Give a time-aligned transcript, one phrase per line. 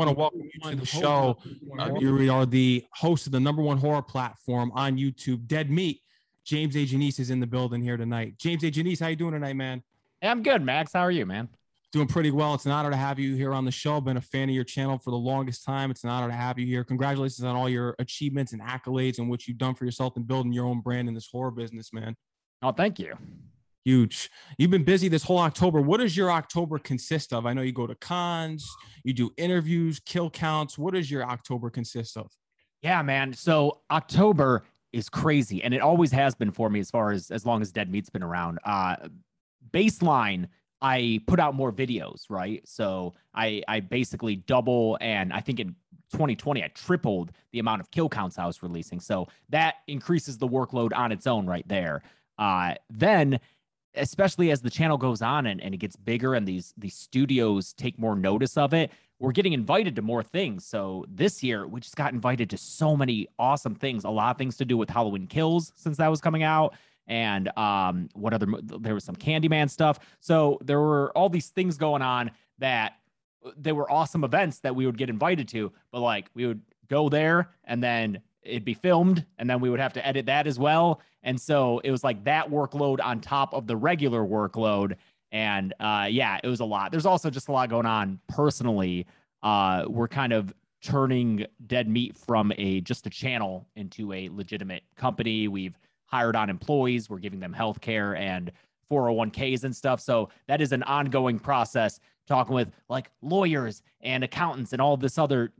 [0.00, 1.36] I want to welcome you to the show.
[1.78, 6.00] Uh, you are the host of the number one horror platform on YouTube, Dead Meat.
[6.46, 6.86] James A.
[6.86, 8.38] Janisse is in the building here tonight.
[8.38, 8.70] James A.
[8.70, 9.82] Janisse, how you doing tonight, man?
[10.22, 10.94] Hey, I'm good, Max.
[10.94, 11.50] How are you, man?
[11.92, 12.54] Doing pretty well.
[12.54, 14.00] It's an honor to have you here on the show.
[14.00, 15.90] Been a fan of your channel for the longest time.
[15.90, 16.82] It's an honor to have you here.
[16.82, 20.54] Congratulations on all your achievements and accolades and what you've done for yourself and building
[20.54, 22.16] your own brand in this horror business, man.
[22.62, 23.18] Oh, thank you.
[23.84, 24.30] Huge.
[24.58, 25.80] You've been busy this whole October.
[25.80, 27.46] What does your October consist of?
[27.46, 28.68] I know you go to cons,
[29.04, 30.76] you do interviews, kill counts.
[30.76, 32.30] What does your October consist of?
[32.82, 33.32] Yeah, man.
[33.32, 37.46] So October is crazy, and it always has been for me as far as as
[37.46, 38.58] long as Dead Meat's been around.
[38.64, 38.96] Uh,
[39.70, 40.48] baseline,
[40.82, 42.66] I put out more videos, right?
[42.66, 45.74] So I I basically double, and I think in
[46.12, 49.00] 2020 I tripled the amount of kill counts I was releasing.
[49.00, 52.02] So that increases the workload on its own right there.
[52.38, 53.38] Uh, then
[53.94, 57.72] especially as the channel goes on and, and it gets bigger and these these studios
[57.72, 58.90] take more notice of it
[59.20, 60.64] we're getting invited to more things.
[60.64, 64.38] So this year we just got invited to so many awesome things a lot of
[64.38, 66.74] things to do with halloween kills since that was coming out
[67.06, 70.00] and um what other there was some candyman stuff.
[70.20, 72.94] So there were all these things going on that
[73.44, 76.62] uh, they were awesome events that we would get invited to but like we would
[76.88, 80.46] go there and then it'd be filmed and then we would have to edit that
[80.46, 81.00] as well.
[81.22, 84.96] And so it was like that workload on top of the regular workload.
[85.32, 86.90] And uh, yeah, it was a lot.
[86.90, 89.06] There's also just a lot going on personally.
[89.42, 90.52] Uh, we're kind of
[90.82, 95.46] turning Dead Meat from a just a channel into a legitimate company.
[95.46, 97.08] We've hired on employees.
[97.08, 98.50] We're giving them health care and
[98.90, 100.00] 401ks and stuff.
[100.00, 105.18] So that is an ongoing process talking with like lawyers and accountants and all this
[105.18, 105.52] other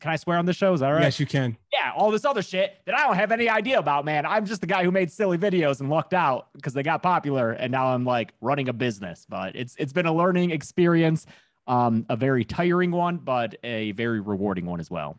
[0.00, 0.72] can I swear on the show?
[0.72, 1.02] Is that right?
[1.02, 1.56] Yes, you can.
[1.72, 4.24] Yeah, all this other shit that I don't have any idea about, man.
[4.26, 7.52] I'm just the guy who made silly videos and lucked out because they got popular,
[7.52, 9.26] and now I'm like running a business.
[9.28, 11.26] But it's it's been a learning experience,
[11.66, 15.16] um, a very tiring one, but a very rewarding one as well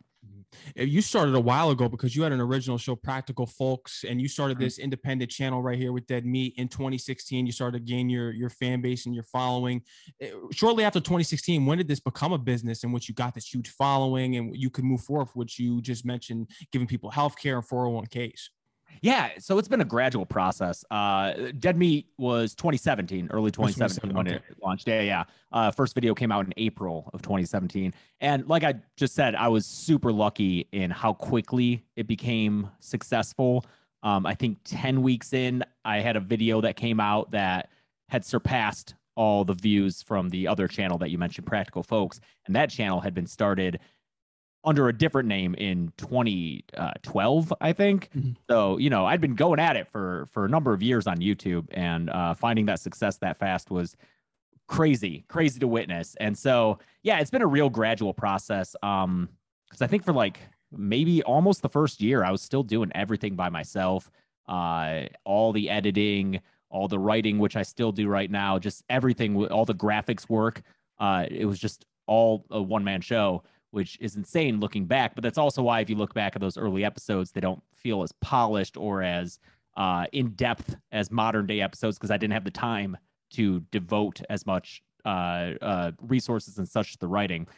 [0.76, 4.28] you started a while ago because you had an original show practical folks and you
[4.28, 4.64] started mm-hmm.
[4.64, 8.32] this independent channel right here with dead meat in 2016 you started to gain your
[8.32, 9.82] your fan base and your following
[10.20, 13.52] eh, shortly after 2016 when did this become a business in which you got this
[13.52, 17.56] huge following and you could move forward which you just mentioned giving people health care
[17.56, 18.48] and 401ks
[19.02, 20.84] yeah, so it's been a gradual process.
[20.90, 24.36] Uh, Dead Meat was 2017, early 2017 when okay.
[24.36, 24.88] it launched.
[24.88, 25.24] Yeah, yeah.
[25.52, 29.48] Uh, first video came out in April of 2017, and like I just said, I
[29.48, 33.64] was super lucky in how quickly it became successful.
[34.02, 37.70] Um, I think 10 weeks in, I had a video that came out that
[38.08, 42.56] had surpassed all the views from the other channel that you mentioned, Practical Folks, and
[42.56, 43.80] that channel had been started
[44.64, 48.10] under a different name in 2012, I think.
[48.16, 48.30] Mm-hmm.
[48.48, 51.18] So, you know, I'd been going at it for for a number of years on
[51.18, 53.96] YouTube, and uh, finding that success that fast was
[54.66, 56.16] crazy, crazy to witness.
[56.18, 58.74] And so, yeah, it's been a real gradual process.
[58.82, 59.28] Um,
[59.68, 63.34] because I think for like maybe almost the first year, I was still doing everything
[63.34, 64.10] by myself.
[64.46, 69.46] Uh, all the editing, all the writing, which I still do right now, just everything,
[69.46, 70.62] all the graphics work.
[70.98, 73.42] Uh, it was just all a one man show
[73.74, 75.14] which is insane looking back.
[75.14, 78.02] But that's also why, if you look back at those early episodes, they don't feel
[78.02, 79.40] as polished or as
[79.76, 82.96] uh, in depth as modern day episodes because I didn't have the time
[83.32, 87.48] to devote as much uh, uh, resources and such to the writing.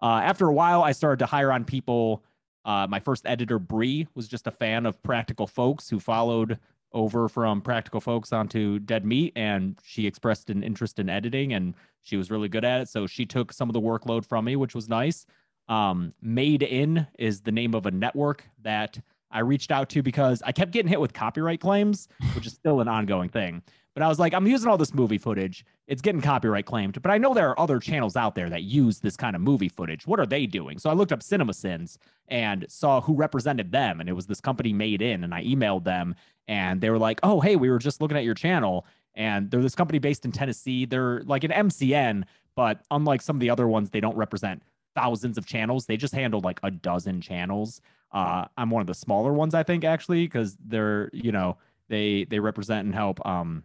[0.00, 2.22] Uh, after a while, I started to hire on people.
[2.64, 6.58] Uh, my first editor, Bree, was just a fan of Practical Folks who followed
[6.92, 11.74] over from Practical Folks onto Dead Meat, and she expressed an interest in editing, and
[12.02, 12.88] she was really good at it.
[12.88, 15.26] So she took some of the workload from me, which was nice.
[15.68, 18.98] Um, Made In is the name of a network that
[19.30, 22.80] I reached out to because I kept getting hit with copyright claims, which is still
[22.80, 23.62] an ongoing thing.
[23.94, 25.64] But I was like, I'm using all this movie footage.
[25.86, 28.98] It's getting copyright claimed, but I know there are other channels out there that use
[28.98, 30.06] this kind of movie footage.
[30.06, 30.78] What are they doing?
[30.78, 31.98] So I looked up CinemaSins
[32.28, 34.00] and saw who represented them.
[34.00, 35.22] And it was this company Made In.
[35.22, 36.16] And I emailed them
[36.48, 38.84] and they were like, oh, hey, we were just looking at your channel.
[39.14, 40.86] And they're this company based in Tennessee.
[40.86, 42.24] They're like an MCN,
[42.56, 44.62] but unlike some of the other ones, they don't represent
[44.94, 45.86] thousands of channels.
[45.86, 47.80] They just handled like a dozen channels.
[48.12, 51.56] Uh, I'm one of the smaller ones, I think, actually, because they're you know
[51.88, 53.64] they they represent and help um,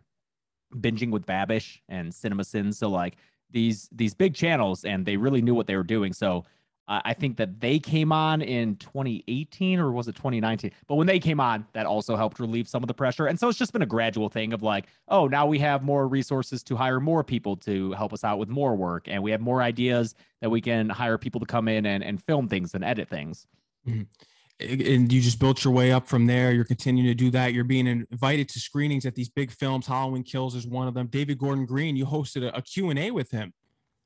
[0.76, 2.76] binging with Babish and CinemaSins.
[2.76, 3.18] So like
[3.52, 6.14] these these big channels, and they really knew what they were doing.
[6.14, 6.46] So
[6.92, 10.72] I think that they came on in 2018 or was it 2019?
[10.88, 13.28] But when they came on, that also helped relieve some of the pressure.
[13.28, 16.08] And so it's just been a gradual thing of like, oh, now we have more
[16.08, 19.08] resources to hire more people to help us out with more work.
[19.08, 22.22] And we have more ideas that we can hire people to come in and, and
[22.24, 23.46] film things and edit things.
[23.88, 24.02] Mm-hmm
[24.60, 26.52] and you just built your way up from there.
[26.52, 27.54] You're continuing to do that.
[27.54, 29.88] You're being invited to screenings at these big films.
[29.88, 31.08] Halloween Kills is one of them.
[31.08, 33.54] David Gordon Green, you hosted a, a Q&A with him.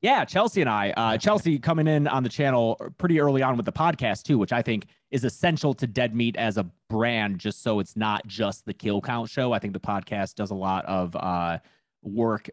[0.04, 0.92] Yeah, Chelsea and I.
[0.92, 4.54] Uh, Chelsea coming in on the channel pretty early on with the podcast too, which
[4.54, 8.66] I think is essential to Dead Meat as a brand, just so it's not just
[8.66, 9.54] the kill count show.
[9.54, 11.58] I think the podcast does a lot of uh,
[12.04, 12.50] work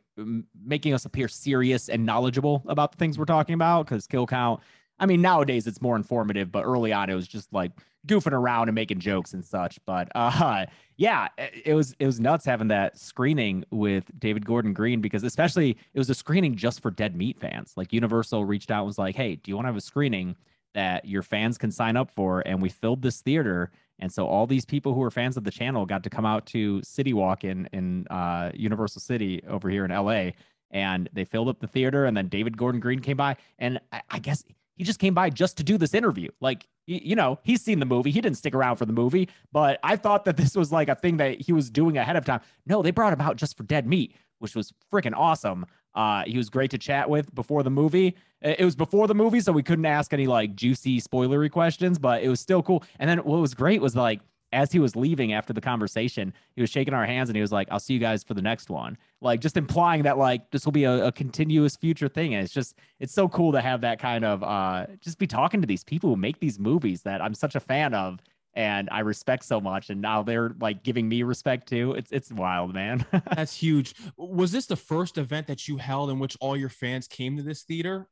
[0.64, 4.60] making us appear serious and knowledgeable about the things we're talking about because kill count
[5.00, 7.72] I mean, nowadays it's more informative, but early on it was just like
[8.06, 9.78] goofing around and making jokes and such.
[9.86, 10.66] But uh,
[10.96, 15.76] yeah, it was it was nuts having that screening with David Gordon Green because especially
[15.92, 17.74] it was a screening just for Dead Meat fans.
[17.76, 20.36] Like Universal reached out and was like, "Hey, do you want to have a screening
[20.74, 23.70] that your fans can sign up for?" And we filled this theater.
[24.02, 26.46] And so all these people who are fans of the channel got to come out
[26.46, 30.30] to City Walk in in uh, Universal City over here in LA,
[30.70, 32.06] and they filled up the theater.
[32.06, 34.42] And then David Gordon Green came by, and I, I guess
[34.80, 36.30] he just came by just to do this interview.
[36.40, 38.10] Like, you know, he's seen the movie.
[38.10, 40.94] He didn't stick around for the movie, but I thought that this was like a
[40.94, 42.40] thing that he was doing ahead of time.
[42.64, 45.66] No, they brought him out just for Dead Meat, which was freaking awesome.
[45.94, 48.16] Uh, he was great to chat with before the movie.
[48.40, 52.22] It was before the movie, so we couldn't ask any like juicy spoilery questions, but
[52.22, 52.82] it was still cool.
[52.98, 54.20] And then what was great was like
[54.52, 57.52] as he was leaving after the conversation, he was shaking our hands and he was
[57.52, 58.96] like, I'll see you guys for the next one.
[59.22, 62.34] Like just implying that like this will be a, a continuous future thing.
[62.34, 65.60] And it's just it's so cool to have that kind of uh just be talking
[65.60, 68.20] to these people who make these movies that I'm such a fan of
[68.54, 69.90] and I respect so much.
[69.90, 71.92] And now they're like giving me respect too.
[71.92, 73.04] It's it's wild, man.
[73.34, 73.94] That's huge.
[74.16, 77.42] Was this the first event that you held in which all your fans came to
[77.42, 78.08] this theater?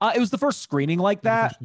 [0.00, 1.56] Uh, it was the first screening like that.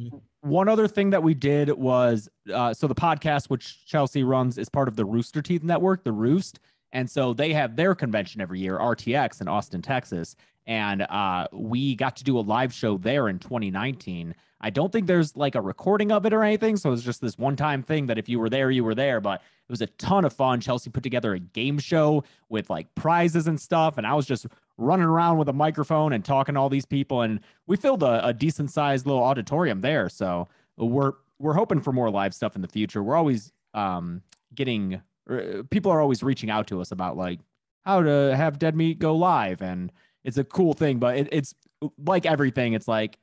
[0.42, 4.68] One other thing that we did was uh, so the podcast, which Chelsea runs, is
[4.68, 6.60] part of the Rooster Teeth Network, the Roost.
[6.92, 10.36] And so they have their convention every year, RTX in Austin, Texas.
[10.66, 14.34] And uh, we got to do a live show there in 2019.
[14.60, 16.76] I don't think there's like a recording of it or anything.
[16.76, 19.20] So it's just this one time thing that if you were there, you were there.
[19.20, 20.60] But it was a ton of fun.
[20.60, 23.98] Chelsea put together a game show with like prizes and stuff.
[23.98, 24.46] And I was just
[24.78, 27.22] running around with a microphone and talking to all these people.
[27.22, 30.08] And we filled a, a decent sized little auditorium there.
[30.08, 33.02] So we're we're hoping for more live stuff in the future.
[33.02, 34.22] We're always um,
[34.54, 37.40] getting Uh, people are always reaching out to us about like
[37.84, 39.92] how to have Dead Meat go live, and
[40.24, 40.98] it's a cool thing.
[40.98, 41.54] But it, it's
[41.98, 42.72] like everything.
[42.72, 43.18] It's like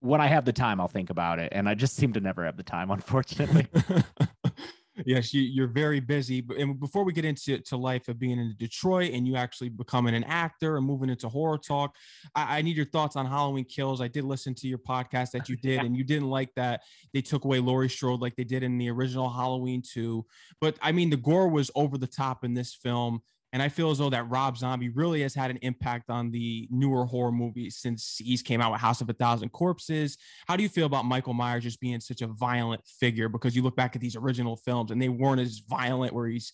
[0.00, 2.44] when I have the time, I'll think about it, and I just seem to never
[2.44, 3.68] have the time, unfortunately.
[5.06, 6.40] yes, you, are very busy.
[6.40, 9.68] But and before we get into to life of being in Detroit and you actually
[9.68, 11.94] becoming an actor and moving into horror talk,
[12.34, 14.00] I, I need your thoughts on Halloween Kills.
[14.00, 16.82] I did listen to your podcast that you did, and you didn't like that
[17.12, 20.24] they took away Laurie Strode like they did in the original Halloween 2.
[20.60, 23.22] But I mean, the gore was over the top in this film.
[23.52, 26.68] And I feel as though that Rob Zombie really has had an impact on the
[26.70, 30.16] newer horror movies since he's came out with House of a Thousand Corpses.
[30.46, 33.28] How do you feel about Michael Myers just being such a violent figure?
[33.28, 36.52] Because you look back at these original films and they weren't as violent, where he's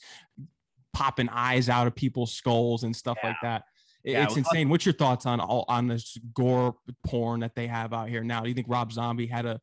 [0.95, 3.29] popping eyes out of people's skulls and stuff yeah.
[3.29, 3.65] like that.
[4.03, 4.69] Yeah, it's insane.
[4.69, 8.41] What's your thoughts on all on this gore porn that they have out here now?
[8.41, 9.61] Do you think Rob Zombie had a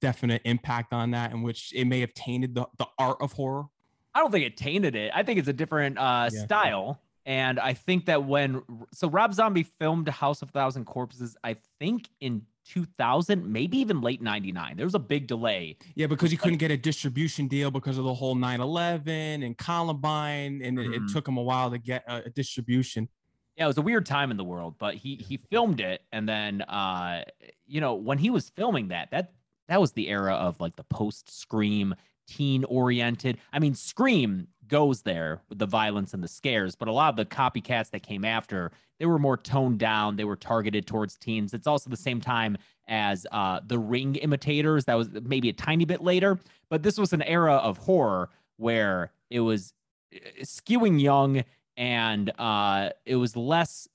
[0.00, 3.66] definite impact on that, in which it may have tainted the, the art of horror?
[4.14, 5.10] I don't think it tainted it.
[5.14, 6.44] I think it's a different uh, yeah.
[6.44, 7.00] style.
[7.26, 8.62] And I think that when
[8.92, 14.22] so Rob Zombie filmed House of Thousand Corpses, I think in 2000, maybe even late
[14.22, 14.76] 99.
[14.76, 15.76] There was a big delay.
[15.94, 19.56] Yeah, because he couldn't get a distribution deal because of the whole 9 11 and
[19.56, 20.60] Columbine.
[20.62, 20.92] And mm-hmm.
[20.92, 23.08] it, it, took him a while to get a, a, distribution.
[23.56, 26.02] Yeah, it was a weird time in the world, but he he filmed it.
[26.12, 27.24] And then, uh,
[27.66, 29.32] you know, when he was filming that, that
[29.68, 31.94] that was the era of like the post Scream
[32.26, 33.38] teen oriented.
[33.52, 37.16] I mean, Scream goes there with the violence and the scares, but a lot of
[37.16, 40.16] the copycats that came after, they were more toned down.
[40.16, 41.54] They were targeted towards teens.
[41.54, 42.56] It's also the same time
[42.88, 44.84] as uh, the Ring imitators.
[44.86, 46.38] That was maybe a tiny bit later,
[46.70, 49.74] but this was an era of horror where it was
[50.14, 51.44] uh, skewing young
[51.76, 53.88] and uh, it was less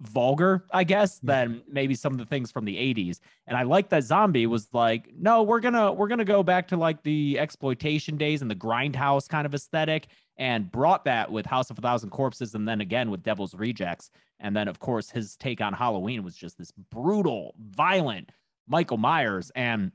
[0.00, 3.18] vulgar, I guess, than maybe some of the things from the 80s.
[3.46, 6.76] And I like that Zombie was like, no, we're gonna we're gonna go back to
[6.76, 11.70] like the exploitation days and the grindhouse kind of aesthetic, and brought that with House
[11.70, 14.10] of a Thousand Corpses, and then again with Devil's Rejects.
[14.38, 18.30] And then of course his take on Halloween was just this brutal, violent
[18.68, 19.50] Michael Myers.
[19.56, 19.90] And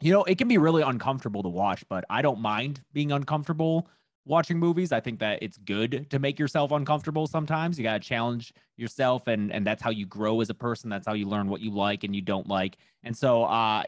[0.00, 3.88] you know, it can be really uncomfortable to watch, but I don't mind being uncomfortable
[4.24, 4.92] watching movies.
[4.92, 7.78] I think that it's good to make yourself uncomfortable sometimes.
[7.78, 10.90] You got to challenge yourself and and that's how you grow as a person.
[10.90, 12.76] That's how you learn what you like and you don't like.
[13.02, 13.82] And so uh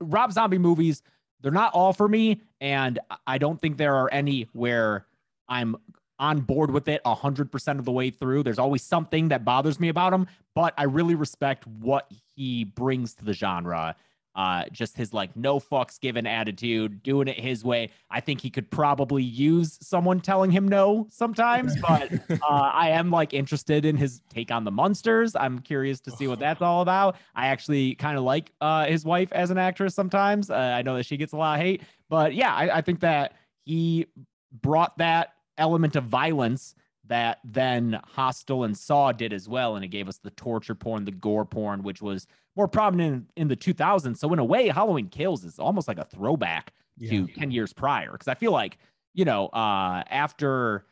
[0.00, 1.02] Rob Zombie movies,
[1.40, 5.06] they're not all for me and I don't think there are any where
[5.48, 5.76] I'm
[6.18, 8.42] on board with it 100% of the way through.
[8.44, 13.14] There's always something that bothers me about him, but I really respect what he brings
[13.14, 13.96] to the genre.
[14.34, 17.90] Uh, just his like no fucks given attitude, doing it his way.
[18.10, 23.10] I think he could probably use someone telling him no sometimes, but uh, I am
[23.10, 25.36] like interested in his take on the monsters.
[25.36, 27.16] I'm curious to see what that's all about.
[27.34, 30.50] I actually kind of like uh, his wife as an actress sometimes.
[30.50, 33.00] Uh, I know that she gets a lot of hate, but yeah, I, I think
[33.00, 34.06] that he
[34.52, 36.74] brought that element of violence
[37.06, 39.76] that then Hostel and Saw did as well.
[39.76, 42.26] And it gave us the torture porn, the gore porn, which was
[42.56, 44.16] more prominent in, in the 2000s.
[44.18, 47.10] So, in a way, Halloween Kills is almost like a throwback yeah.
[47.10, 48.12] to 10 years prior.
[48.12, 48.78] Because I feel like,
[49.14, 50.86] you know, uh, after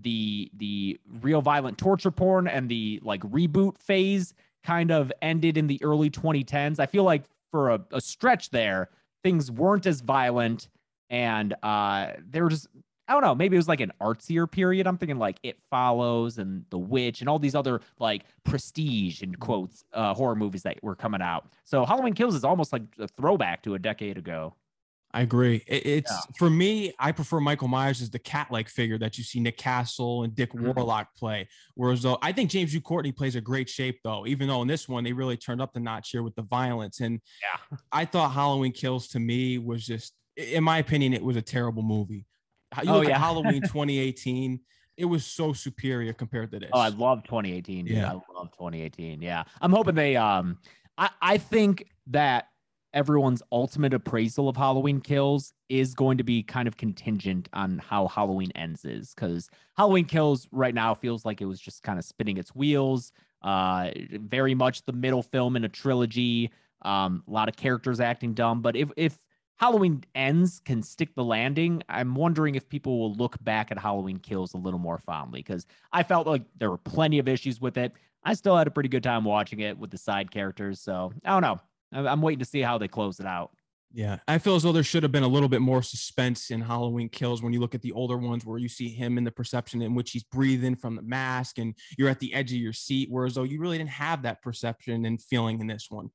[0.00, 5.66] the the real violent torture porn and the like reboot phase kind of ended in
[5.66, 8.90] the early 2010s, I feel like for a, a stretch there,
[9.22, 10.68] things weren't as violent
[11.10, 12.66] and uh, they were just
[13.06, 14.86] I don't know, maybe it was like an artsier period.
[14.86, 19.32] I'm thinking like It Follows and The Witch and all these other like prestige in
[19.32, 19.40] mm-hmm.
[19.40, 21.46] quotes uh, horror movies that were coming out.
[21.64, 24.54] So Halloween Kills is almost like a throwback to a decade ago.
[25.12, 25.62] I agree.
[25.68, 26.18] it's yeah.
[26.36, 26.92] for me.
[26.98, 30.52] I prefer Michael Myers as the cat-like figure that you see Nick Castle and Dick
[30.52, 30.72] mm-hmm.
[30.72, 31.48] Warlock play.
[31.76, 34.26] Whereas though I think James Jude Courtney plays a great shape though.
[34.26, 36.98] Even though in this one they really turned up the notch here with the violence.
[36.98, 41.36] And yeah, I thought Halloween Kills to me was just, in my opinion, it was
[41.36, 42.26] a terrible movie.
[42.82, 43.14] You oh, look yeah.
[43.14, 44.60] at Halloween 2018.
[44.96, 46.70] It was so superior compared to this.
[46.72, 47.86] Oh, I love 2018.
[47.86, 47.96] Dude.
[47.96, 49.22] Yeah, I love 2018.
[49.22, 50.16] Yeah, I'm hoping they.
[50.16, 50.58] Um,
[50.96, 52.48] I I think that
[52.94, 58.06] everyone's ultimate appraisal of Halloween Kills is going to be kind of contingent on how
[58.06, 62.04] Halloween ends is because Halloween Kills right now feels like it was just kind of
[62.04, 63.12] spinning its wheels.
[63.42, 66.50] Uh, very much the middle film in a trilogy.
[66.82, 69.18] Um, a lot of characters acting dumb, but if if
[69.58, 71.82] Halloween ends can stick the landing.
[71.88, 75.66] I'm wondering if people will look back at Halloween Kills a little more fondly because
[75.92, 77.92] I felt like there were plenty of issues with it.
[78.24, 80.80] I still had a pretty good time watching it with the side characters.
[80.80, 81.60] So I don't know.
[82.10, 83.52] I'm waiting to see how they close it out.
[83.96, 86.60] Yeah, I feel as though there should have been a little bit more suspense in
[86.60, 89.30] Halloween Kills when you look at the older ones where you see him in the
[89.30, 92.72] perception in which he's breathing from the mask and you're at the edge of your
[92.72, 96.10] seat, whereas though you really didn't have that perception and feeling in this one.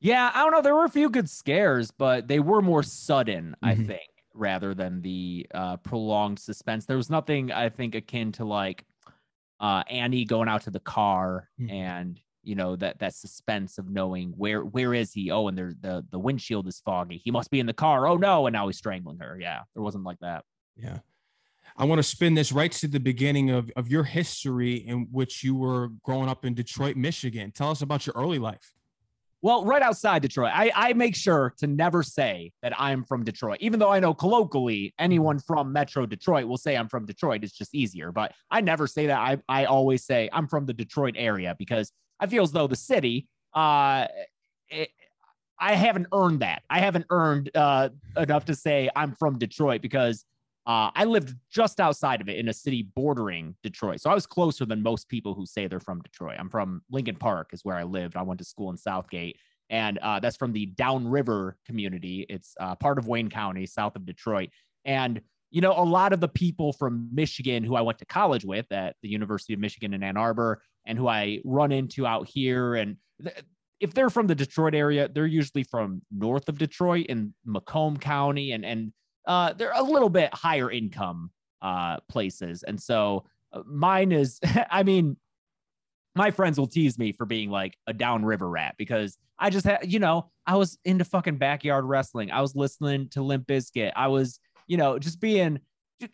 [0.00, 0.62] Yeah, I don't know.
[0.62, 3.66] There were a few good scares, but they were more sudden, mm-hmm.
[3.66, 6.86] I think, rather than the uh, prolonged suspense.
[6.86, 8.84] There was nothing, I think, akin to like
[9.60, 11.70] uh, Annie going out to the car mm-hmm.
[11.70, 15.30] and you know that that suspense of knowing where where is he?
[15.30, 17.20] Oh, and the the windshield is foggy.
[17.22, 18.06] He must be in the car.
[18.06, 18.46] Oh no!
[18.46, 19.38] And now he's strangling her.
[19.38, 20.44] Yeah, there wasn't like that.
[20.76, 21.00] Yeah.
[21.76, 25.44] I want to spin this right to the beginning of, of your history in which
[25.44, 27.52] you were growing up in Detroit, Michigan.
[27.52, 28.72] Tell us about your early life.
[29.40, 30.50] Well, right outside Detroit.
[30.52, 34.12] I, I make sure to never say that I'm from Detroit, even though I know
[34.12, 37.44] colloquially anyone from Metro Detroit will say I'm from Detroit.
[37.44, 38.10] It's just easier.
[38.10, 39.18] But I never say that.
[39.18, 42.74] I, I always say I'm from the Detroit area because I feel as though the
[42.74, 44.06] city, uh,
[44.70, 44.90] it,
[45.60, 46.62] I haven't earned that.
[46.68, 50.24] I haven't earned uh, enough to say I'm from Detroit because
[50.68, 54.02] uh, I lived just outside of it in a city bordering Detroit.
[54.02, 56.36] So I was closer than most people who say they're from Detroit.
[56.38, 58.16] I'm from Lincoln Park, is where I lived.
[58.16, 59.38] I went to school in Southgate,
[59.70, 62.26] and uh, that's from the Downriver community.
[62.28, 64.50] It's uh, part of Wayne County, south of Detroit.
[64.84, 68.44] And, you know, a lot of the people from Michigan who I went to college
[68.44, 72.28] with at the University of Michigan in Ann Arbor and who I run into out
[72.28, 73.42] here, and th-
[73.80, 78.52] if they're from the Detroit area, they're usually from north of Detroit in Macomb County
[78.52, 78.92] and, and
[79.28, 81.30] uh, they're a little bit higher income
[81.62, 82.64] uh, places.
[82.64, 85.16] And so uh, mine is, I mean,
[86.16, 89.92] my friends will tease me for being like a downriver rat because I just had,
[89.92, 92.32] you know, I was into fucking backyard wrestling.
[92.32, 93.92] I was listening to Limp Bizkit.
[93.94, 95.60] I was, you know, just being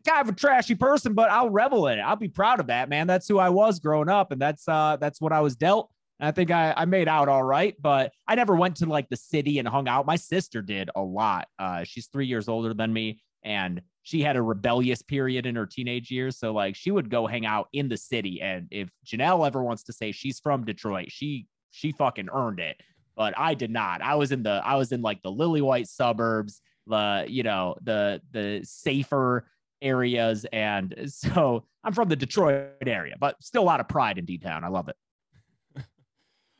[0.06, 2.02] kind of a trashy person, but I'll revel in it.
[2.02, 3.06] I'll be proud of that, man.
[3.06, 5.90] That's who I was growing up, and that's uh that's what I was dealt.
[6.20, 9.16] I think I, I made out all right, but I never went to like the
[9.16, 10.06] city and hung out.
[10.06, 11.48] My sister did a lot.
[11.58, 15.66] Uh, she's three years older than me, and she had a rebellious period in her
[15.66, 16.38] teenage years.
[16.38, 18.40] So like she would go hang out in the city.
[18.40, 22.80] And if Janelle ever wants to say she's from Detroit, she she fucking earned it.
[23.16, 24.02] But I did not.
[24.02, 27.74] I was in the I was in like the lily white suburbs, the you know
[27.82, 29.48] the the safer
[29.82, 34.24] areas, and so I'm from the Detroit area, but still a lot of pride in
[34.24, 34.64] D Town.
[34.64, 34.96] I love it.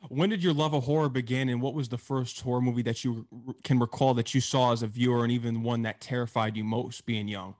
[0.09, 3.03] When did your love of horror begin, and what was the first horror movie that
[3.03, 3.27] you
[3.63, 7.05] can recall that you saw as a viewer, and even one that terrified you most
[7.05, 7.55] being young?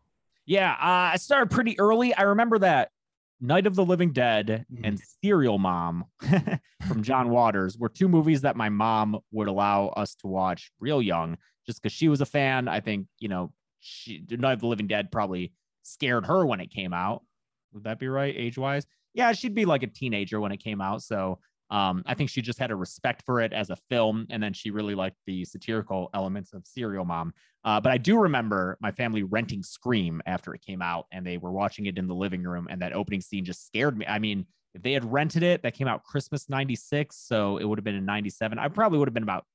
[0.45, 2.13] Yeah, uh, I started pretty early.
[2.13, 2.91] I remember that
[3.41, 4.85] Night of the Living Dead mm-hmm.
[4.85, 6.05] and Serial Mom
[6.87, 11.01] from John Waters were two movies that my mom would allow us to watch real
[11.01, 12.67] young, just because she was a fan.
[12.67, 15.51] I think you know, she, Night of the Living Dead probably
[15.83, 17.23] scared her when it came out.
[17.73, 18.85] Would that be right, age wise?
[19.13, 22.41] Yeah, she'd be like a teenager when it came out, so Um, I think she
[22.41, 25.45] just had a respect for it as a film, and then she really liked the
[25.45, 27.33] satirical elements of Serial Mom.
[27.63, 31.37] Uh, but I do remember my family renting Scream after it came out, and they
[31.37, 34.05] were watching it in the living room, and that opening scene just scared me.
[34.05, 34.45] I mean,
[34.75, 37.95] if they had rented it, that came out Christmas '96, so it would have been
[37.95, 38.59] in '97.
[38.59, 39.45] I probably would have been about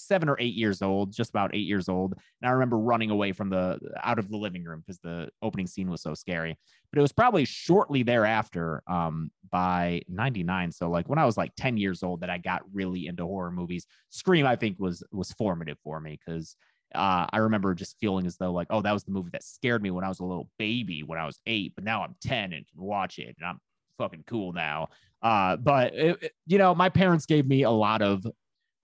[0.00, 2.14] seven or eight years old, just about eight years old.
[2.40, 5.66] And I remember running away from the out of the living room because the opening
[5.66, 6.58] scene was so scary.
[6.92, 10.72] But it was probably shortly thereafter, um, by 99.
[10.72, 13.50] So like when I was like 10 years old that I got really into horror
[13.50, 13.86] movies.
[14.10, 16.56] Scream, I think, was was formative for me because
[16.94, 19.82] uh, I remember just feeling as though like, oh, that was the movie that scared
[19.82, 22.52] me when I was a little baby when I was eight, but now I'm 10
[22.52, 23.60] and can watch it and I'm
[23.98, 24.88] fucking cool now.
[25.22, 28.26] Uh, but it, it, you know, my parents gave me a lot of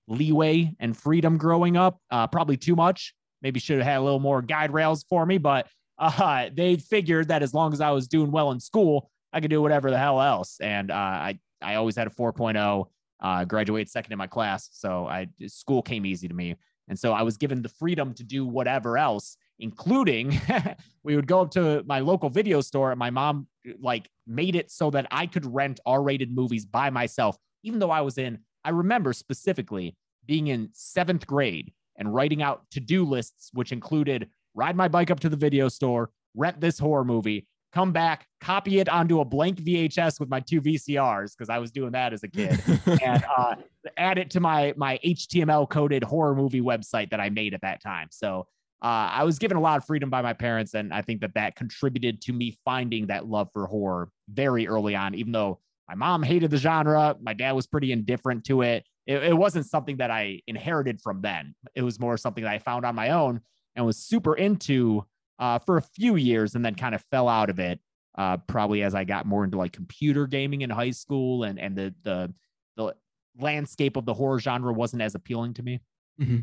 [0.08, 2.00] leeway and freedom growing up.
[2.10, 3.14] Uh, probably too much.
[3.42, 5.66] Maybe should have had a little more guide rails for me, but
[5.98, 9.50] uh, they figured that as long as I was doing well in school, I could
[9.50, 10.58] do whatever the hell else.
[10.60, 12.86] And uh, I I always had a 4.0.
[13.18, 16.54] Uh, graduated second in my class, so I school came easy to me,
[16.86, 20.38] and so I was given the freedom to do whatever else, including
[21.02, 23.46] we would go up to my local video store, and my mom
[23.80, 28.02] like made it so that I could rent R-rated movies by myself, even though I
[28.02, 29.96] was in I remember specifically
[30.26, 35.11] being in seventh grade and writing out to do lists, which included ride my bike
[35.11, 39.25] up to the video store, rent this horror movie, come back, copy it onto a
[39.25, 42.61] blank VHS with my two VCRs because I was doing that as a kid,
[43.04, 43.54] and uh,
[43.96, 47.80] add it to my my HTML coded horror movie website that I made at that
[47.80, 48.08] time.
[48.11, 48.49] So
[48.82, 51.35] uh, I was given a lot of freedom by my parents, and I think that
[51.35, 55.14] that contributed to me finding that love for horror very early on.
[55.14, 57.16] Even though my mom hated the genre.
[57.21, 58.85] My dad was pretty indifferent to it.
[59.07, 59.23] it.
[59.23, 61.55] It probably something that I inherited from then.
[61.75, 63.40] It was more something that I found on my own
[63.75, 65.05] and was super into
[65.38, 67.81] uh, for a few years and then kind of fell out of it.
[68.16, 71.76] Uh, probably as I got more into like computer gaming in high school and and
[71.76, 72.33] the the
[72.76, 72.95] the
[73.38, 75.81] landscape of the horror genre wasn't as appealing to me.
[76.20, 76.38] Mm-hmm.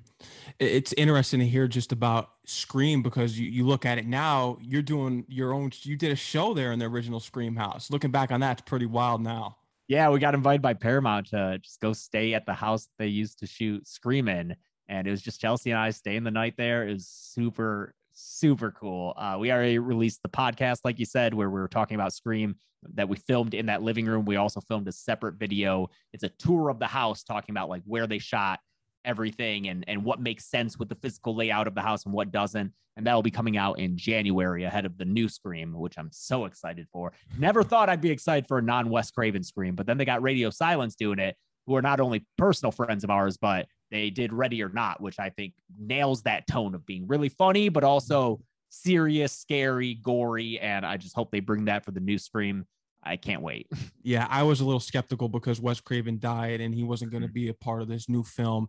[0.59, 4.83] It's interesting to hear just about Scream because you, you look at it now, you're
[4.83, 7.89] doing your own, you did a show there in the original Scream house.
[7.89, 9.57] Looking back on that, it's pretty wild now.
[9.87, 13.39] Yeah, we got invited by Paramount to just go stay at the house they used
[13.39, 14.55] to shoot Scream in.
[14.87, 16.87] And it was just Chelsea and I staying the night there.
[16.87, 19.13] It was super, super cool.
[19.17, 22.55] Uh, we already released the podcast, like you said, where we were talking about Scream
[22.93, 24.25] that we filmed in that living room.
[24.25, 25.89] We also filmed a separate video.
[26.11, 28.59] It's a tour of the house talking about like where they shot
[29.05, 32.31] everything and and what makes sense with the physical layout of the house and what
[32.31, 32.71] doesn't.
[32.95, 36.45] And that'll be coming out in January ahead of the new Scream which I'm so
[36.45, 37.13] excited for.
[37.37, 40.21] Never thought I'd be excited for a non Wes Craven Scream but then they got
[40.21, 41.35] Radio Silence doing it
[41.65, 45.19] who are not only personal friends of ours but they did Ready or Not which
[45.19, 48.41] I think nails that tone of being really funny but also
[48.73, 50.59] serious, scary, gory.
[50.59, 52.65] And I just hope they bring that for the new Scream
[53.05, 53.67] I can't wait.
[54.05, 57.29] Yeah, I was a little skeptical because Wes Craven died and he wasn't going to
[57.29, 57.33] mm.
[57.33, 58.67] be a part of this new film.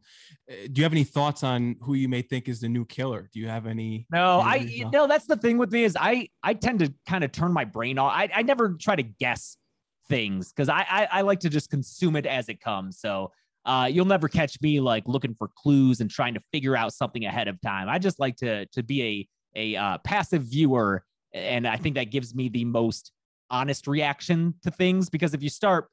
[0.48, 3.28] Eh, do you have any thoughts on who you may think is the new killer?
[3.32, 4.06] Do you have any?
[4.12, 5.08] No, I no.
[5.08, 7.98] That's the thing with me is I I tend to kind of turn my brain
[7.98, 8.12] off.
[8.14, 9.56] I I never try to guess
[10.08, 13.00] things because I, I I like to just consume it as it comes.
[13.00, 13.32] So
[13.64, 17.24] uh, you'll never catch me like looking for clues and trying to figure out something
[17.24, 17.88] ahead of time.
[17.88, 22.10] I just like to to be a a uh, passive viewer, and I think that
[22.10, 23.12] gives me the most
[23.50, 25.88] honest reaction to things because if you start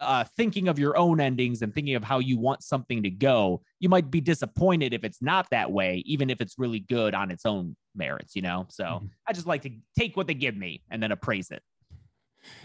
[0.00, 3.62] uh, thinking of your own endings and thinking of how you want something to go,
[3.78, 7.30] you might be disappointed if it's not that way, even if it's really good on
[7.30, 8.66] its own merits, you know?
[8.70, 9.06] So mm-hmm.
[9.28, 11.62] I just like to take what they give me and then appraise it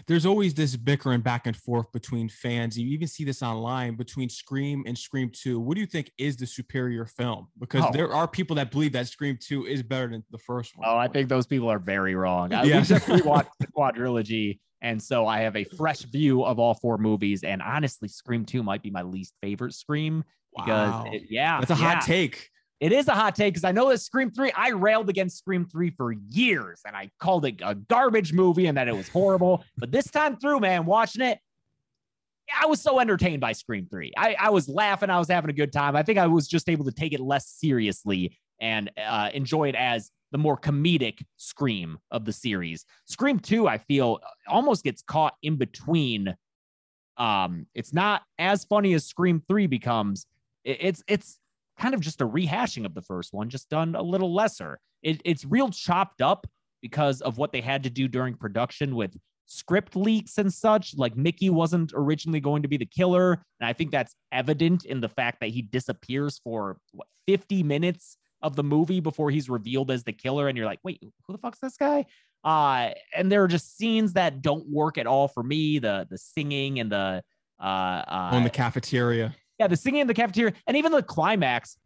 [0.06, 2.78] there's always this bickering back and forth between fans.
[2.78, 5.60] You even see this online between Scream and Scream 2.
[5.60, 7.48] What do you think is the superior film?
[7.58, 7.90] Because oh.
[7.92, 10.88] there are people that believe that Scream 2 is better than the first one.
[10.88, 12.52] Oh, I think those people are very wrong.
[12.52, 12.78] Uh, yeah.
[12.78, 14.60] We just rewatched the quadrilogy.
[14.82, 17.44] And so I have a fresh view of all four movies.
[17.44, 20.24] And honestly, Scream 2 might be my least favorite Scream
[20.56, 21.06] because, wow.
[21.12, 21.60] it, yeah.
[21.60, 21.94] That's a yeah.
[21.94, 22.50] hot take.
[22.80, 25.66] It is a hot take because I know that Scream 3, I railed against Scream
[25.66, 29.62] 3 for years and I called it a garbage movie and that it was horrible.
[29.76, 31.38] but this time through, man, watching it,
[32.58, 34.14] I was so entertained by Scream 3.
[34.16, 35.94] I, I was laughing, I was having a good time.
[35.94, 39.74] I think I was just able to take it less seriously and uh, enjoy it
[39.74, 42.86] as the more comedic Scream of the series.
[43.04, 46.34] Scream 2, I feel, almost gets caught in between.
[47.18, 50.26] Um, it's not as funny as Scream 3 becomes.
[50.64, 51.39] It's it's
[51.80, 54.78] kind of just a rehashing of the first one, just done a little lesser.
[55.02, 56.46] It, it's real chopped up
[56.82, 59.16] because of what they had to do during production with
[59.46, 60.94] script leaks and such.
[60.96, 63.32] Like Mickey wasn't originally going to be the killer.
[63.60, 68.16] And I think that's evident in the fact that he disappears for what 50 minutes
[68.42, 70.48] of the movie before he's revealed as the killer.
[70.48, 72.06] And you're like, wait, who the fuck's this guy?
[72.44, 75.78] Uh, and there are just scenes that don't work at all for me.
[75.78, 77.22] The the singing and the
[77.58, 79.34] Uh, uh, on the cafeteria.
[79.60, 81.76] Yeah, the singing in the cafeteria, and even the climax.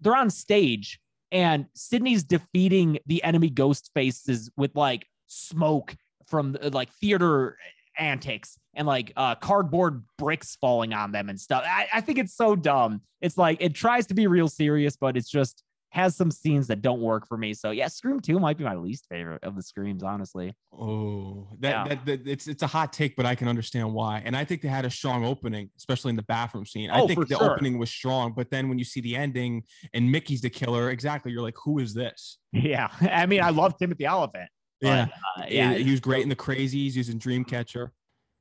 [0.00, 0.98] They're on stage,
[1.30, 5.94] and Sydney's defeating the enemy ghost faces with like smoke
[6.26, 7.58] from like theater
[7.98, 11.62] antics and like uh, cardboard bricks falling on them and stuff.
[11.66, 13.02] I, I think it's so dumb.
[13.20, 15.62] It's like it tries to be real serious, but it's just
[15.92, 17.52] has some scenes that don't work for me.
[17.52, 20.54] So yeah, Scream 2 might be my least favorite of the screams, honestly.
[20.72, 21.88] Oh, that, yeah.
[21.88, 24.22] that, that, it's it's a hot take, but I can understand why.
[24.24, 26.90] And I think they had a strong opening, especially in the bathroom scene.
[26.90, 27.52] Oh, I think the sure.
[27.52, 31.30] opening was strong, but then when you see the ending and Mickey's the killer, exactly,
[31.30, 32.38] you're like, who is this?
[32.52, 32.88] Yeah.
[33.00, 34.48] I mean, I love Timothy Olyphant.
[34.80, 35.08] Yeah.
[35.36, 35.74] Uh, yeah.
[35.74, 37.90] He, he was great in the crazies using Dreamcatcher.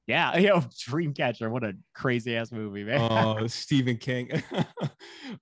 [0.07, 2.99] Yeah, yo, Dreamcatcher, what a crazy ass movie, man.
[3.11, 4.29] Oh, Stephen King.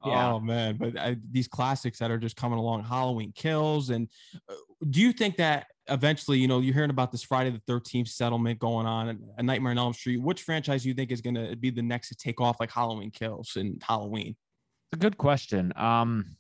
[0.05, 0.31] yeah.
[0.33, 4.07] Oh man, but I, these classics that are just coming along, Halloween Kills, and
[4.49, 4.55] uh,
[4.89, 8.59] do you think that eventually, you know, you're hearing about this Friday the 13th settlement
[8.59, 10.21] going on, and A Nightmare on Elm Street?
[10.21, 12.71] Which franchise do you think is going to be the next to take off like
[12.71, 14.35] Halloween Kills and Halloween?
[14.91, 15.71] It's a good question.
[15.75, 16.35] Um,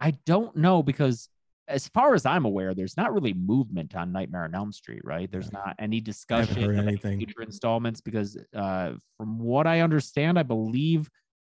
[0.00, 1.28] I don't know because
[1.68, 5.30] as far as I'm aware, there's not really movement on Nightmare on Elm Street, right?
[5.30, 7.18] There's not any discussion of anything.
[7.18, 11.10] future installments because, uh, from what I understand, I believe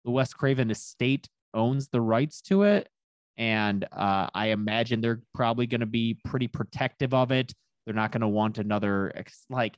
[0.04, 2.88] the Wes Craven estate owns the rights to it,
[3.36, 7.52] and uh, I imagine they're probably going to be pretty protective of it.
[7.84, 9.12] They're not going to want another
[9.50, 9.76] like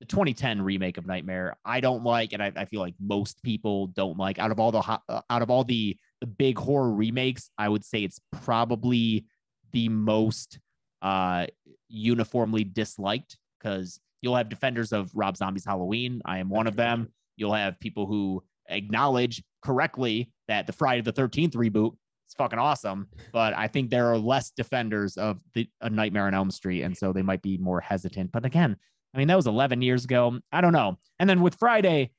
[0.00, 1.56] the 2010 remake of Nightmare.
[1.64, 4.38] I don't like, and I, I feel like most people don't like.
[4.38, 7.84] Out of all the uh, out of all the the big horror remakes, I would
[7.84, 9.26] say it's probably
[9.72, 10.58] the most
[11.02, 11.46] uh,
[11.88, 16.22] uniformly disliked because you'll have defenders of Rob Zombie's Halloween.
[16.24, 17.08] I am one of them.
[17.36, 23.08] You'll have people who acknowledge correctly that the Friday the 13th reboot is fucking awesome,
[23.32, 26.96] but I think there are less defenders of the A Nightmare on Elm Street, and
[26.96, 28.32] so they might be more hesitant.
[28.32, 28.76] But again,
[29.14, 30.38] I mean that was 11 years ago.
[30.52, 30.98] I don't know.
[31.18, 32.12] And then with Friday,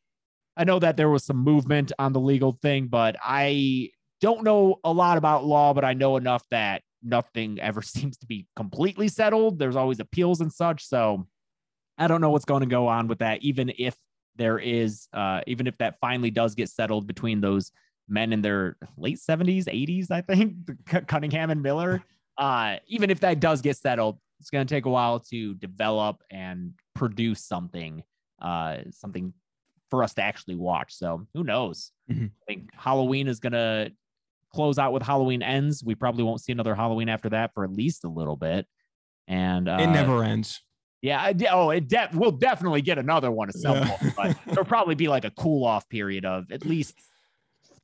[0.56, 3.90] I know that there was some movement on the legal thing, but I
[4.22, 8.26] don't know a lot about law, but I know enough that nothing ever seems to
[8.26, 9.60] be completely settled.
[9.60, 10.86] There's always appeals and such.
[10.86, 11.28] So
[11.98, 13.96] I don't know what's going to go on with that, even if
[14.36, 17.72] there is, uh, even if that finally does get settled between those
[18.08, 20.56] men in their late 70s, 80s, I think,
[21.08, 22.04] Cunningham and Miller.
[22.36, 26.24] Uh, even if that does get settled, it's going to take a while to develop
[26.32, 28.02] and produce something,
[28.42, 29.32] uh, something
[29.92, 30.96] for us to actually watch.
[30.96, 31.92] So who knows?
[32.12, 32.26] Mm-hmm.
[32.26, 33.92] I think Halloween is going to
[34.54, 35.84] close out with Halloween ends.
[35.84, 38.68] We probably won't see another Halloween after that for at least a little bit.
[39.28, 40.62] And uh, it never ends.
[41.02, 41.34] Yeah.
[41.52, 43.98] Oh, it de- we'll definitely get another one at some yeah.
[43.98, 46.96] point, but there'll probably be like a cool off period of at least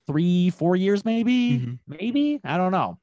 [0.08, 1.73] three, four years, maybe, mm-hmm.
[1.88, 2.39] maybe.
[2.43, 2.97] I don't know.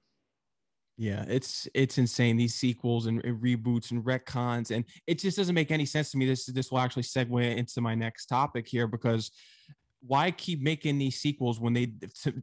[0.98, 2.38] Yeah, it's it's insane.
[2.38, 6.16] These sequels and, and, reboots and retcons, and it just doesn't make any sense to
[6.16, 6.24] me.
[6.24, 9.30] This this will actually segue into my next topic here because
[10.00, 11.92] why keep making these sequels when they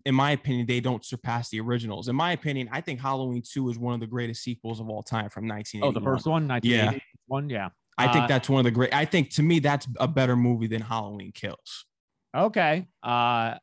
[0.06, 2.08] in my opinion they don't surpass the originals?
[2.08, 5.04] In my opinion i think halloween 2 is one of the greatest sequels of all
[5.04, 6.60] time from 1980 oh the first one?
[6.63, 6.94] Yeah.
[7.28, 7.70] one yeah.
[7.98, 10.36] I think uh, that's one of the great i think to me that's a better
[10.36, 11.86] movie than halloween kills.
[12.36, 12.88] Okay.
[13.04, 13.58] Uh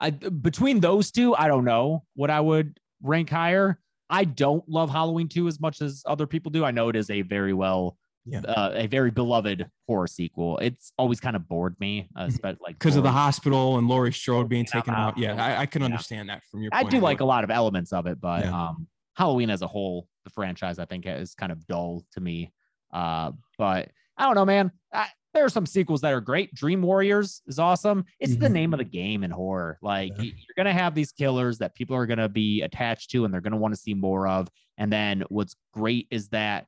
[0.00, 3.78] i between those two i don't know what i would rank higher.
[4.10, 6.64] I don't love halloween 2 as much as other people do.
[6.64, 7.96] I know it is a very well
[8.30, 8.40] yeah.
[8.40, 10.58] Uh, a very beloved horror sequel.
[10.58, 14.12] It's always kind of bored me, uh, especially like because of the hospital and Laurie
[14.12, 15.14] Strode being taken out.
[15.14, 15.18] out.
[15.18, 15.86] Yeah, I, I can yeah.
[15.86, 16.70] understand that from your.
[16.72, 18.68] I do like a lot of elements of it, but yeah.
[18.68, 22.52] um, Halloween as a whole, the franchise, I think is kind of dull to me.
[22.92, 24.72] Uh, but I don't know, man.
[24.92, 26.54] I, there are some sequels that are great.
[26.54, 28.04] Dream Warriors is awesome.
[28.18, 28.42] It's mm-hmm.
[28.42, 29.78] the name of the game in horror.
[29.82, 30.24] Like yeah.
[30.24, 33.56] you're gonna have these killers that people are gonna be attached to, and they're gonna
[33.56, 34.48] want to see more of.
[34.78, 36.66] And then what's great is that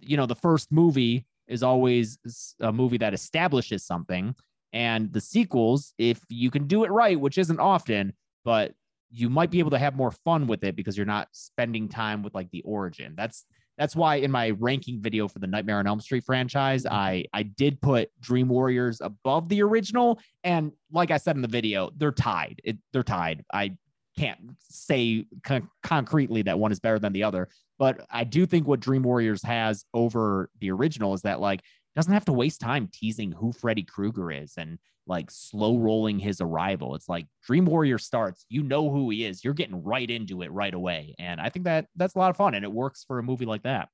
[0.00, 2.18] you know, the first movie is always
[2.60, 4.34] a movie that establishes something.
[4.72, 8.12] And the sequels, if you can do it right, which isn't often,
[8.44, 8.74] but
[9.10, 12.22] you might be able to have more fun with it because you're not spending time
[12.22, 13.14] with like the origin.
[13.16, 13.44] That's
[13.78, 16.94] that's why in my ranking video for the Nightmare on Elm Street franchise, mm-hmm.
[16.94, 21.48] I I did put Dream Warriors above the original, and like I said in the
[21.48, 22.60] video, they're tied.
[22.64, 23.44] It, they're tied.
[23.52, 23.76] I
[24.18, 28.66] can't say con- concretely that one is better than the other, but I do think
[28.66, 31.62] what Dream Warriors has over the original is that like
[31.94, 36.40] doesn't have to waste time teasing who Freddy Krueger is and like slow rolling his
[36.40, 36.94] arrival.
[36.94, 39.44] It's like Dream Warrior starts, you know who he is.
[39.44, 41.14] You're getting right into it right away.
[41.18, 43.46] And I think that that's a lot of fun and it works for a movie
[43.46, 43.88] like that.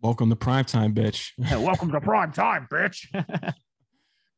[0.00, 1.30] Welcome to prime time, bitch.
[1.38, 3.06] welcome to prime time, bitch.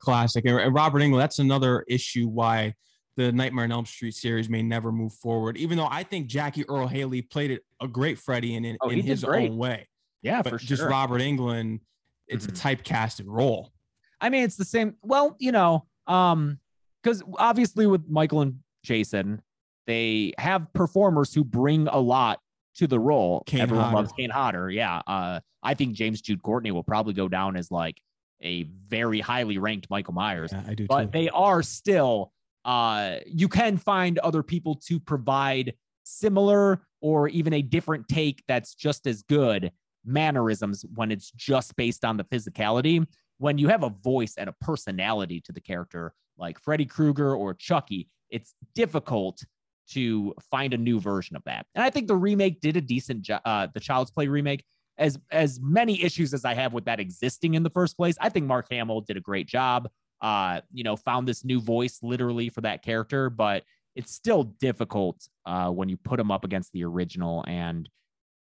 [0.01, 0.45] Classic.
[0.45, 2.75] And Robert Englund, that's another issue why
[3.17, 5.57] the Nightmare on Elm Street series may never move forward.
[5.57, 8.91] Even though I think Jackie Earle Haley played it a great Freddy in in, oh,
[8.91, 9.51] in his great.
[9.51, 9.89] own way.
[10.23, 10.83] Yeah, but for just.
[10.83, 11.81] Robert Englund,
[12.29, 12.71] it's mm-hmm.
[12.71, 13.73] a typecasted role.
[14.21, 14.95] I mean, it's the same.
[15.03, 16.59] Well, you know, um,
[17.03, 19.43] because obviously with Michael and Jason,
[19.87, 22.41] they have performers who bring a lot
[22.77, 23.43] to the role.
[23.47, 23.97] Kane Everyone Hodder.
[23.97, 24.71] loves Kane Hodder.
[24.71, 25.01] Yeah.
[25.07, 28.01] Uh, I think James Jude Courtney will probably go down as like
[28.43, 30.53] a very highly ranked Michael Myers.
[30.53, 31.11] Yeah, I do but too.
[31.13, 32.33] they are still
[32.67, 35.73] uh you can find other people to provide
[36.05, 39.71] similar or even a different take that's just as good
[40.05, 43.05] mannerisms when it's just based on the physicality.
[43.39, 47.55] When you have a voice and a personality to the character like Freddy Krueger or
[47.55, 49.41] Chucky it's difficult
[49.89, 51.65] to find a new version of that.
[51.77, 54.65] And I think the remake did a decent job uh the Child's Play remake.
[54.99, 58.29] As as many issues as I have with that existing in the first place I
[58.29, 59.89] think Mark Hamill did a great job
[60.21, 65.27] uh, you know, found this new voice literally for that character, but it's still difficult
[65.47, 67.45] uh, when you put him up against the original.
[67.47, 67.89] And,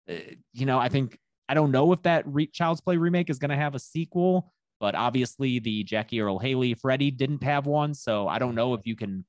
[0.10, 0.16] uh,
[0.54, 3.50] you know, I think, I don't know if that re- Child's Play remake is going
[3.52, 7.94] to have a sequel, but obviously the Jackie Earle Haley Freddy didn't have one.
[7.94, 9.26] So I don't know if you can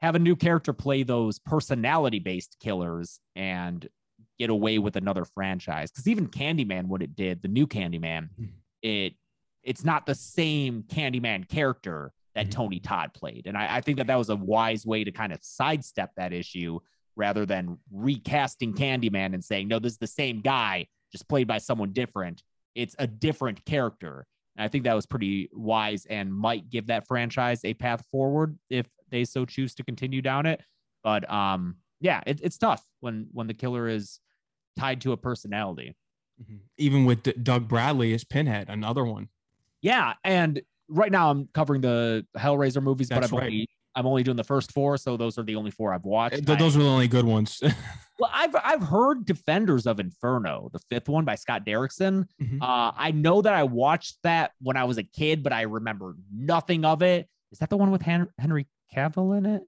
[0.00, 3.88] have a new character play those personality based killers and
[4.38, 5.90] get away with another franchise.
[5.90, 8.48] Because even Candyman, what it did, the new Candyman, Mhm.
[8.82, 9.14] it
[9.66, 12.50] it's not the same Candyman character that Mhm.
[12.52, 13.46] Tony Todd played.
[13.46, 16.32] And I, I think that that was a wise way to kind of sidestep that
[16.32, 16.78] issue
[17.16, 21.58] rather than recasting Candyman and saying, no, this is the same guy, just played by
[21.58, 22.42] someone different.
[22.74, 24.26] It's a different character.
[24.56, 28.58] And I think that was pretty wise and might give that franchise a path forward
[28.70, 30.60] if they so choose to continue down it.
[31.02, 34.20] But um, yeah, it, it's tough when when the killer is
[34.78, 35.96] tied to a personality.
[36.42, 36.58] Mhm.
[36.76, 39.28] Even with D- Doug Bradley as Pinhead, another one.
[39.86, 43.44] Yeah, and right now I'm covering the Hellraiser movies, but I'm right.
[43.44, 46.44] only I'm only doing the first four, so those are the only four I've watched.
[46.44, 47.62] Th- those I, were the only good ones.
[48.18, 52.24] well, I've I've heard Defenders of Inferno, the fifth one by Scott Derrickson.
[52.42, 52.60] Mhm.
[52.60, 56.16] Uh, I know that I watched that when I was a kid, but I remember
[56.34, 57.28] nothing of it.
[57.52, 59.62] Is that the one with Hen- Henry Cavill in it?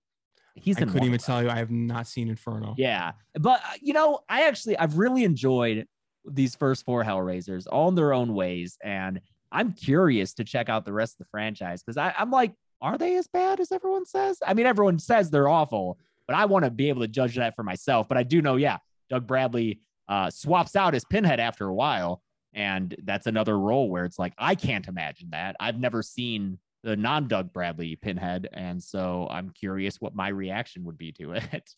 [0.57, 1.49] He's I couldn't even tell you.
[1.49, 2.75] I have not seen Inferno.
[2.77, 5.87] Yeah, but uh, you know, I actually I've really enjoyed
[6.29, 10.85] these first four Hellraisers, all in their own ways, and I'm curious to check out
[10.85, 14.39] the rest of the franchise because I'm like, are they as bad as everyone says?
[14.47, 17.57] I mean, everyone says they're awful, but I want to be able to judge that
[17.57, 18.09] for myself.
[18.09, 18.79] But I do know, yeah,
[19.11, 22.23] Doug Bradley uh, swaps out his Pinhead after a while,
[22.55, 25.57] and that's another role where it's like I can't imagine that.
[25.61, 30.85] I've never seen the non Doug Bradley Pinhead, and so I'm curious what my reaction
[30.85, 31.75] would be to it.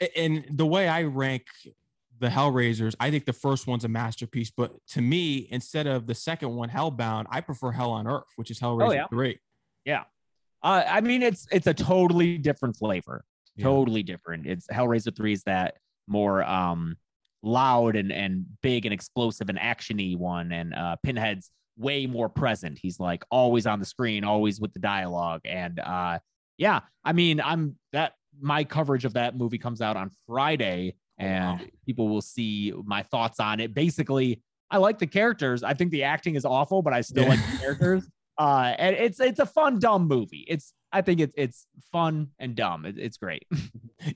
[0.16, 1.46] and the way I rank
[2.20, 4.50] the Hellraisers, I think the first one's a masterpiece.
[4.50, 8.50] But to me, instead of the second one, Hellbound, I prefer Hell on Earth, which
[8.50, 9.06] is Hellraiser Oh, yeah.
[9.08, 9.38] 3.
[10.60, 13.64] Uh, I mean, it's it's a totally different flavor, Yeah.
[13.66, 14.44] totally different.
[14.44, 15.76] It's Hellraiser three is that
[16.08, 16.96] more um
[17.44, 22.76] loud and and big and explosive and actiony one, and uh, Pinhead's way more present.
[22.82, 26.18] He's like always on the screen, always with the dialogue, and uh,
[26.56, 31.60] yeah, I mean, I'm that my coverage of that movie comes out on Friday, and
[31.60, 31.66] wow.
[31.86, 33.74] people will see my thoughts on it.
[33.74, 35.62] Basically, I like the characters.
[35.62, 37.30] I think the acting is awful, but I still Yeah.
[37.30, 38.08] like the characters.
[38.38, 40.44] Uh, and it's it's a fun dumb movie.
[40.46, 42.84] It's I think it's it's fun and dumb.
[42.86, 43.44] It, it's great.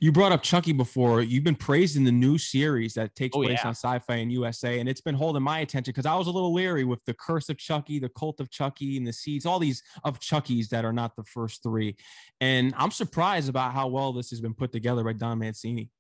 [0.01, 1.23] You brought up Chucky before.
[1.23, 3.67] You've been praising the new series that takes Oh, place yeah.
[3.69, 6.55] on Syfy and USA, and it's been holding my attention because I was a little
[6.55, 9.83] leery with the Curse of Chucky, the Cult of Chucky, and the Seeds, all these
[10.05, 11.97] of Chucky's that are not the first three.
[12.41, 15.91] And I'm surprised about how well this has been put together by Don Mancini.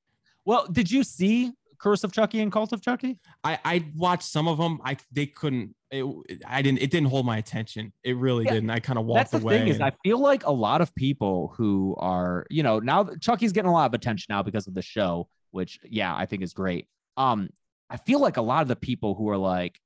[0.44, 3.18] Well, did you see Curse of Chucky and Cult of Chucky?
[3.44, 4.80] I I watched some of them.
[4.84, 5.74] I they couldn't.
[5.90, 6.04] It,
[6.46, 6.80] I didn't.
[6.80, 7.92] It didn't hold my attention.
[8.02, 8.70] It really Yeah, didn't.
[8.70, 9.58] I kind of walked That's the away.
[9.58, 13.52] thing is, I feel like a lot of people who are, you know, now Chucky's
[13.52, 16.52] getting a lot of attention now because of the show, which yeah, I think is
[16.54, 16.86] great.
[17.16, 17.50] Um,
[17.90, 19.78] I feel like a lot of the people who are like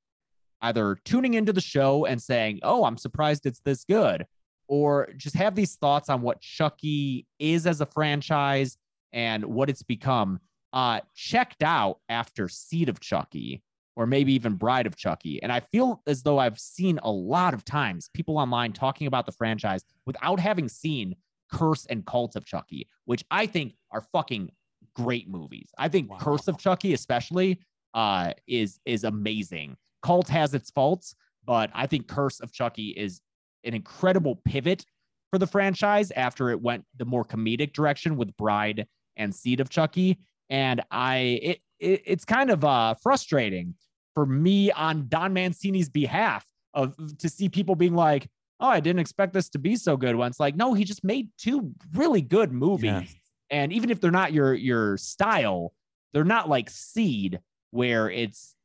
[0.62, 4.26] either tuning into the show and saying, "Oh, I'm surprised it's this good,"
[4.68, 8.76] or just have these thoughts on what Chucky is as a franchise
[9.12, 10.38] and what it's become.
[10.72, 13.62] Uh, checked out after Seed of Chucky
[13.96, 15.42] or maybe even Bride of Chucky.
[15.42, 19.24] And I feel as though I've seen a lot of times people online talking about
[19.24, 21.16] the franchise without having seen
[21.50, 24.50] Curse and Cult of Chucky, which I think are fucking
[24.94, 25.70] great movies.
[25.78, 26.18] I think Wow.
[26.20, 27.60] Curse of Chucky, especially,
[27.94, 29.76] uh, is is amazing.
[30.02, 33.20] Cult has its faults, but I think Curse of Chucky is
[33.64, 34.84] an incredible pivot
[35.30, 39.70] for the franchise after it went the more comedic direction with Bride and Seed of
[39.70, 40.18] Chucky.
[40.50, 43.74] And I it, it it's kind of uh frustrating
[44.14, 48.28] for me on Don Mancini's behalf of to see people being like,
[48.60, 51.04] "Oh, I didn't expect this to be so good." When it's like, no, he just
[51.04, 53.04] made two really good movies, Yeah.
[53.50, 55.72] and even if they're not your your style,
[56.12, 58.55] they're not like Seed, where it's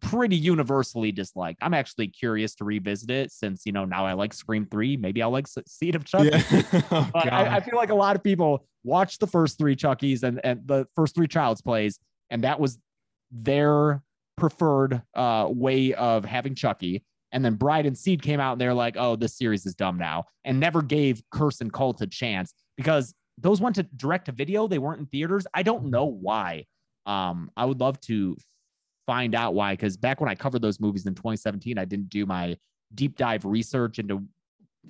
[0.00, 1.58] pretty universally disliked.
[1.62, 4.96] I'm actually curious to revisit it since you know now I like Scream Three.
[4.96, 6.30] Maybe I'll like Seed of Chucky.
[6.30, 6.62] Yeah.
[6.90, 10.22] oh, but I, I, feel like a lot of people watched the first three Chuckies
[10.22, 11.98] and, and the first three Child's Plays,
[12.30, 12.78] and that was
[13.30, 14.02] their
[14.36, 17.04] preferred uh, way of having Chucky.
[17.32, 19.98] And then Bride and Seed came out and they're like, oh, this series is dumb
[19.98, 24.32] now, and never gave Curse and Cult a chance because those went to direct to
[24.32, 24.68] video.
[24.68, 25.46] They weren't in theaters.
[25.52, 26.66] I don't know why.
[27.06, 28.36] Um, I would love to
[29.06, 29.72] find out why.
[29.72, 32.56] Because back when I covered those movies in 2017, I didn't do my
[32.94, 34.24] deep dive research into,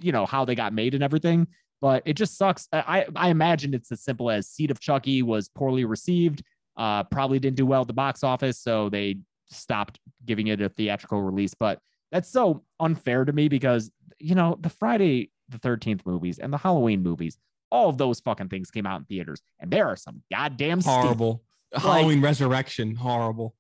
[0.01, 1.47] you know, how they got made and everything.
[1.81, 2.69] But it just sucks.
[2.73, 6.43] I I imagine it's as simple as Seed of Chucky was poorly received.
[6.77, 10.69] Uh, probably didn't do well at the box office, so they stopped giving it a
[10.69, 11.53] theatrical release.
[11.55, 11.79] But
[12.11, 16.57] that's so unfair to me because you know the Friday the 13th movies and the
[16.57, 17.37] Halloween movies,
[17.71, 21.43] all of those fucking things came out in theaters, and there are some goddamn horrible.
[21.75, 23.55] Halloween Resurrection, horrible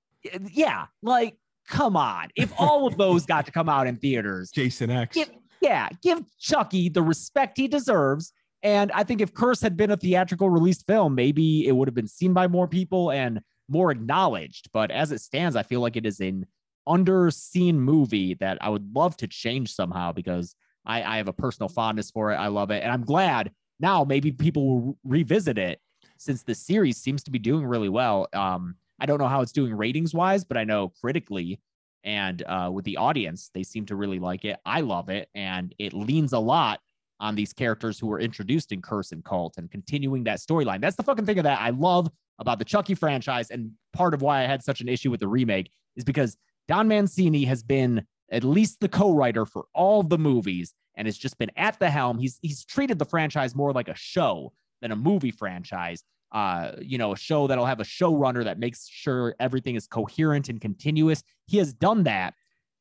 [0.52, 1.36] yeah, like
[1.68, 2.28] come on.
[2.36, 5.16] If all of those got to come out in theaters, Jason X.
[5.16, 8.32] Give, yeah, give Chucky the respect he deserves.
[8.62, 11.94] And I think if Curse had been a theatrical released film, maybe it would have
[11.94, 14.70] been seen by more people and more acknowledged.
[14.72, 16.46] But as it stands, I feel like it is an
[16.88, 20.54] underseen movie that I would love to change somehow because
[20.86, 22.36] I, I have a personal fondness for it.
[22.36, 22.82] I love it.
[22.82, 25.80] And I'm glad now maybe people will revisit it
[26.16, 28.28] since the series seems to be doing really well.
[28.32, 31.60] Um, I don't know how it's doing ratings wise, but I know critically
[32.04, 34.58] and uh, with the audience, they seem to really like it.
[34.64, 35.28] I love it.
[35.34, 36.80] And it leans a lot
[37.18, 40.80] on these characters who were introduced in Curse and Cult and continuing that storyline.
[40.80, 43.50] That's the fucking thing of that I love about the Chucky franchise.
[43.50, 46.36] And part of why I had such an issue with the remake is because
[46.68, 51.38] Don Mancini has been at least the co-writer for all the movies and has just
[51.38, 52.18] been at the helm.
[52.18, 54.52] He's he's treated the franchise more like a show
[54.82, 56.02] than a movie franchise
[56.34, 60.48] uh, you know, a show that'll have a showrunner that makes sure everything is coherent
[60.48, 61.22] and continuous.
[61.46, 62.34] He has done that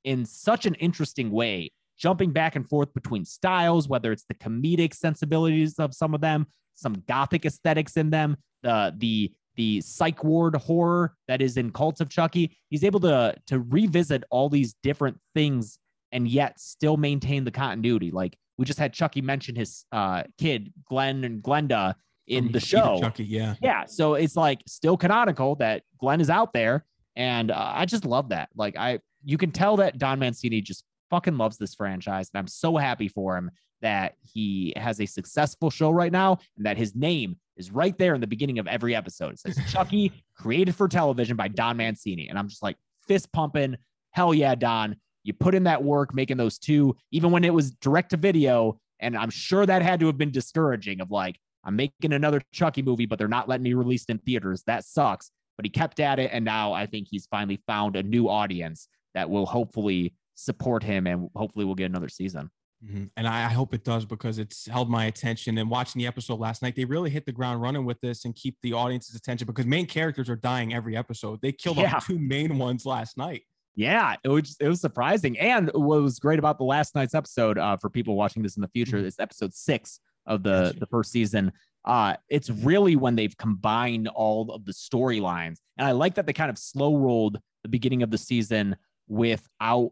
[0.03, 4.95] in such an interesting way, jumping back and forth between styles, whether it's the comedic
[4.95, 10.55] sensibilities of some of them, some gothic aesthetics in them, the the the psych ward
[10.55, 12.57] horror that is in Cult of Chucky.
[12.69, 15.77] He's able to to revisit all these different things
[16.11, 18.09] and yet still maintain the continuity.
[18.09, 21.93] Like we just had Chucky mention his uh, kid Glenn and Glenda
[22.27, 22.99] in the show.
[22.99, 23.55] Chucky, yeah.
[23.61, 23.85] Yeah.
[23.85, 26.85] So it's like still canonical that Glenn is out there.
[27.15, 28.49] And uh, I just love that.
[28.55, 32.29] Like, I, you can tell that Don Mancini just fucking loves this franchise.
[32.33, 36.65] And I'm so happy for him that he has a successful show right now and
[36.65, 39.33] that his name is right there in the beginning of every episode.
[39.33, 42.29] It says Chucky, created for television by Don Mancini.
[42.29, 43.77] And I'm just like fist pumping.
[44.11, 44.95] Hell yeah, Don.
[45.23, 48.79] You put in that work making those two, even when it was direct to video.
[48.99, 52.81] And I'm sure that had to have been discouraging of like, I'm making another Chucky
[52.81, 54.63] movie, but they're not letting me release it in theaters.
[54.67, 55.31] That sucks.
[55.57, 56.31] But he kept at it.
[56.33, 61.05] And now I think he's finally found a new audience that will hopefully support him
[61.05, 62.49] and hopefully we'll get another season.
[62.83, 63.05] Mm-hmm.
[63.15, 65.57] And I, I, hope it does because it's held my attention.
[65.57, 68.35] And watching the episode last night, they really hit the ground running with this and
[68.35, 71.39] keep the audience's attention because main characters are dying every episode.
[71.41, 71.95] They killed yeah.
[71.95, 73.43] off two main ones last night.
[73.75, 75.39] Yeah, it was it was surprising.
[75.39, 78.61] And what was great about the last night's episode uh, for people watching this in
[78.61, 79.07] the future mm-hmm.
[79.07, 81.51] is episode six of the the first season.
[81.85, 86.33] Uh, it's really when they've combined all of the storylines, and I like that they
[86.33, 88.75] kind of slow rolled the beginning of the season
[89.07, 89.91] without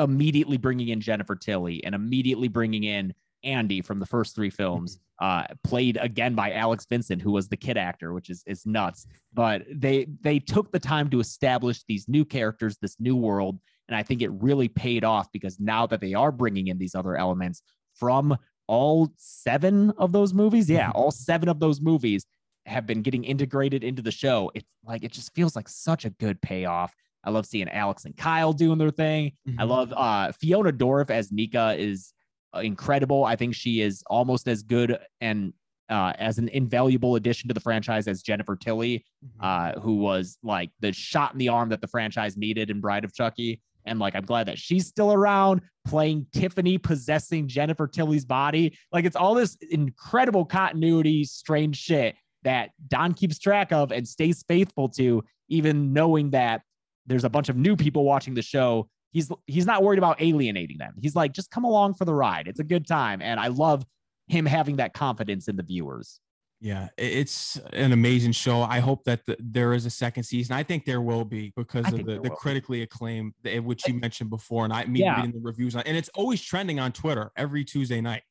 [0.00, 4.98] immediately bringing in Jennifer Tilly and immediately bringing in Andy from the first three films,
[5.20, 5.52] mm-hmm.
[5.52, 9.06] uh, played again by Alex Vincent, who was the kid actor, which is is nuts.
[9.32, 13.96] But they they took the time to establish these new characters, this new world, and
[13.96, 17.16] I think it really paid off because now that they are bringing in these other
[17.16, 17.62] elements
[17.94, 18.36] from
[18.68, 22.24] all seven of those movies, yeah, all seven of those movies
[22.66, 24.52] have been getting integrated into the show.
[24.54, 26.94] It's like it just feels like such a good payoff.
[27.24, 29.32] I love seeing Alex and Kyle doing their thing.
[29.48, 29.60] Mm-hmm.
[29.60, 32.12] I love uh, Fiona Dourif as Nica is
[32.54, 33.24] uh, incredible.
[33.24, 35.52] I think she is almost as good and
[35.90, 39.44] uh, as an invaluable addition to the franchise as Jennifer Tilly, mm-hmm.
[39.44, 43.04] uh, who was like the shot in the arm that the franchise needed in Bride
[43.04, 43.60] of Chucky.
[43.88, 48.76] And like, I'm glad that she's still around playing Tiffany, possessing Jennifer Tilly's body.
[48.92, 54.44] Like, it's all this incredible continuity, strange shit that Don keeps track of and stays
[54.46, 56.62] faithful to, even knowing that
[57.06, 58.88] there's a bunch of new people watching the show.
[59.12, 60.94] He's he's not worried about alienating them.
[61.00, 62.46] He's like, just come along for the ride.
[62.46, 63.22] It's a good time.
[63.22, 63.84] And I love
[64.28, 66.20] him having that confidence in the viewers.
[66.60, 68.62] Yeah, it's an amazing show.
[68.62, 70.56] I hope that the, there is a second season.
[70.56, 73.94] I think there will be because I of the, the critically acclaimed, eh, which you
[73.94, 75.16] mentioned before, and I mean yeah.
[75.16, 78.22] reading the reviews on, and it's always trending on Twitter every Tuesday night.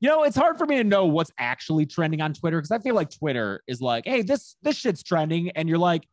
[0.00, 2.78] You know, it's hard for me to know what's actually trending on Twitter because I
[2.78, 6.06] feel like Twitter is like, "Hey, this this shit's trending," and you're like,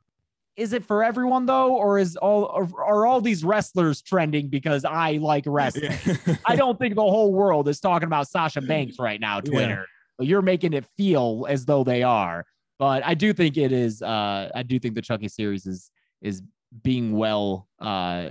[0.57, 4.83] is it for everyone though, or is all are, are all these wrestlers trending because
[4.83, 5.97] I like wrestling?
[6.05, 6.35] Yeah.
[6.45, 9.85] I don't think the whole world is talking about Sasha Banks right now, Twitter.
[10.21, 12.45] But You're making it feel as though they are.
[12.77, 14.03] But I do think it is.
[14.03, 15.89] Uh, I do think the Chucky series is
[16.21, 16.43] is
[16.83, 18.29] being well uh,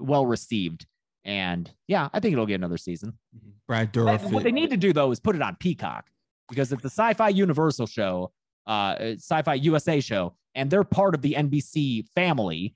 [0.00, 0.86] well received,
[1.26, 3.18] and yeah, I think it'll get another season.
[3.68, 4.32] Brad Dourif.
[4.32, 6.08] what they need to do though is put it on Peacock
[6.48, 8.32] because it's the Syfy Universal show,
[8.66, 12.74] uh, Syfy USA show, and they're part of the NBC family.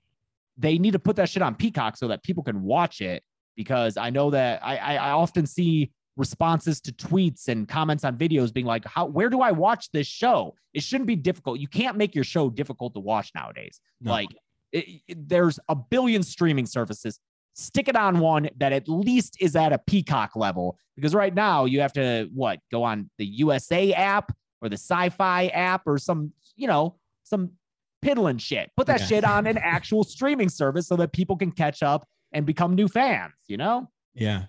[0.59, 3.23] They need to put that shit on Peacock so that people can watch it.
[3.57, 8.17] Because I know that I, I, I often see responses to tweets and comments on
[8.19, 9.07] videos being like, "How?
[9.07, 10.55] Where do I watch this show?
[10.75, 11.59] It shouldn't be difficult.
[11.61, 13.81] You can't make your show difficult to watch nowadays.
[14.01, 14.13] No.
[14.13, 14.29] Like,
[14.73, 17.19] it, it- there's a billion streaming services
[17.55, 21.65] stick it on one that at least is at a peacock level because right now
[21.65, 24.33] you have to what go on the usa app
[24.63, 27.51] or the Syfy app or some you know some
[28.03, 29.07] piddling shit put that Yeah.
[29.07, 32.87] shit on an actual streaming service so that people can catch up and become new
[32.87, 34.45] fans you know Yeah.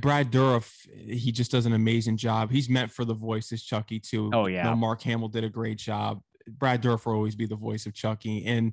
[0.00, 2.50] Brad Dourif, he just does an amazing job.
[2.50, 4.30] He's meant for the voices, Chucky too.
[4.32, 4.64] Oh, You yeah.
[4.64, 6.20] know, Mark Hamill did a great job.
[6.48, 8.44] Brad Dourif will always be the voice of Chucky.
[8.46, 8.72] And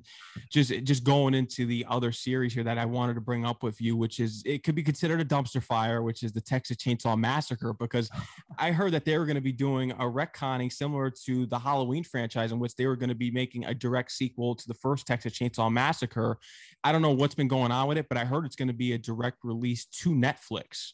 [0.50, 3.80] just just going into the other series here that I wanted to bring up with
[3.80, 7.18] you, which is it could be considered a dumpster fire, which is the Texas Chainsaw
[7.18, 8.10] Massacre, because
[8.58, 12.04] I heard that they were going to be doing a retconning similar to the Halloween
[12.04, 15.06] franchise, in which they were going to be making a direct sequel to the first
[15.06, 16.38] Texas Chainsaw Massacre.
[16.82, 18.74] I don't know what's been going on with it, but I heard it's going to
[18.74, 20.92] be a direct release to Netflix.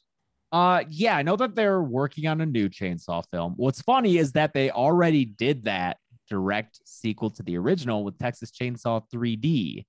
[0.53, 4.33] uh yeah i know that they're working on a new chainsaw film what's funny is
[4.33, 5.97] that they already did that
[6.29, 9.85] direct sequel to the original with texas chainsaw 3d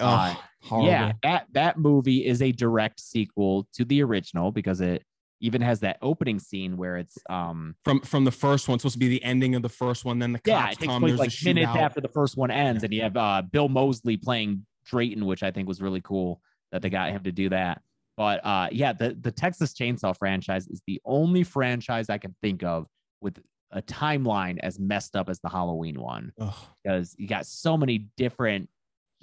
[0.00, 0.34] Oh, Uh.
[0.82, 5.04] Yeah, that that movie is a direct sequel to the original because it
[5.40, 8.98] even has that opening scene where it's um From from the first one, supposed to
[8.98, 10.18] be the ending of the first one.
[10.18, 11.02] Then the yeah, cops it takes come.
[11.02, 11.76] place There's like a minutes shootout.
[11.80, 15.52] after the first one ends, and you have uh Bill Moseley playing Drayton, which I
[15.52, 17.80] think was really cool that they got him to do that.
[18.16, 22.64] But uh yeah, the the Texas Chainsaw franchise is the only franchise I can think
[22.64, 22.86] of
[23.20, 23.38] with
[23.70, 26.54] a timeline as messed up as the Halloween one Ugh.
[26.82, 28.68] because you got so many different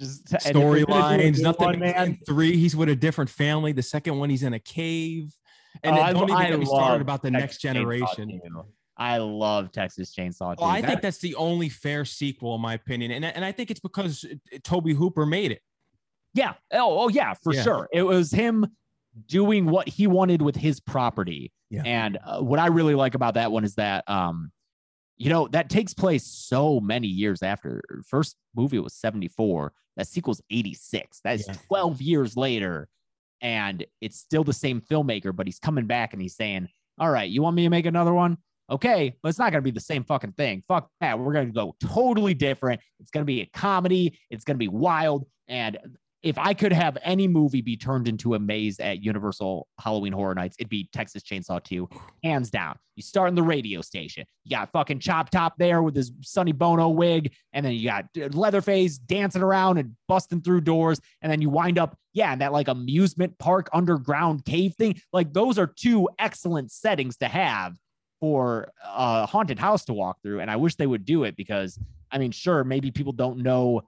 [0.00, 0.86] just and if they're gonna do a
[1.32, 1.40] storylines.
[1.42, 1.64] Nothing.
[1.66, 2.18] one, man.
[2.26, 3.72] Three, he's with a different family.
[3.72, 5.32] The second one, he's in a cave.
[5.82, 8.40] And Oh, I- don't even I get me started about the Texas next generation.
[8.98, 10.54] I love Texas Chainsaw.
[10.58, 13.70] Oh, I think that's the only fair sequel, in my opinion, and and I think
[13.70, 15.60] it's because uh, Tobe Hooper made it.
[16.32, 16.54] yeah.
[16.72, 17.62] Oh, oh yeah, for Yeah.
[17.62, 17.88] sure.
[17.92, 18.64] It was him
[19.26, 21.52] doing what he wanted with his property.
[21.70, 21.82] Yeah.
[21.84, 24.52] And uh, what I really like about that one is that, um,
[25.16, 27.82] you know, that takes place so many years after.
[28.06, 29.72] First movie was 74.
[29.96, 31.20] That sequel's 86.
[31.24, 31.54] That is Yeah.
[31.68, 32.88] 12 years later.
[33.40, 37.28] And it's still the same filmmaker, but he's coming back and he's saying, All right,
[37.28, 38.38] you want me to make another one?
[38.68, 40.62] Okay, but it's not going to be the same fucking thing.
[40.66, 41.18] Fuck that.
[41.18, 42.80] We're going to go totally different.
[42.98, 44.18] It's going to be a comedy.
[44.28, 45.24] It's going to be wild.
[45.46, 45.78] And
[46.26, 50.34] if I could have any movie be turned into a maze at Universal Halloween Horror
[50.34, 51.88] Nights, it'd be Texas Chainsaw 2,
[52.24, 52.76] hands down.
[52.96, 54.26] You start in the radio station.
[54.42, 58.06] You got fucking Chop Top there with his Sonny Bono wig, and then you got
[58.34, 62.52] Leatherface dancing around and busting through doors, and then you wind up, yeah, in that
[62.52, 65.00] like amusement park underground cave thing.
[65.12, 67.76] Like those are two excellent settings to have
[68.18, 71.78] for a haunted house to walk through, and I wish they would do it because
[72.10, 73.82] I mean, sure, maybe people don't know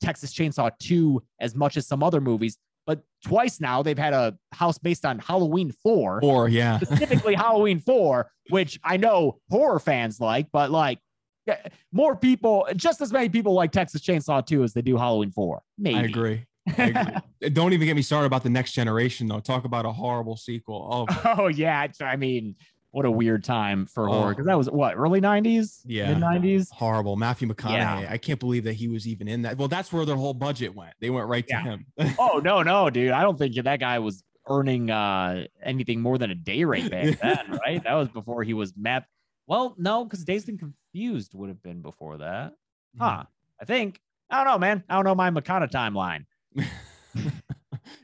[0.00, 4.36] Texas Chainsaw 2 as much as some other movies, but twice now they've had a
[4.52, 10.20] house based on Halloween 4, Or yeah, specifically Halloween 4, which I know horror fans
[10.20, 10.98] like, but like
[11.48, 11.56] eh,
[11.92, 15.60] more people, just as many people like Texas Chainsaw 2 as they do Halloween 4.
[15.78, 15.96] Maybe.
[15.98, 16.44] I agree.
[16.76, 16.82] I
[17.40, 17.50] agree.
[17.50, 19.40] Don't even get me started about the next generation, though.
[19.40, 21.06] Talk about a horrible sequel.
[21.10, 21.86] Oh, Oh, yeah.
[22.02, 22.56] I mean,
[22.90, 24.12] what a weird time for Oh.
[24.12, 25.80] horror because that was what, early 90s?
[25.84, 26.14] Yeah.
[26.14, 26.70] Mid 90s?
[26.72, 27.16] horrible.
[27.16, 28.02] Matthew McConaughey.
[28.02, 28.08] Yeah.
[28.10, 29.58] I can't believe that he was even in that.
[29.58, 30.94] Well, that's where their whole budget went.
[31.00, 31.86] They went right to him.
[32.18, 33.10] Oh, no, no, dude.
[33.12, 37.18] I don't think that guy was earning uh anything more than a day rate back
[37.22, 37.84] then, right?
[37.84, 39.04] That was before he was Matt.
[39.46, 42.52] Well, no, because Dazed and Confused would have been before that.
[42.98, 43.24] Huh.
[43.60, 44.00] I think.
[44.30, 44.84] I don't know, man.
[44.88, 46.24] I don't know my McConaughey timeline.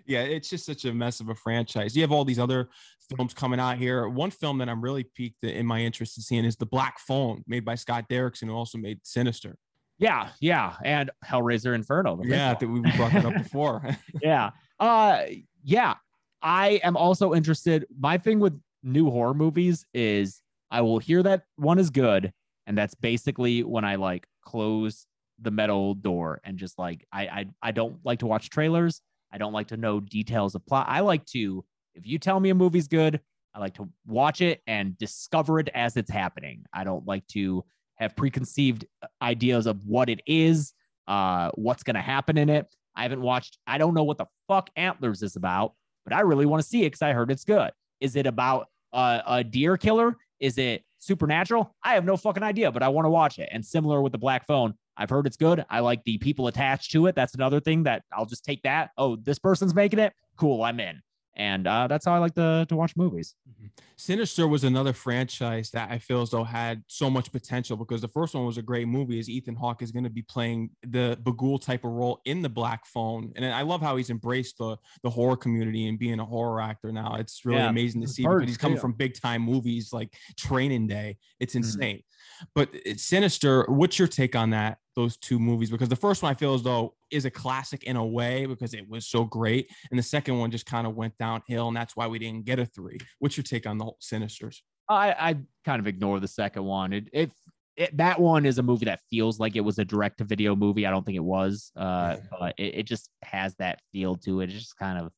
[0.07, 1.95] yeah, it's just such a mess of a franchise.
[1.97, 2.69] You have all these other
[3.15, 4.09] films coming out here.
[4.09, 7.45] One film that I'm really piqued in my interest in seeing is The Black Phone,
[7.47, 9.57] made by Scott Derrickson, who also made Sinister.
[9.99, 10.75] Yeah, yeah.
[10.85, 12.21] And Hellraiser Inferno.
[12.25, 13.89] Yeah, that we brought that up before.
[14.23, 14.51] yeah.
[14.81, 15.23] Uh
[15.63, 15.95] yeah.
[16.43, 17.87] I am also interested.
[17.99, 22.33] My thing with new horror movies is I will hear that one is good.
[22.67, 25.07] And that's basically when I like close
[25.41, 29.01] the metal door and just like I I, I don't like to watch trailers.
[29.33, 30.87] I don't like to know details of plot.
[30.89, 31.65] I like to,
[31.95, 33.21] if you tell me a movie's good,
[33.55, 36.65] I like to watch it and discover it as it's happening.
[36.73, 37.65] I don't like to
[37.97, 38.85] have preconceived
[39.23, 40.75] ideas of what it is
[41.07, 42.67] uh, what's going to happen in it.
[42.97, 45.75] I haven't watched, I don't know what the fuck Antlers is about,
[46.05, 47.71] but I really want to see it because I heard it's good.
[48.01, 50.17] Is it about uh, a deer killer?
[50.41, 51.75] Is it supernatural?
[51.83, 53.49] I have no fucking idea, but I want to watch it.
[53.53, 55.65] And similar with the Black Phone, I've heard it's good.
[55.69, 57.17] I like the people attached to it.
[57.17, 58.91] That's another thing that I'll just take that.
[58.97, 60.13] Oh, this person's making it.
[60.37, 61.01] Cool, I'm in
[61.37, 63.35] and uh, that's how I like to to watch movies.
[63.49, 63.67] Mm-hmm.
[63.97, 68.09] Sinister was another franchise that I feel as though had so much potential because the
[68.09, 69.19] first one was a great movie.
[69.19, 72.49] As Ethan Hawke is going to be playing the Bughuul type of role in the
[72.49, 76.25] Black Phone, and I love how he's embraced the the horror community and being a
[76.25, 77.17] horror actor now.
[77.17, 80.87] It's really yeah, amazing to see because he's coming from big time movies like Training
[80.87, 81.17] Day.
[81.41, 81.65] It's mm-hmm.
[81.65, 81.97] insane.
[81.97, 82.45] Mm-hmm.
[82.55, 83.65] But it's Sinister.
[83.69, 84.79] What's your take on that?
[84.95, 87.97] Those two movies because the first one I feel as though is a classic in
[87.97, 91.17] a way because it was so great, and the second one just kind of went
[91.19, 92.99] downhill, and that's why we didn't get a three.
[93.19, 94.59] What's your take on the Sinisters?
[94.89, 96.93] I I kind of ignore the second one.
[96.93, 97.31] It it,
[97.77, 100.55] it that one is a movie that feels like it was a direct to video
[100.55, 100.87] movie.
[100.87, 104.51] I don't think it was, uh, but it, it just has that feel to it.
[104.51, 105.13] It's just kind of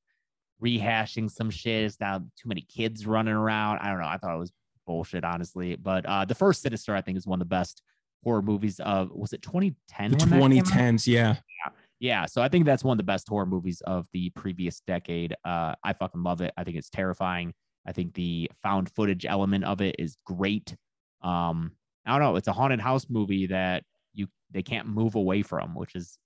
[0.62, 1.85] rehashing some shit.
[1.85, 3.79] It's got too many kids running around.
[3.81, 4.07] I don't know.
[4.07, 4.53] I thought it was
[4.87, 5.77] bullshit, honestly.
[5.77, 7.83] But uh, the first Sinister, I think, is one of the best
[8.27, 10.11] horror movies of was it 2010?
[10.11, 11.37] The 2010s, yeah.
[11.64, 11.72] yeah.
[12.01, 12.27] Yeah.
[12.27, 15.37] So I think that's one of the best horror movies of the previous decade.
[15.45, 16.53] Uh, I fucking love it.
[16.57, 17.55] I think it's terrifying.
[17.87, 20.74] I think the found footage element of it is great.
[21.22, 21.70] Um,
[22.05, 22.35] I don't know.
[22.35, 26.18] It's a haunted house movie that you they can't move away from, which is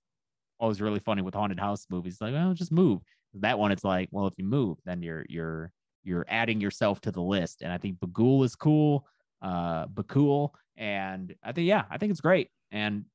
[0.59, 2.17] always really funny with haunted house movies.
[2.19, 3.01] Like, well, just move.
[3.35, 5.71] That one, it's like, well, if you move, then you're you're
[6.03, 7.61] you're adding yourself to the list.
[7.61, 9.05] And I think Bughuul is cool.
[9.41, 13.05] Uh, Bughuul and I think, yeah, I think it's great and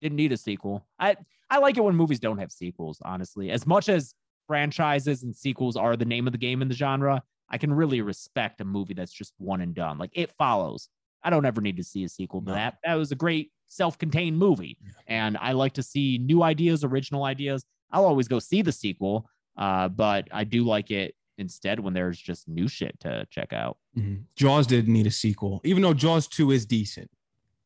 [0.00, 0.86] didn't need a sequel.
[0.98, 1.16] I,
[1.50, 3.50] I like it when movies don't have sequels, honestly.
[3.50, 4.14] As much as
[4.46, 8.00] franchises and sequels are the name of the game in the genre, I can really
[8.00, 9.98] respect a movie that's just one and done.
[9.98, 10.88] Like it follows.
[11.22, 12.54] I don't ever need to see a sequel to no.
[12.54, 12.76] that.
[12.84, 14.78] That was a great self-contained movie.
[14.82, 14.90] Yeah.
[15.06, 17.64] And I like to see new ideas, original ideas.
[17.90, 19.28] I'll always go see the sequel.
[19.56, 23.78] Uh, but I do like it instead when there's just new shit to check out.
[23.96, 24.22] Mm-hmm.
[24.36, 27.10] Jaws didn't need a sequel, even though Jaws 2 is decent.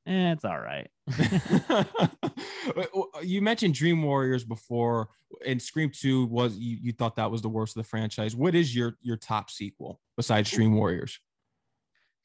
[0.06, 0.90] Eh, it's all right.
[3.22, 5.08] you mentioned Dream Warriors before,
[5.46, 8.36] and Scream 2 was you, you thought that was the worst of the franchise.
[8.36, 11.18] What is your your top sequel besides Dream Warriors?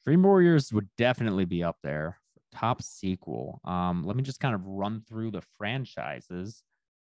[0.04, 2.18] Dream Warriors would definitely be up there.
[2.52, 3.60] Top sequel.
[3.64, 6.62] Um, let me just kind of run through the franchises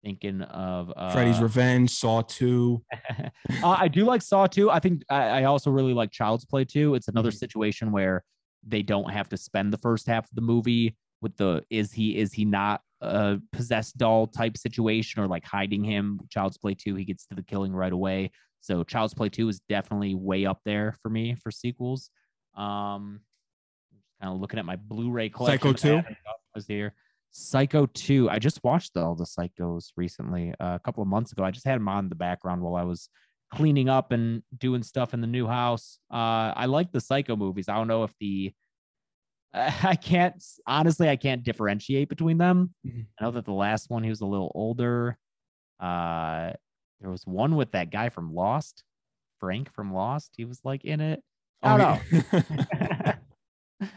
[0.03, 2.81] thinking of uh, Freddy's Revenge, Saw 2.
[3.63, 4.69] uh, I do like Saw 2.
[4.71, 6.95] I think I, I, also really like Child's Play 2.
[6.95, 7.37] It's another mm-hmm.
[7.37, 8.23] situation where
[8.65, 12.17] they don't have to spend the first half of the movie with the is he
[12.17, 16.19] is he not a possessed doll type situation or like hiding him.
[16.29, 18.31] Child's Play 2, he gets to the killing right away.
[18.61, 22.09] So Child's Play 2 is definitely way up there for me for sequels.
[22.55, 23.21] Um
[24.21, 25.75] kind of looking at my Blu-ray collection.
[25.75, 26.03] Psycho 2
[26.53, 26.93] was here.
[27.31, 28.29] Psycho 2.
[28.29, 31.43] I just watched all the Psychos recently, uh, a couple of months ago.
[31.43, 33.09] I just had them on the background while I was
[33.53, 35.99] cleaning up and doing stuff in the new house.
[36.11, 37.69] Uh, I like the Psycho movies.
[37.69, 38.53] I don't know if the
[39.53, 40.35] I can't
[40.67, 42.73] honestly I can't differentiate between them.
[42.85, 43.01] Mm-hmm.
[43.19, 45.17] I know that the last one he was a little older.
[45.79, 46.53] Uh,
[47.01, 48.83] there was one with that guy from Lost,
[49.39, 50.33] Frank from Lost.
[50.35, 51.23] He was like in it.
[51.61, 52.43] I don't oh,
[53.81, 53.89] know.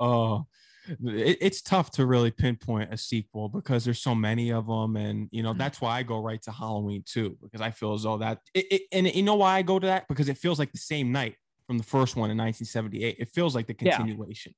[0.00, 0.46] oh,
[0.88, 5.28] it, it's tough to really pinpoint a sequel because there's so many of them and
[5.30, 5.58] you know mm-hmm.
[5.58, 8.66] that's why i go right to halloween too because i feel as though that it,
[8.70, 10.06] it, and you know why i go to that?
[10.08, 13.54] Because it feels like the same night from the first one in 1978 it feels
[13.54, 14.54] like the continuation.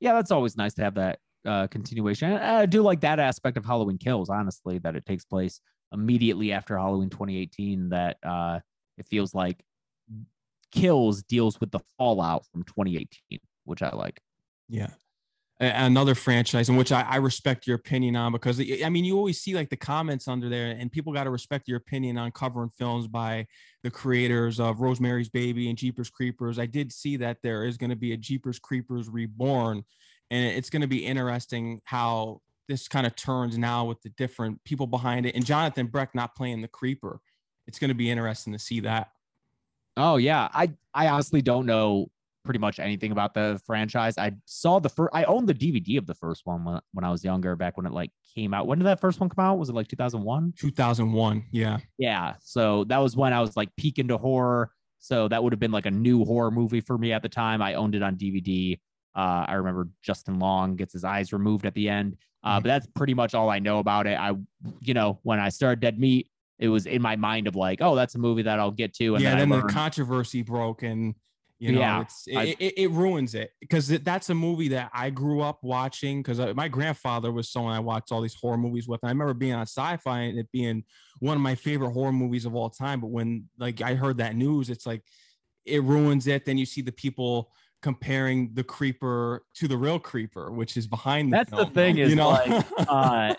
[0.00, 2.32] Yeah, yeah that's always nice to have that uh, continuation.
[2.32, 5.60] I, I do like that aspect of halloween kills honestly that it takes place
[5.92, 8.60] immediately after halloween 2018 that uh,
[8.98, 9.62] it feels like
[10.72, 14.20] kills deals with the fallout from 2018 which i like.
[14.68, 14.88] Yeah
[15.58, 19.40] another franchise in which I, I, respect your opinion on because I mean you always
[19.40, 22.68] see like the comments under there and people got to respect your opinion on covering
[22.68, 23.46] films by
[23.82, 26.58] the creators of Rosemary's Baby and Jeepers Creepers.
[26.58, 29.82] I did see that there is going to be a Jeepers Creepers reborn
[30.30, 34.62] and it's going to be interesting how this kind of turns now with the different
[34.64, 37.20] people behind it and Jonathan Breck not playing the creeper.
[37.66, 39.08] It's going to be interesting to see that.
[39.96, 42.10] Oh yeah, I I honestly don't know
[42.46, 44.16] pretty much anything about the franchise.
[44.16, 47.10] I saw the first, I owned the DVD of the first one when, when I
[47.10, 48.66] was younger, back when it like came out.
[48.66, 49.58] When did that first one come out?
[49.58, 50.54] Was it like 2001?
[50.58, 51.44] 2001.
[51.52, 51.78] Yeah.
[51.98, 52.34] Yeah.
[52.40, 54.70] So that was when I was like peak into horror.
[54.98, 57.60] So that would have been like a new horror movie for me at the time.
[57.60, 58.78] I owned it on DVD.
[59.14, 62.16] Uh, I remember Justin Long gets his eyes removed at the end.
[62.42, 62.62] Uh, mm-hmm.
[62.62, 64.18] But that's pretty much all I know about it.
[64.18, 64.32] I,
[64.80, 66.28] you know, when I started Dead Meat,
[66.58, 69.14] it was in my mind of like, oh, that's a movie that I'll get to.
[69.14, 71.14] And yeah, then, then the controversy broke and
[71.58, 74.90] You know, Yeah, it's I- it, it, it ruins it because that's a movie that
[74.92, 78.86] I grew up watching because my grandfather was someone I watched all these horror movies
[78.86, 79.00] with.
[79.02, 80.84] And I remember being on sci-fi and it being
[81.20, 83.00] one of my favorite horror movies of all time.
[83.00, 85.02] But when like I heard that news, it's like
[85.64, 86.44] it ruins it.
[86.44, 87.50] Then you see the people
[87.80, 91.98] comparing the creeper to the real creeper, which is behind the That's the film, thing
[91.98, 92.28] is, you know?
[92.30, 93.34] like, uh,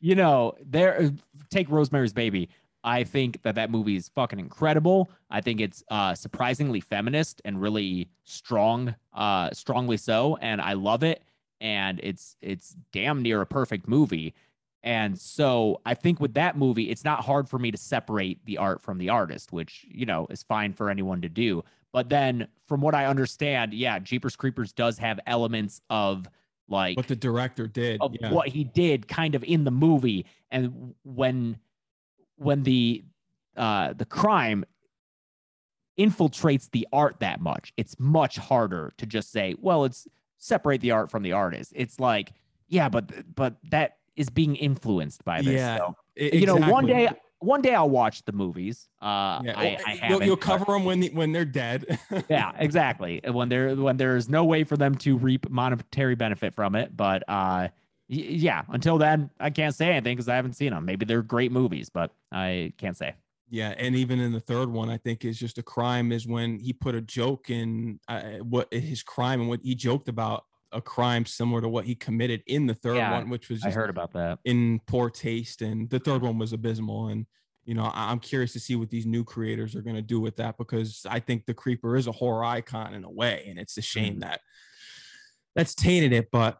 [0.00, 1.12] you know, there.
[1.50, 2.50] Take Rosemary's Baby.
[2.84, 5.10] I think that that movie is fucking incredible.
[5.30, 11.02] I think it's uh, surprisingly feminist and really strong, uh, strongly so, and I love
[11.02, 11.22] it.
[11.62, 14.34] And it's it's damn near a perfect movie.
[14.82, 18.58] And so I think with that movie, it's not hard for me to separate the
[18.58, 21.64] art from the artist, which you know is fine for anyone to do.
[21.90, 26.28] But then, from what I understand, yeah, Jeepers Creepers does have elements of
[26.68, 28.02] like what the director did.
[28.02, 28.30] of yeah.
[28.30, 31.58] what he did kind of in the movie and when
[32.36, 33.04] when the
[33.56, 34.64] uh the crime
[35.98, 40.08] infiltrates the art that much it's much harder to just say well it's
[40.38, 42.32] separate the art from the artist it's like
[42.68, 46.86] yeah but but that is being influenced by this Yeah, so, E- you know one
[46.86, 47.08] day
[47.38, 50.84] one day i'll watch the movies uh Yeah, i, I you'll, you'll but- cover them
[50.84, 51.98] when the, when they're dead.
[52.28, 53.20] yeah, exactly.
[53.30, 57.22] When there when there's no way for them to reap monetary benefit from it, but
[57.28, 57.68] uh,
[58.08, 60.84] yeah, until then, I can't say anything because I haven't seen them.
[60.84, 63.14] Maybe they're great movies, but I can't say.
[63.50, 66.58] Yeah, and even in the third one, I think is just a crime is when
[66.58, 70.80] he put a joke in uh, what his crime and what he joked about a
[70.80, 73.90] crime similar to what he committed in the third Yeah, one, which was I heard
[73.90, 74.40] about that.
[74.44, 77.08] in poor taste, and the third one was abysmal.
[77.08, 77.26] And
[77.64, 80.36] you know, I'm curious to see what these new creators are going to do with
[80.36, 83.78] that because I think the creeper is a horror icon in a way, and it's
[83.78, 84.40] a shame that
[85.54, 86.58] that's tainted it, but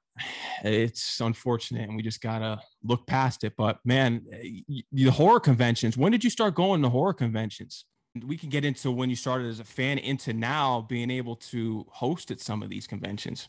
[0.65, 3.55] it's unfortunate, and we just gotta look past it.
[3.57, 4.23] But man,
[4.93, 5.97] the horror conventions.
[5.97, 7.85] When did you start going to horror conventions?
[8.25, 11.85] We can get into when you started as a fan into now being able to
[11.91, 13.49] host at some of these conventions.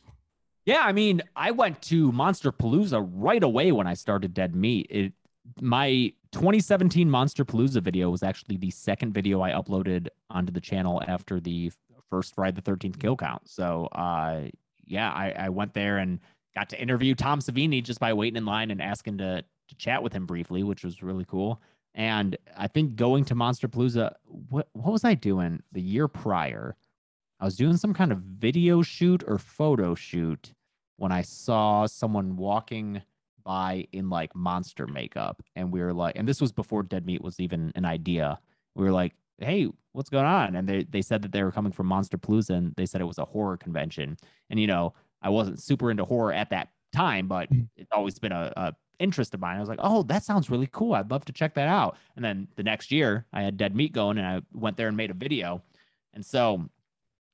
[0.65, 4.87] Yeah, I mean, I went to Monster Palooza right away when I started Dead Meat.
[4.89, 5.13] It
[5.61, 11.01] my 2017 Monster Palooza video was actually the second video I uploaded onto the channel
[11.07, 11.71] after the
[12.09, 13.47] first Friday the 13th kill count.
[13.47, 14.45] So, uh,
[14.85, 16.19] yeah, I, I went there and
[16.55, 20.03] got to interview Tom Savini just by waiting in line and asking to to chat
[20.03, 21.59] with him briefly, which was really cool.
[21.95, 26.75] And I think going to Monster Palooza, what what was I doing the year prior?
[27.39, 30.53] I was doing some kind of video shoot or photo shoot
[30.97, 33.01] when I saw someone walking
[33.43, 35.41] by in like monster makeup.
[35.55, 38.39] And we were like, and this was before Dead Meat was even an idea.
[38.75, 40.55] We were like, hey, what's going on?
[40.55, 43.05] And they, they said that they were coming from Monster Palooza and they said it
[43.05, 44.17] was a horror convention.
[44.49, 44.93] And, you know,
[45.25, 47.67] I wasn't super into horror at that time, but Mhm.
[47.75, 49.57] it's always been a, a interest of mine.
[49.57, 50.93] I was like, oh, that sounds really cool.
[50.93, 51.97] I'd love to check that out.
[52.15, 54.95] And then the next year, I had Dead Meat going and I went there and
[54.95, 55.61] made a video.
[56.13, 56.69] And so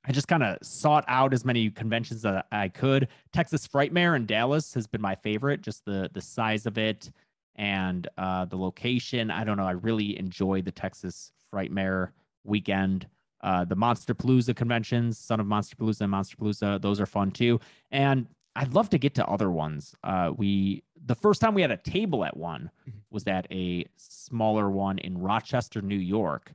[0.04, 3.06] I just kind of sought out as many conventions that I could.
[3.32, 7.10] Texas Frightmare in Dallas has been my favorite, just the the size of it
[7.54, 9.30] and uh, the location.
[9.30, 9.66] I don't know.
[9.66, 12.10] I really enjoy the Texas Frightmare
[12.42, 13.06] weekend.
[13.42, 17.30] Uh, the Monster Palooza conventions, Son of Monster Palooza and Monster Palooza, those are fun
[17.30, 17.58] too.
[17.90, 19.94] And I'd love to get to other ones.
[20.04, 22.70] Uh, we the first time we had a table at one
[23.10, 26.52] was at a smaller one in Rochester, New York.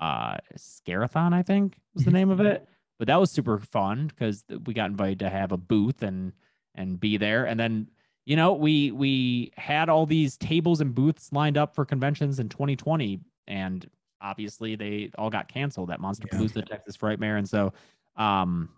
[0.00, 2.66] Uh, Scarathon, I think was the name of it.
[2.96, 6.32] But that was super fun because we got invited to have a booth and
[6.76, 7.44] and be there.
[7.44, 7.90] And then
[8.24, 12.48] you know we we had all these tables and booths lined up for conventions in
[12.48, 13.18] 2020,
[13.48, 13.90] and
[14.24, 16.38] obviously they all got canceled at Monster Yeah.
[16.38, 17.72] Palooza, Texas Frightmare, and so
[18.16, 18.70] um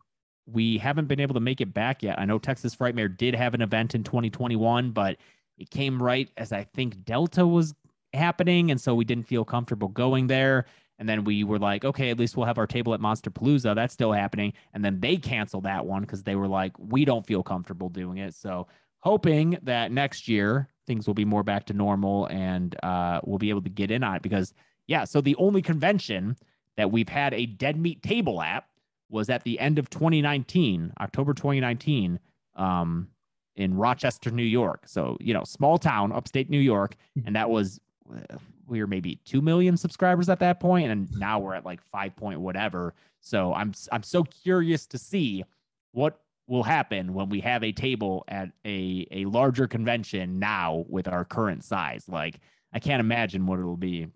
[0.47, 2.19] we haven't been able to make it back yet.
[2.21, 5.17] I know Texas Frightmare did have an event in 2021, but
[5.59, 7.75] it came right as I think Delta was
[8.13, 10.67] happening, and so we didn't feel comfortable going there.
[10.99, 13.75] And then we were like, okay, at least we'll have our table at Monster Palooza.
[13.75, 14.55] That's still happening.
[14.73, 18.19] And then they canceled that one because they were like, we don't feel comfortable doing
[18.19, 18.35] it.
[18.35, 18.67] So
[19.01, 23.51] hoping that next year things will be more back to normal and uh, we'll be
[23.51, 24.55] able to get in on it because
[24.87, 25.05] yeah.
[25.05, 26.37] So the only convention
[26.77, 28.65] that we've had a dead meat table at
[29.09, 32.19] was at the end of 2019, October 2019,
[32.57, 33.09] um,
[33.55, 34.83] in Rochester, New York.
[34.87, 37.81] So you know, small town, upstate New York, and that was
[38.13, 41.81] uh, we were maybe two million subscribers at that point, and now we're at like
[41.81, 42.95] five point whatever.
[43.21, 45.45] So I'm I'm so curious to see
[45.93, 51.09] what will happen when we have a table at a a larger convention now with
[51.09, 52.09] our current size.
[52.09, 52.41] Like
[52.73, 54.09] I can't imagine what it'll be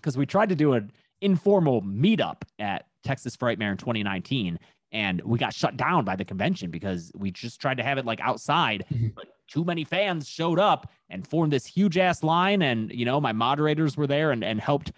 [0.00, 0.90] because we tried to do an
[1.20, 4.58] informal meetup at Texas Frightmare in 2019
[4.92, 8.04] and we got shut down by the convention because we just tried to have it
[8.04, 8.84] like outside
[9.14, 13.20] but too many fans showed up and formed this huge ass line and you know
[13.20, 14.92] my moderators were there and, and helped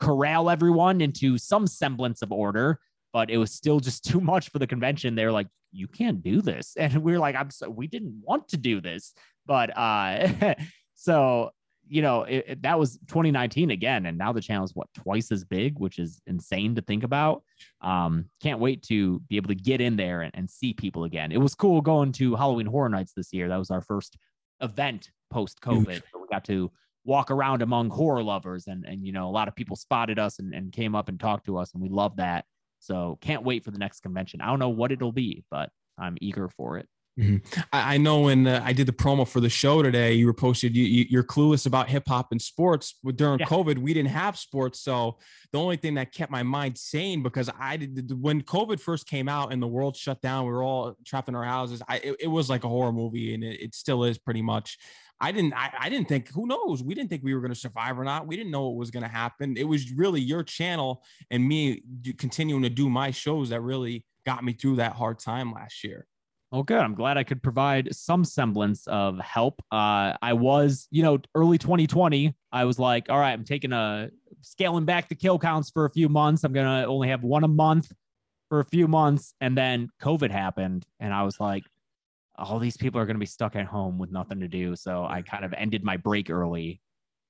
[0.00, 2.78] corral everyone into some semblance of order
[3.12, 5.14] but it was still just too much for the convention.
[5.14, 6.76] they're like, you can't do this.
[6.78, 9.14] And we are like, I'm so we didn't want to do this.
[9.46, 10.54] But uh
[10.94, 11.50] so
[11.88, 15.32] you know, it, it, that was 2019 again, and now the channel is what twice
[15.32, 17.42] as big, which is insane to think about.
[17.80, 21.32] Um, can't wait to be able to get in there and, and see people again.
[21.32, 23.48] It was cool going to Halloween Horror Nights this year.
[23.48, 24.16] That was our first
[24.60, 26.02] event post COVID.
[26.12, 26.70] So we got to
[27.04, 30.38] walk around among horror lovers, and and you know, a lot of people spotted us
[30.38, 32.44] and, and came up and talked to us, and we love that.
[32.80, 34.40] So can't wait for the next convention.
[34.40, 36.88] I don't know what it'll be, but I'm eager for it.
[37.18, 37.60] Mm-hmm.
[37.72, 40.32] I, I, know when uh, I did the promo for the show today, you were
[40.32, 42.94] posted you, are clueless about hip hop and sports.
[43.02, 43.46] But during yeah.
[43.46, 45.18] COVID, we didn't have sports, so
[45.52, 49.28] the only thing that kept my mind sane because I did when COVID first came
[49.28, 51.82] out and the world shut down, we were all trapped in our houses.
[51.88, 54.78] I it, it was like a horror movie, and it, it still is pretty much.
[55.20, 57.58] I didn't I, I didn't think who knows we didn't think we were going to
[57.58, 60.44] survive or not we didn't know what was going to happen it was really your
[60.44, 61.82] channel and me
[62.18, 66.06] continuing to do my shows that really got me through that hard time last year
[66.50, 66.78] well, good.
[66.78, 69.60] I'm glad I could provide some semblance of help.
[69.70, 72.34] Uh, I was, you know, early 2020.
[72.52, 75.90] I was like, all right, I'm taking a scaling back the kill counts for a
[75.90, 76.44] few months.
[76.44, 77.92] I'm gonna only have one a month
[78.48, 81.64] for a few months, and then COVID happened, and I was like,
[82.38, 84.76] all these people are going to be stuck at home with nothing to do.
[84.76, 86.80] So I kind of ended my break early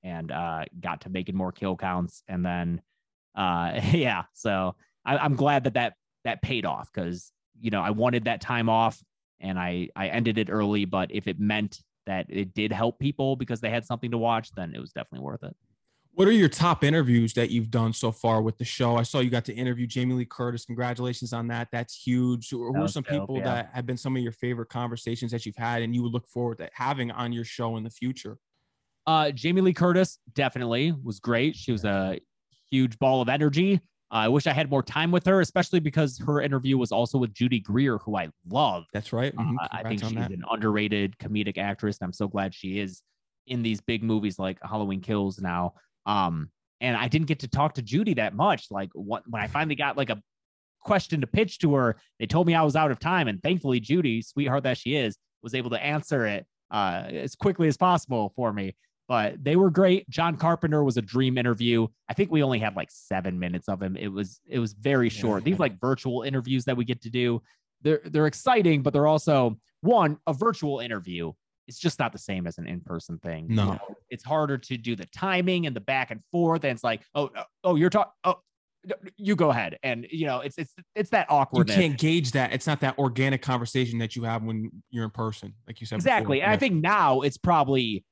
[0.03, 2.23] and uh, got to making more kill counts.
[2.27, 2.81] And then,
[3.35, 5.93] uh, yeah, so I, am glad that that
[6.25, 9.01] that paid off because you know I wanted that time off
[9.41, 10.85] and I I ended it early.
[10.85, 14.51] But if it meant that it did help people because they had something to watch,
[14.51, 15.55] then it was definitely worth it.
[16.13, 18.97] What are your top interviews that you've done so far with the show?
[18.97, 20.65] I saw you got to interview Jamie Lee Curtis.
[20.65, 21.69] Congratulations on that.
[21.71, 22.49] That's huge.
[22.49, 23.43] Who, who are some dope, people yeah.
[23.45, 26.27] that have been some of your favorite conversations that you've had and you would look
[26.27, 28.37] forward to having on your show in the future?
[29.07, 31.55] Uh, Jamie Lee Curtis definitely was great.
[31.55, 32.19] She was a
[32.69, 33.79] huge ball of energy.
[34.11, 37.33] I wish I had more time with her, especially because her interview was also with
[37.33, 38.85] Judy Greer, who I love.
[38.93, 39.35] That's right.
[39.35, 39.57] Mm-hmm.
[39.59, 40.31] Uh, I think she's that.
[40.31, 43.03] an underrated comedic actress, and I'm so glad she is
[43.45, 45.73] in these big movies like Halloween Kills now.
[46.05, 46.49] Um,
[46.81, 48.67] and I didn't get to talk to Judy that much.
[48.71, 50.21] Like what, when I finally got like a
[50.81, 53.27] question to pitch to her, they told me I was out of time.
[53.27, 57.67] And thankfully, Judy, sweetheart that she is, was able to answer it uh, as quickly
[57.67, 58.75] as possible for me.
[59.09, 60.09] But they were great.
[60.09, 61.87] John Carpenter was a dream interview.
[62.07, 63.97] I think we only had like seven minutes of him.
[63.97, 65.43] It was it was very short.
[65.43, 67.41] These like virtual interviews that we get to do,
[67.81, 71.33] they're they're exciting, but they're also one a virtual interview
[71.69, 73.45] it's just not the same as an in-person thing.
[73.47, 73.79] No, you know,
[74.09, 76.63] it's harder to do the timing and the back and forth.
[76.63, 78.11] And it's like, oh, oh, oh you're talking.
[78.23, 78.39] Oh,
[79.17, 79.77] you go ahead.
[79.83, 81.69] And you know, it's it's it's that awkward.
[81.69, 82.53] You can't gauge that.
[82.53, 85.97] It's not that organic conversation that you have when you're in person, like you said.
[85.97, 86.37] Exactly.
[86.37, 86.45] Before.
[86.45, 86.55] And yeah.
[86.55, 88.03] I think now it's probably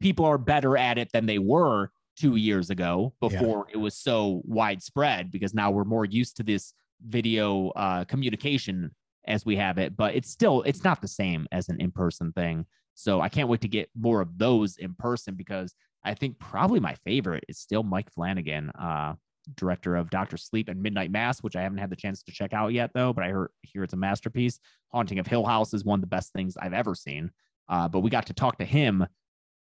[0.00, 3.74] people are better at it than they were two years ago before yeah.
[3.74, 6.74] it was so widespread because now we're more used to this
[7.06, 8.90] video uh, communication
[9.26, 12.66] as we have it but it's still it's not the same as an in-person thing
[13.00, 15.74] so I can't wait to get more of those in person because
[16.04, 19.14] I think probably my favorite is still Mike Flanagan, uh,
[19.54, 22.52] director of Doctor Sleep and Midnight Mass, which I haven't had the chance to check
[22.52, 23.14] out yet though.
[23.14, 24.60] But I heard hear it's a masterpiece.
[24.92, 27.30] Haunting of Hill House is one of the best things I've ever seen.
[27.70, 29.06] Uh, but we got to talk to him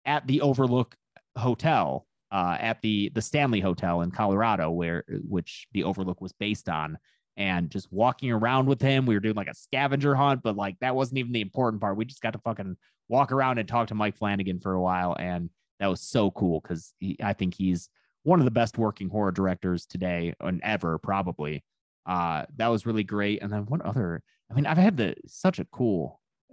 [0.05, 0.95] at the Overlook
[1.37, 6.69] Hotel, uh, at the the Stanley Hotel in Colorado, where which the Overlook was based
[6.69, 6.99] on
[7.37, 9.07] and just walking around with him.
[9.07, 11.97] We were doing like a scavenger hunt, but like that wasn't even the important part.
[11.97, 12.77] We just got to fucking
[13.09, 15.17] walk around and talk to Mike Flanagan for a while.
[15.19, 15.51] And
[15.81, 16.93] that was so cool because
[17.23, 17.89] I think he's
[18.23, 21.65] one of the best working horror directors today and ever, probably.
[22.07, 23.43] Uh, that was really great.
[23.43, 24.23] And then what other?
[24.51, 26.21] I mean, I've had the such a cool,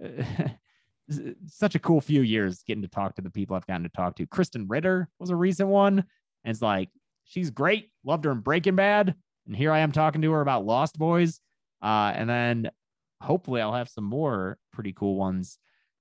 [1.46, 4.16] such a cool few years getting to talk to the people I've gotten to talk
[4.16, 4.26] to.
[4.26, 6.88] Krysten Ritter was a recent one, and it's like
[7.24, 7.90] she's great.
[8.04, 9.14] Loved her in Breaking Bad,
[9.46, 11.40] and here I am talking to her about Lost Boys.
[11.82, 12.70] Uh, and then
[13.20, 15.58] hopefully I'll have some more pretty cool ones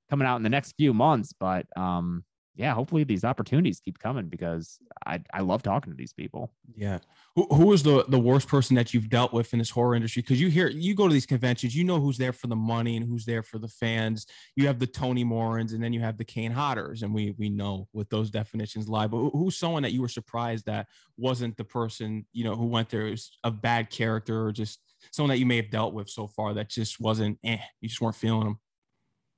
[0.10, 1.34] coming out in the next few months.
[1.38, 2.24] But um,
[2.56, 6.52] yeah, hopefully these opportunities keep coming because I, I love talking to these people.
[6.76, 7.00] Yeah.
[7.36, 10.22] Who, who is the, the worst person that you've dealt with in this horror industry?
[10.24, 12.98] Because you hear, you go to these conventions, you know who's there for the money
[12.98, 14.26] and who's there for the fans.
[14.58, 17.02] You have the Tony Morans and then you have the Kane Hodders.
[17.02, 19.08] And we, we know what those definitions lie.
[19.08, 20.88] But who's someone that you were surprised that
[21.18, 24.80] wasn't the person, you know, who went there was a bad character or just
[25.12, 28.02] someone that you may have dealt with so far that just wasn't, eh, you just
[28.02, 28.60] weren't feeling them?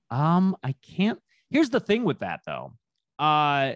[0.09, 1.19] Um, I can't.
[1.51, 2.73] Here's the thing with that though.
[3.21, 3.75] Uh,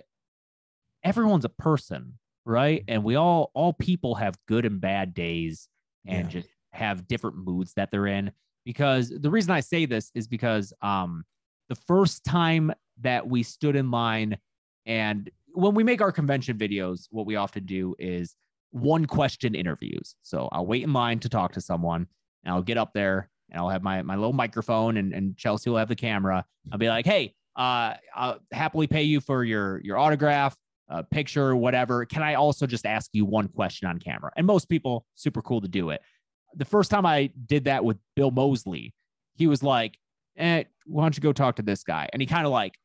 [1.04, 2.84] everyone's a person, right?
[2.88, 5.70] And we all all people have good and bad days,
[6.06, 6.42] and yeah.
[6.42, 8.32] just have different moods that they're in.
[8.66, 11.24] Because the reason I say this is because um,
[11.70, 14.38] the first time that we stood in line,
[14.86, 18.36] and when we make our convention videos, what we often do is
[18.72, 20.16] one question interviews.
[20.22, 22.08] So I'll wait in line to talk to someone
[22.44, 25.70] and I'll get up there and I'll have my, my little microphone and, and Chelsea
[25.70, 26.46] will have the camera.
[26.72, 30.56] I'll be like, Hey, uh, I'll happily pay you for your, your autograph,
[30.90, 32.06] uh, picture, whatever.
[32.06, 34.32] Can I also just ask you one question on camera?
[34.36, 36.02] And most people super cool to do it.
[36.56, 38.94] The first time I did that with Bill Moseley,
[39.36, 39.98] he was like,
[40.38, 42.10] eh, why don't you go talk to this guy?
[42.14, 42.78] And he kind of like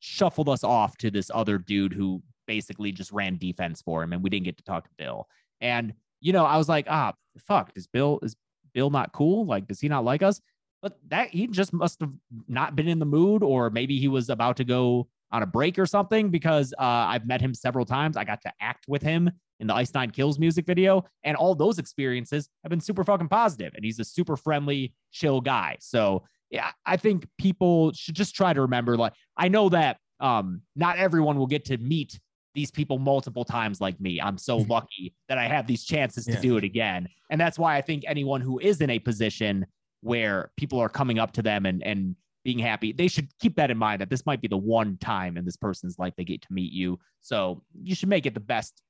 [0.00, 4.22] shuffled us off to this other dude who basically just ran defense for him, and
[4.22, 5.26] we didn't get to talk to Bill.
[5.60, 7.14] And you know, I was like, ah,
[7.46, 8.36] fuck, is Bill is
[8.74, 9.46] Bill not cool?
[9.46, 10.40] Like, does he not like us?
[10.82, 12.12] But that he just must have
[12.48, 15.78] not been in the mood, or maybe he was about to go on a break
[15.78, 18.16] or something because uh, I've met him several times.
[18.16, 21.54] I got to act with him in the Ice Nine Kills music video, and all
[21.54, 23.72] those experiences have been super fucking positive.
[23.74, 25.76] And he's a super friendly, chill guy.
[25.80, 28.96] So yeah, I think people should just try to remember.
[28.96, 32.18] Like, I know that um, not everyone will get to meet
[32.54, 34.20] these people multiple times like me.
[34.20, 34.72] I'm so mm-hmm.
[34.72, 36.40] lucky that I have these chances to yeah.
[36.40, 37.08] do it again.
[37.30, 39.66] And that's why I think anyone who is in a position
[40.00, 43.70] where people are coming up to them and and being happy, they should keep that
[43.70, 46.40] in mind that this might be the one time in this person's life they get
[46.42, 46.98] to meet you.
[47.20, 48.82] So you should make it the best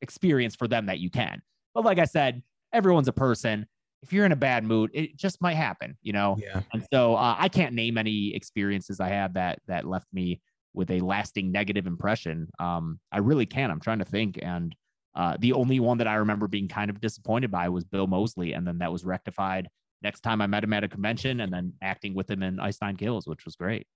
[0.00, 1.42] experience for them that you can.
[1.74, 2.42] But like I said,
[2.72, 3.66] everyone's a person.
[4.02, 6.36] If you're in a bad mood, it just might happen, you know.
[6.38, 6.60] Yeah.
[6.72, 10.40] And so uh, I can't name any experiences I had that that left me
[10.74, 12.48] with a lasting negative impression.
[12.58, 13.70] Um, I really can.
[13.70, 14.74] I'm trying to think, and
[15.14, 18.52] uh, the only one that I remember being kind of disappointed by was Bill Moseley,
[18.52, 19.68] and then that was rectified
[20.04, 22.78] next time I met him at a convention, and then acting with him in Ice
[22.80, 23.88] Nine Kills, which was great.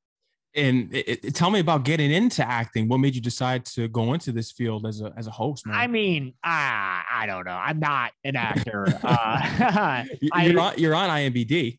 [0.57, 2.89] And it, it, tell me about getting into acting.
[2.89, 5.67] What made you decide to go into this field as a as a host?
[5.67, 5.77] Man?
[5.77, 7.53] I mean, ah, I don't know.
[7.53, 8.87] I'm not an actor.
[9.05, 11.79] uh, you're, I, on, you're on IMBD.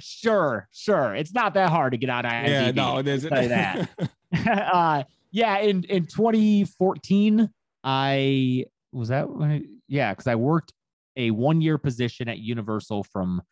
[0.00, 1.14] Sure, sure.
[1.14, 2.48] It's not that hard to get on IMDb.
[2.48, 3.30] Yeah, no, it isn't.
[3.32, 3.88] that.
[4.46, 5.02] uh,
[5.32, 7.48] yeah, in in 2014,
[7.82, 10.74] I was that when I, yeah, because I worked
[11.16, 13.42] a one year position at Universal from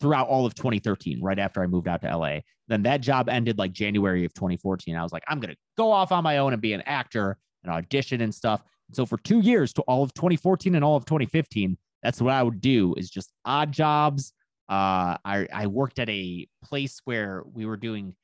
[0.00, 2.40] throughout all of 2013, right after I moved out to LA.
[2.68, 4.96] Then that job ended like January of 2014.
[4.96, 7.72] I was like, I'm gonna go off on my own and be an actor and
[7.72, 8.62] audition and stuff.
[8.92, 12.42] So for two years, to all of 2014 and all of 2015, that's what I
[12.42, 14.32] would do is just odd jobs.
[14.68, 18.14] Uh, I I worked at a place where we were doing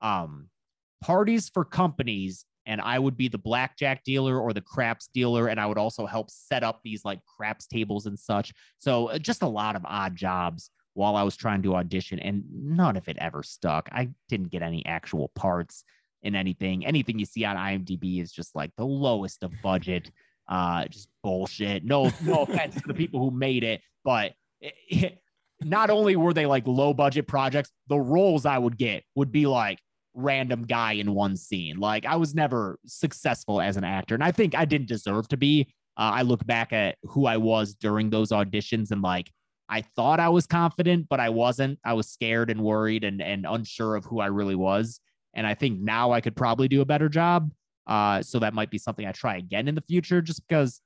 [0.00, 0.48] um
[1.02, 5.60] parties for companies and I would be the blackjack dealer or the craps dealer, and
[5.60, 8.52] I would also help set up these like craps tables and such.
[8.78, 12.42] So uh, just a lot of odd jobs while I was trying to audition, and
[12.50, 13.88] none of it ever stuck.
[13.92, 15.84] I didn't get any actual parts
[16.22, 16.86] in anything.
[16.86, 20.10] Anything you see on IMDb is just like the lowest of budget,
[20.48, 21.84] uh, just bullshit.
[21.84, 24.32] No, no offense to the people who made it, but.
[24.60, 25.18] It, it,
[25.62, 29.46] not only were they like low budget projects, the roles I would get would be
[29.46, 29.78] like
[30.14, 31.78] random guy in one scene.
[31.78, 35.36] Like I was never successful as an actor, and I think I didn't deserve to
[35.36, 35.68] be.
[35.96, 39.30] Uh, I look back at who I was during those auditions, and like
[39.68, 41.78] I thought I was confident, but I wasn't.
[41.84, 45.00] I was scared and worried and and unsure of who I really was.
[45.34, 47.52] And I think now I could probably do a better job.
[47.86, 50.80] Uh, so that might be something I try again in the future, just because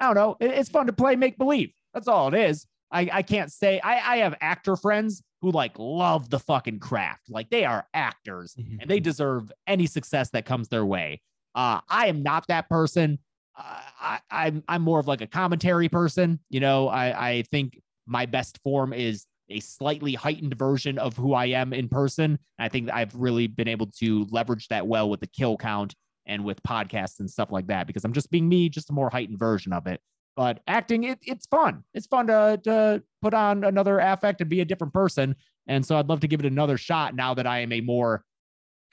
[0.00, 0.36] I don't know.
[0.40, 1.72] It, it's fun to play make believe.
[1.92, 2.66] That's all it is.
[2.92, 7.30] I, I can't say I, I have actor friends who like love the fucking craft.
[7.30, 8.80] Like they are actors mm-hmm.
[8.80, 11.20] and they deserve any success that comes their way.
[11.54, 13.18] Uh, I am not that person.
[13.56, 16.40] Uh, I, I'm I'm more of like a commentary person.
[16.48, 21.32] You know, I I think my best form is a slightly heightened version of who
[21.32, 22.38] I am in person.
[22.58, 25.94] I think I've really been able to leverage that well with the kill count
[26.26, 29.10] and with podcasts and stuff like that because I'm just being me, just a more
[29.10, 30.00] heightened version of it.
[30.36, 31.84] But acting, it, it's fun.
[31.94, 35.34] It's fun to, to put on another affect and be a different person.
[35.66, 38.24] And so I'd love to give it another shot now that I am a more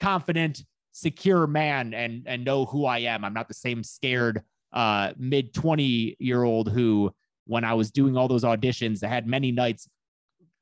[0.00, 0.62] confident,
[0.92, 3.24] secure man and and know who I am.
[3.24, 4.42] I'm not the same scared
[4.72, 7.12] uh, mid 20 year old who,
[7.48, 9.88] when I was doing all those auditions, I had many nights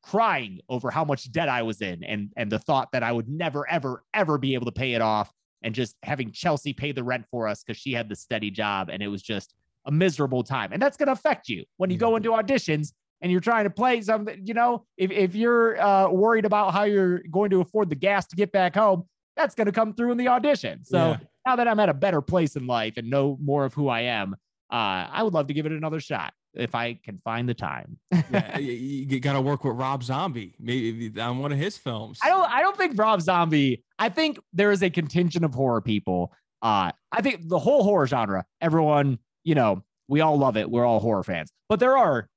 [0.03, 3.29] crying over how much debt I was in and and the thought that I would
[3.29, 5.33] never ever ever be able to pay it off
[5.63, 8.89] and just having Chelsea pay the rent for us because she had the steady job
[8.89, 9.53] and it was just
[9.85, 10.73] a miserable time.
[10.73, 13.71] And that's going to affect you when you go into auditions and you're trying to
[13.71, 17.91] play something, you know, if, if you're uh, worried about how you're going to afford
[17.91, 19.05] the gas to get back home,
[19.37, 20.85] that's going to come through in the audition.
[20.85, 21.17] So yeah.
[21.47, 24.03] now that I'm at a better place in life and know more of who I
[24.03, 24.35] am,
[24.71, 27.99] uh, I would love to give it another shot if I can find the time.
[28.11, 32.19] yeah, you got to work with Rob Zombie, maybe on one of his films.
[32.23, 32.51] I don't.
[32.51, 33.85] I don't think Rob Zombie.
[33.99, 36.33] I think there is a contingent of horror people.
[36.63, 40.69] Uh, I think the whole horror genre, everyone you know, we all love it.
[40.69, 42.29] We're all horror fans, but there are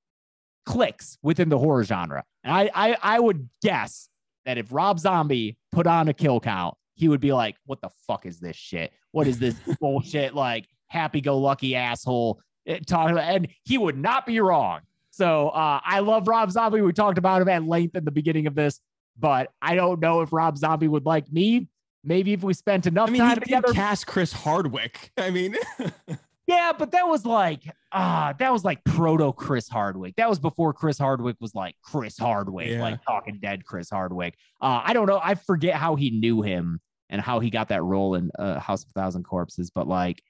[0.65, 2.23] clicks within the horror genre.
[2.43, 4.07] And I, I, I would guess
[4.45, 7.89] that if Rob Zombie put on a kill count, he would be like, what the
[8.07, 8.93] fuck is this shit?
[9.11, 10.35] What is this bullshit?
[10.35, 12.39] Like happy go lucky asshole.
[12.85, 14.81] Talking about, and he would not be wrong.
[15.11, 16.81] So uh, I love Rob Zombie.
[16.81, 18.79] We talked about him at length in the beginning of this,
[19.17, 21.67] but I don't know if Rob Zombie would like me.
[22.03, 23.73] Maybe if we spent enough I mean, time he together.
[23.73, 25.11] cast Chris Hardwick.
[25.17, 25.57] I mean,
[26.47, 30.15] yeah, but that was like ah, uh, that was like proto Chris Hardwick.
[30.15, 32.81] That was before Chris Hardwick was like Chris Hardwick, yeah.
[32.81, 34.35] like Talking Dead Chris Hardwick.
[34.61, 35.19] Uh, I don't know.
[35.21, 38.85] I forget how he knew him and how he got that role in uh, House
[38.85, 40.23] of Thousand Corpses, but like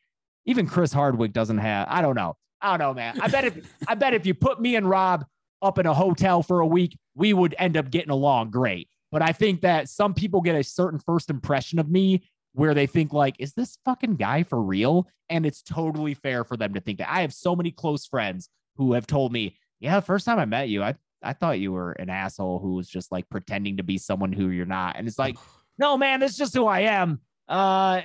[0.50, 1.88] even Chris Hardwick doesn't have.
[1.90, 2.36] I don't know.
[2.60, 3.22] I don't know, man.
[3.22, 5.26] I bet if I bet if you put me and Rob
[5.62, 8.90] up in a hotel for a week, we would end up getting along great.
[9.12, 12.24] But I think that some people get a certain first impression of me
[12.54, 15.08] where they think like, is this fucking guy for real?
[15.30, 17.12] And it's totally fair for them to think that.
[17.12, 20.46] I have so many close friends who have told me, yeah, the first time I
[20.46, 23.84] met you, I I thought you were an asshole who was just like pretending to
[23.84, 24.96] be someone who you're not.
[24.96, 25.38] And it's like,
[25.78, 27.22] no, man, that's just who I am.
[27.50, 28.02] Uh,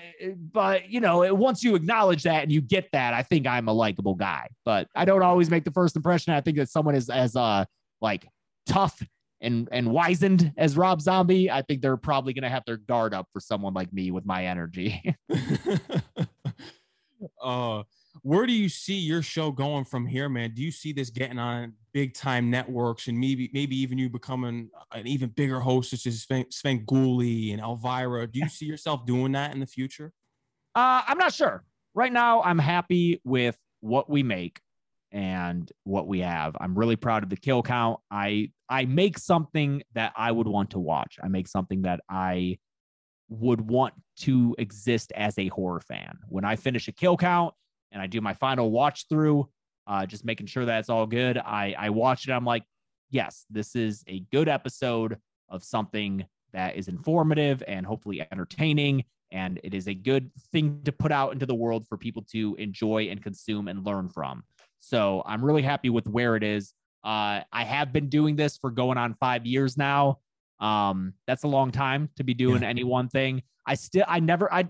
[0.53, 3.73] but you know, once you acknowledge that and you get that, I think I'm a
[3.73, 4.49] likable guy.
[4.65, 6.33] But I don't always make the first impression.
[6.33, 7.67] I think that someone is as uh
[8.01, 8.27] like
[8.67, 9.03] tough
[9.43, 11.51] and and wizened as Rob Zombie.
[11.51, 14.47] I think they're probably gonna have their guard up for someone like me with my
[14.47, 15.15] energy.
[17.43, 17.83] uh
[18.25, 20.53] where do you see your show going from here, man?
[20.55, 24.71] Do you see this getting on big time networks and maybe maybe even you becoming
[24.93, 28.27] an even bigger host such as Sven, and Elvira?
[28.27, 30.11] Do you see yourself doing that in the future?
[30.75, 31.65] Uh, I'm not sure.
[31.95, 34.59] Right now, I'm happy with what we make
[35.13, 36.57] and what we have.
[36.59, 38.01] I'm really proud of the kill count.
[38.11, 41.19] I I make something that I would want to watch.
[41.23, 42.57] I make something that I
[43.29, 46.17] would want to exist as a horror fan.
[46.31, 47.53] When I finish a kill count,
[47.95, 49.49] and I do my final watch through,
[49.87, 51.39] uh, just making sure that it's all good.
[51.39, 52.33] I, I watch it.
[52.33, 52.65] I'm like,
[53.09, 55.17] yes, this is a good episode
[55.49, 59.05] of something that is informative and hopefully entertaining.
[59.31, 62.55] And it is a good thing to put out into the world for people to
[62.59, 64.45] enjoy and consume and learn from.
[64.81, 66.75] So I'm really happy with where it is.
[67.05, 70.19] Uh, I have been doing this for going on five years now.
[70.61, 72.69] Um, that's a long time to be doing yeah.
[72.69, 73.43] any one thing.
[73.67, 74.69] I still, I never, I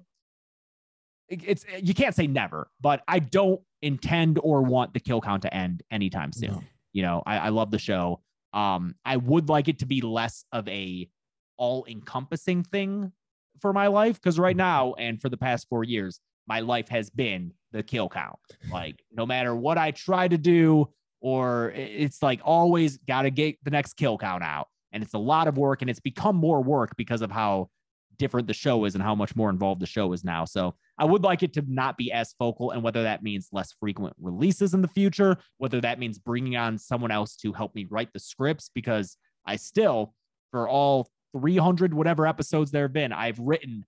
[1.28, 5.54] it's you can't say never, but I don't intend or want the kill count to
[5.54, 6.52] end anytime soon.
[6.52, 6.62] No.
[6.92, 8.20] You know, I, I love the show.
[8.52, 11.08] Um, I would like it to be less of a
[11.56, 13.12] all encompassing thing
[13.60, 17.10] for my life because right now and for the past four years, my life has
[17.10, 18.38] been the kill count.
[18.70, 20.88] Like no matter what I try to do,
[21.20, 24.68] or it's like always got to get the next kill count out.
[24.92, 27.70] And it's a lot of work and it's become more work because of how
[28.18, 30.44] different the show is and how much more involved the show is now.
[30.44, 33.72] So I would like it to not be as focal, and whether that means less
[33.72, 37.86] frequent releases in the future, whether that means bringing on someone else to help me
[37.90, 40.14] write the scripts, because I still,
[40.50, 43.84] for all 300 whatever episodes there have been, I've written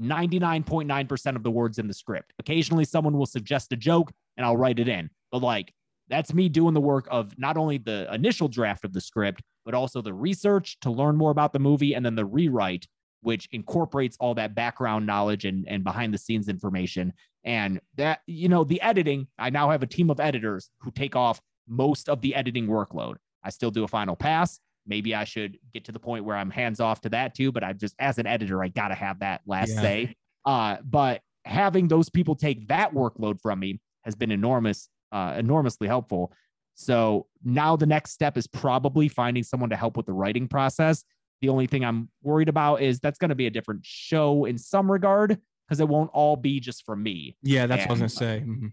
[0.00, 2.32] 99.9% of the words in the script.
[2.38, 5.72] Occasionally, someone will suggest a joke and I'll write it in, but like
[6.08, 9.74] that's me doing the work of not only the initial draft of the script, but
[9.74, 12.86] also the research to learn more about the movie and then the rewrite
[13.20, 17.12] which incorporates all that background knowledge and, and behind the scenes information.
[17.44, 21.16] And that, you know, the editing, I now have a team of editors who take
[21.16, 23.16] off most of the editing workload.
[23.42, 24.60] I still do a final pass.
[24.86, 27.62] Maybe I should get to the point where I'm hands off to that too, but
[27.62, 29.80] I just, as an editor, I got to have that last yeah.
[29.80, 30.16] say.
[30.44, 35.86] Uh, but having those people take that workload from me has been enormous, uh, enormously
[35.88, 36.32] helpful.
[36.74, 41.04] So now the next step is probably finding someone to help with the writing process
[41.40, 44.58] the only thing I'm worried about is that's going to be a different show in
[44.58, 47.36] some regard because it won't all be just for me.
[47.42, 48.44] Yeah, that's and, what I was gonna say.
[48.46, 48.66] Mm-hmm.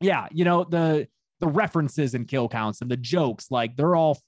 [0.00, 1.08] Yeah, you know the
[1.40, 4.18] the references and kill counts and the jokes, like they're all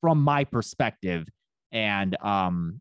[0.00, 1.26] from my perspective,
[1.72, 2.80] and um,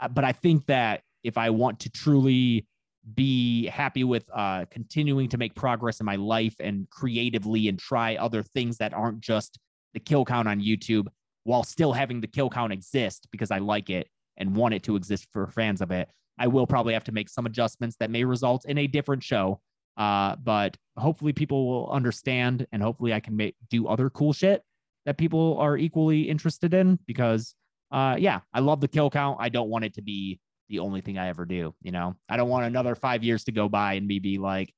[0.00, 2.66] uh, but I think that if I want to truly
[3.14, 8.16] be happy with uh continuing to make progress in my life and creatively and try
[8.16, 9.60] other things that aren't just
[9.94, 11.06] the kill count on YouTube,
[11.46, 14.96] while still having the kill count exist because I like it and want it to
[14.96, 16.08] exist for fans of it.
[16.38, 19.60] I will probably have to make some adjustments that may result in a different show.
[19.96, 24.62] Uh, but hopefully people will understand and hopefully I can make do other cool shit
[25.06, 27.54] that people are equally interested in because
[27.92, 29.38] uh, yeah, I love the kill count.
[29.40, 31.74] I don't want it to be the only thing I ever do.
[31.80, 34.74] You know, I don't want another five years to go by and me be like,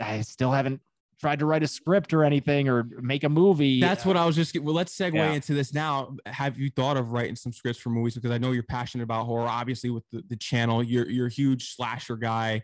[0.00, 0.80] I still haven't
[1.20, 3.80] tried to write a script or anything or make a movie.
[3.80, 4.58] That's what I was just.
[4.58, 5.32] Well, let's segue yeah.
[5.32, 6.16] into this now.
[6.26, 8.14] Have you thought of writing some scripts for movies?
[8.14, 9.46] Because I know you're passionate about horror.
[9.46, 12.62] Obviously, with the, the channel, you're you're a huge slasher guy.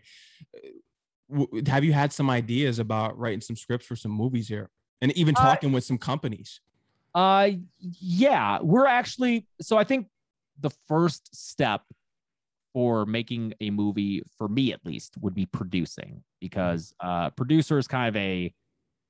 [1.67, 4.69] Have you had some ideas about writing some scripts for some movies here,
[5.01, 6.59] and even uh, talking uh, with some companies?
[7.13, 9.45] Uh, yeah, we're actually.
[9.61, 10.07] So I think
[10.59, 11.83] the first step
[12.73, 17.87] for making a movie for me at least would be producing because uh producer is
[17.87, 18.53] kind of a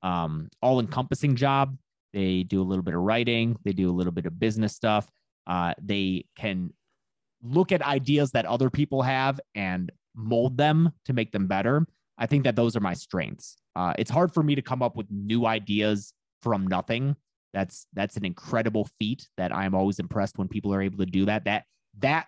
[0.02, 1.76] um, all encompassing job.
[2.12, 5.08] They do a little bit of writing, they do a little bit of business stuff.
[5.46, 6.72] Uh, they can
[7.42, 11.86] look at ideas that other people have and mold them to make them better.
[12.18, 13.56] I think that those are my strengths.
[13.76, 17.16] Uh, it's hard for me to come up with new ideas from nothing.
[17.54, 21.24] That's that's an incredible feat that I'm always impressed when people are able to do
[21.26, 21.44] that.
[21.44, 21.64] That
[22.00, 22.26] that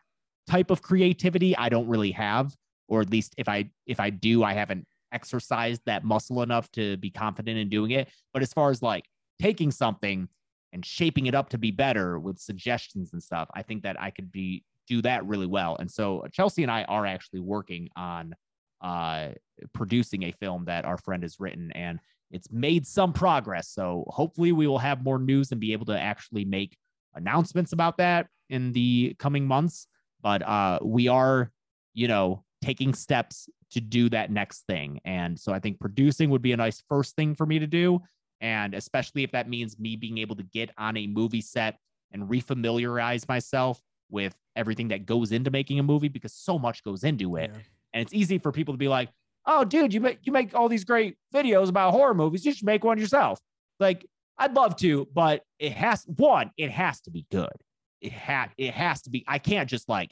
[0.50, 2.54] type of creativity I don't really have,
[2.88, 6.96] or at least if I if I do, I haven't exercised that muscle enough to
[6.98, 8.08] be confident in doing it.
[8.32, 9.04] But as far as like
[9.40, 10.28] taking something
[10.72, 14.10] and shaping it up to be better with suggestions and stuff, I think that I
[14.10, 15.76] could be do that really well.
[15.78, 18.34] And so Chelsea and I are actually working on
[18.80, 19.28] uh,
[19.72, 23.68] producing a film that our friend has written, and it's made some progress.
[23.68, 26.76] So hopefully, we will have more news and be able to actually make
[27.14, 29.86] announcements about that in the coming months.
[30.22, 31.50] But uh, we are,
[31.94, 35.00] you know, taking steps to do that next thing.
[35.04, 38.00] And so I think producing would be a nice first thing for me to do.
[38.40, 41.78] And especially if that means me being able to get on a movie set
[42.12, 47.04] and refamiliarize myself with everything that goes into making a movie because so much goes
[47.04, 47.50] into it.
[47.52, 47.60] Yeah.
[47.92, 49.10] And it's easy for people to be like,
[49.46, 52.44] "Oh, dude, you make you make all these great videos about horror movies.
[52.44, 53.40] You should make one yourself."
[53.78, 54.06] Like,
[54.38, 57.52] I'd love to, but it has one, it has to be good.
[58.00, 59.24] It had it has to be.
[59.26, 60.10] I can't just like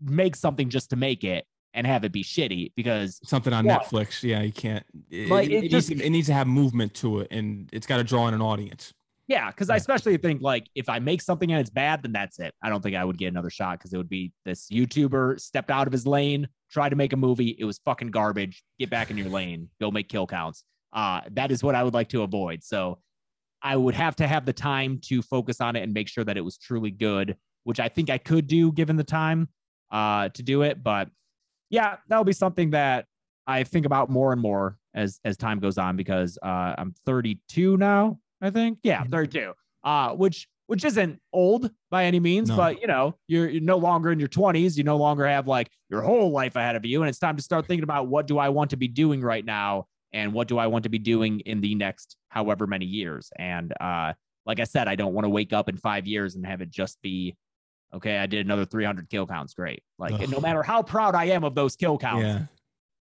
[0.00, 3.78] make something just to make it and have it be shitty because something on one,
[3.78, 4.84] Netflix, yeah, you can't.
[5.10, 7.86] It, like it, it just needs, it needs to have movement to it, and it's
[7.86, 8.92] got to draw in an audience.
[9.28, 12.38] Yeah, because I especially think like if I make something and it's bad, then that's
[12.38, 12.54] it.
[12.62, 15.70] I don't think I would get another shot because it would be this YouTuber stepped
[15.70, 18.62] out of his lane, tried to make a movie, it was fucking garbage.
[18.78, 20.62] Get back in your lane, go make kill counts.
[20.92, 22.62] Uh, that is what I would like to avoid.
[22.62, 23.00] So
[23.66, 26.36] I would have to have the time to focus on it and make sure that
[26.36, 29.48] it was truly good, which I think I could do given the time
[29.90, 30.84] uh, to do it.
[30.84, 31.08] But
[31.68, 33.06] yeah, that'll be something that
[33.44, 37.76] I think about more and more as as time goes on because uh, I'm 32
[37.76, 38.20] now.
[38.40, 38.78] I think.
[38.84, 39.52] Yeah, 32.
[39.82, 42.56] Uh, which which isn't old by any means, no.
[42.56, 44.76] but you know, you're, you're no longer in your 20s.
[44.76, 47.02] You no longer have like your whole life ahead of you.
[47.02, 49.44] And it's time to start thinking about what do I want to be doing right
[49.44, 49.86] now
[50.16, 53.30] and what do I want to be doing in the next however many years.
[53.38, 54.14] And uh,
[54.46, 56.70] like I said, I don't want to wake up in five years and have it
[56.70, 57.36] just be,
[57.94, 59.52] okay, I did another 300 kill counts.
[59.52, 59.82] Great.
[59.98, 62.40] Like, no matter how proud I am of those kill counts, yeah.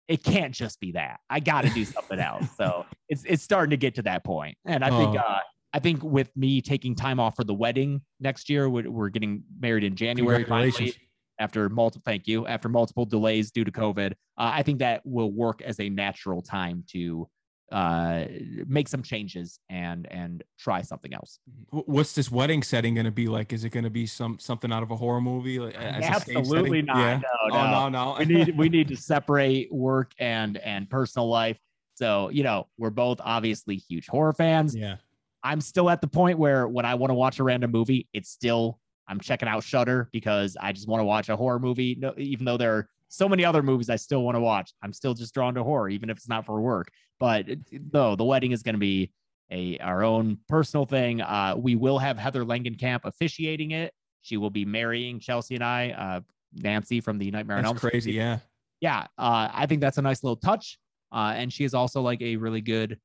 [0.06, 1.18] it can't just be that.
[1.28, 2.46] I got to do something else.
[2.56, 4.56] So it's it's starting to get to that point.
[4.64, 4.98] And I oh.
[4.98, 5.38] think uh,
[5.72, 9.42] I think with me taking time off for the wedding next year, we're, we're getting
[9.58, 10.44] married in January.
[10.44, 10.94] Finally,
[11.38, 15.30] after multiple, thank you, after multiple delays due to COVID, uh, I think that will
[15.30, 17.28] work as a natural time to
[17.72, 18.26] uh,
[18.66, 21.38] make some changes and and try something else.
[21.70, 23.52] What's this wedding setting going to be like?
[23.52, 25.58] Is it going to be some something out of a horror movie?
[25.58, 26.98] Like, Absolutely not.
[26.98, 27.20] Yeah.
[27.48, 28.16] No, no, oh, no, no.
[28.18, 31.58] we need we need to separate work and and personal life.
[31.94, 34.76] So you know, we're both obviously huge horror fans.
[34.76, 34.96] Yeah.
[35.42, 38.28] I'm still at the point where when I want to watch a random movie, it's
[38.28, 38.78] still
[39.12, 41.96] I'm checking out Shudder because I just want to watch a horror movie.
[42.00, 44.94] No, even though there are so many other movies I still want to watch, I'm
[44.94, 46.88] still just drawn to horror, even if it's not for work.
[47.20, 47.46] But
[47.92, 49.12] no, the wedding is going to be
[49.50, 51.20] a our own personal thing.
[51.20, 53.92] Uh, we will have Heather Langenkamp officiating it.
[54.22, 56.20] She will be marrying Chelsea and I, uh,
[56.54, 57.90] Nancy from the Nightmare that's on Elm Street.
[57.90, 58.38] Crazy, yeah,
[58.80, 59.08] yeah.
[59.18, 60.78] Uh, I think that's a nice little touch.
[61.12, 62.98] Uh, and she is also like a really good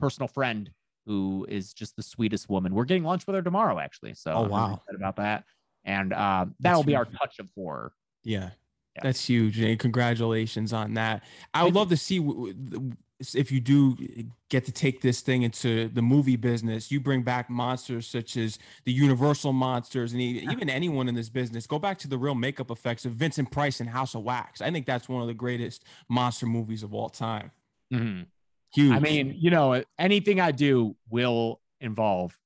[0.00, 0.70] personal friend
[1.06, 2.74] who is just the sweetest woman.
[2.74, 4.14] We're getting lunch with her tomorrow, actually.
[4.14, 5.44] So oh wow, about that.
[5.84, 7.92] And uh, that will be our touch of horror.
[8.22, 8.50] Yeah.
[8.96, 9.02] yeah.
[9.02, 9.60] That's huge.
[9.60, 11.22] And congratulations on that.
[11.52, 12.18] I would love to see
[13.34, 13.96] if you do
[14.50, 18.58] get to take this thing into the movie business, you bring back monsters such as
[18.84, 21.66] the Universal monsters and even anyone in this business.
[21.66, 24.60] Go back to the real makeup effects of Vincent Price and House of Wax.
[24.60, 27.50] I think that's one of the greatest monster movies of all time.
[27.92, 28.22] Mm-hmm.
[28.74, 28.92] Huge.
[28.92, 32.36] I mean, you know, anything I do will involve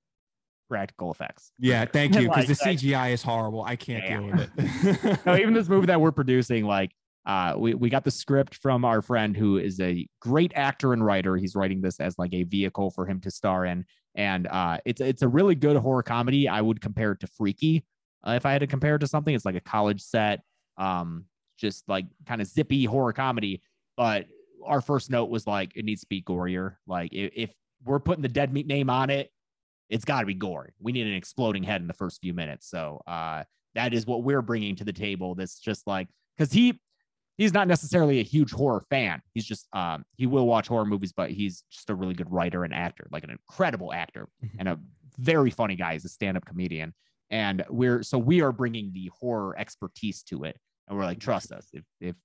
[0.68, 1.52] practical effects.
[1.58, 2.28] Yeah, thank you.
[2.28, 3.62] Because like, the CGI is horrible.
[3.62, 4.18] I can't yeah.
[4.18, 5.20] deal with it.
[5.26, 6.92] no, even this movie that we're producing, like,
[7.26, 11.04] uh, we, we got the script from our friend who is a great actor and
[11.04, 11.36] writer.
[11.36, 13.84] He's writing this as like a vehicle for him to star in.
[14.14, 16.48] And uh, it's it's a really good horror comedy.
[16.48, 17.84] I would compare it to Freaky.
[18.26, 20.40] Uh, if I had to compare it to something, it's like a college set,
[20.78, 21.26] um,
[21.58, 23.62] just like kind of zippy horror comedy.
[23.96, 24.26] But
[24.68, 26.76] our first note was like it needs to be gorier.
[26.86, 27.50] Like if, if
[27.84, 29.30] we're putting the dead meat name on it,
[29.88, 30.72] it's got to be gory.
[30.78, 32.68] We need an exploding head in the first few minutes.
[32.68, 35.34] So uh, that is what we're bringing to the table.
[35.34, 36.78] That's just like because he
[37.38, 39.22] he's not necessarily a huge horror fan.
[39.32, 42.64] He's just um, he will watch horror movies, but he's just a really good writer
[42.64, 44.56] and actor, like an incredible actor mm-hmm.
[44.58, 44.78] and a
[45.18, 45.94] very funny guy.
[45.94, 46.92] He's a stand-up comedian,
[47.30, 51.52] and we're so we are bringing the horror expertise to it, and we're like, trust
[51.52, 51.68] us.
[51.72, 52.16] If if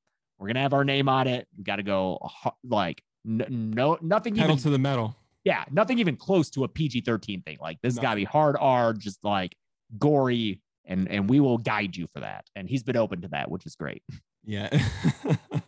[0.43, 1.47] we're gonna have our name on it.
[1.57, 2.19] We got to go
[2.67, 5.15] like no, no nothing Pedal even to the metal.
[5.45, 7.57] yeah, nothing even close to a PG 13 thing.
[7.61, 8.01] Like this No.
[8.01, 9.55] got to be hard R, just like
[9.97, 12.45] gory, and and we will guide you for that.
[12.57, 14.03] And he's been open to that, which is great.
[14.45, 14.69] Yeah.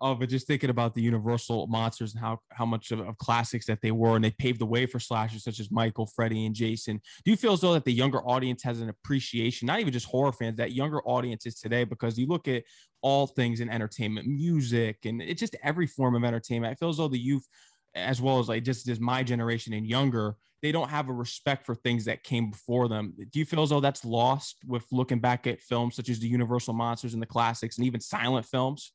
[0.00, 3.66] oh, but just thinking about the Universal monsters and how how much of, of classics
[3.66, 6.54] that they were, and they paved the way for slashers such as Michael, Freddy, and
[6.54, 7.00] Jason.
[7.24, 10.06] Do you feel as though that the younger audience has an appreciation, not even just
[10.06, 11.84] horror fans, that younger audiences today?
[11.84, 12.64] Because you look at
[13.02, 16.70] all things in entertainment, music, and it's just every form of entertainment.
[16.70, 17.46] I feel as though the youth,
[17.94, 21.64] as well as like just as my generation and younger, they don't have a respect
[21.64, 23.14] for things that came before them.
[23.30, 26.26] Do you feel as though that's lost with looking back at films such as the
[26.26, 28.92] Universal monsters and the classics and even silent films?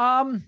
[0.00, 0.44] Um,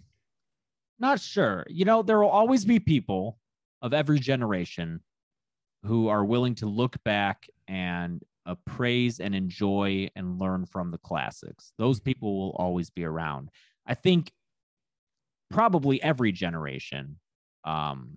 [0.98, 1.66] not sure.
[1.68, 3.38] You know, there will always be people
[3.82, 5.00] of every generation
[5.84, 11.72] who are willing to look back and appraise and enjoy and learn from the classics.
[11.76, 13.50] Those people will always be around.
[13.86, 14.32] I think
[15.50, 17.18] probably every generation
[17.64, 18.16] um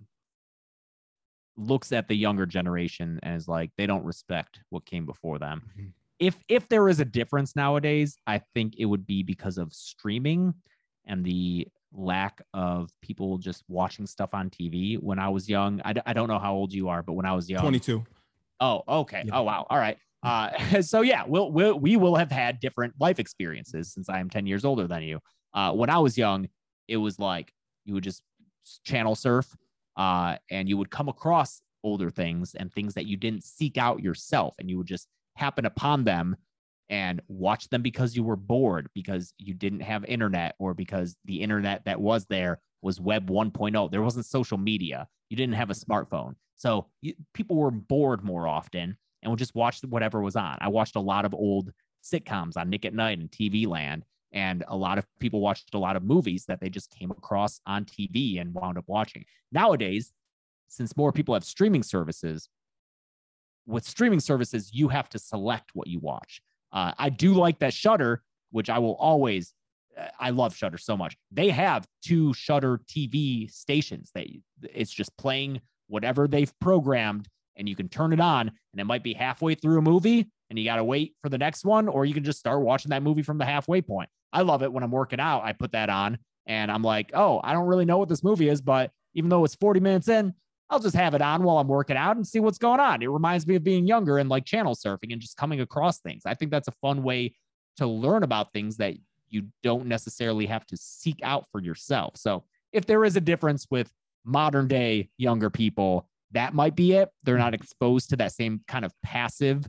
[1.58, 5.62] looks at the younger generation as like they don't respect what came before them.
[5.78, 5.92] Mhm.
[6.18, 10.54] If if there is a difference nowadays, I think it would be because of streaming
[11.06, 14.98] and the lack of people just watching stuff on TV.
[15.00, 17.26] When I was young, I, d- I don't know how old you are, but when
[17.26, 18.04] I was young, 22.
[18.60, 19.22] Oh, okay.
[19.26, 19.32] Yeah.
[19.34, 19.66] Oh, wow.
[19.68, 19.98] All right.
[20.22, 24.30] Uh, so yeah, we'll, we'll we will have had different life experiences since I am
[24.30, 25.20] 10 years older than you.
[25.54, 26.48] Uh, when I was young,
[26.88, 27.52] it was like
[27.84, 28.22] you would just
[28.84, 29.56] channel surf,
[29.96, 34.02] uh, and you would come across older things and things that you didn't seek out
[34.02, 36.36] yourself, and you would just happen upon them
[36.88, 41.42] and watch them because you were bored because you didn't have internet or because the
[41.42, 45.08] internet that was there was web 1.0 there wasn't social media.
[45.28, 45.92] You didn't have a mm-hmm.
[45.92, 46.34] smartphone.
[46.56, 50.58] So you, people were bored more often and would just watch whatever was on.
[50.60, 51.72] I watched a lot of old
[52.04, 55.78] sitcoms on nick at night and tv land and a lot of people watched a
[55.78, 59.24] lot of movies that they just came across on tv and wound up watching.
[59.50, 60.12] Nowadays
[60.68, 62.48] since more people have streaming services
[63.66, 66.40] with streaming services you have to select what you watch
[66.72, 69.52] uh, I do like that Shudder, which I will always.
[69.98, 71.16] uh, I love Shudder so much.
[71.30, 74.10] They have two Shudder TV stations.
[74.14, 78.84] They it's just playing whatever they've programmed, and you can turn it on, and it
[78.84, 81.88] might be halfway through a movie, and you got to wait for the next one,
[81.88, 84.10] or you can just start watching that movie from the halfway point.
[84.32, 85.44] I love it when I'm working out.
[85.44, 88.48] I put that on, and I'm like, oh, I don't really know what this movie
[88.48, 90.34] is, but even though it's 40 minutes in,
[90.68, 93.02] I'll just have it on while I'm working out and see what's going on.
[93.02, 96.22] It reminds me of being younger and like channel surfing and just coming across things.
[96.26, 97.34] I think that's a fun way
[97.76, 98.94] to learn about things that
[99.28, 102.16] you don't necessarily have to seek out for yourself.
[102.16, 103.90] So, if there is a difference with
[104.24, 107.08] modern day younger people, that might be it.
[107.22, 109.66] They're not exposed to that same kind of passive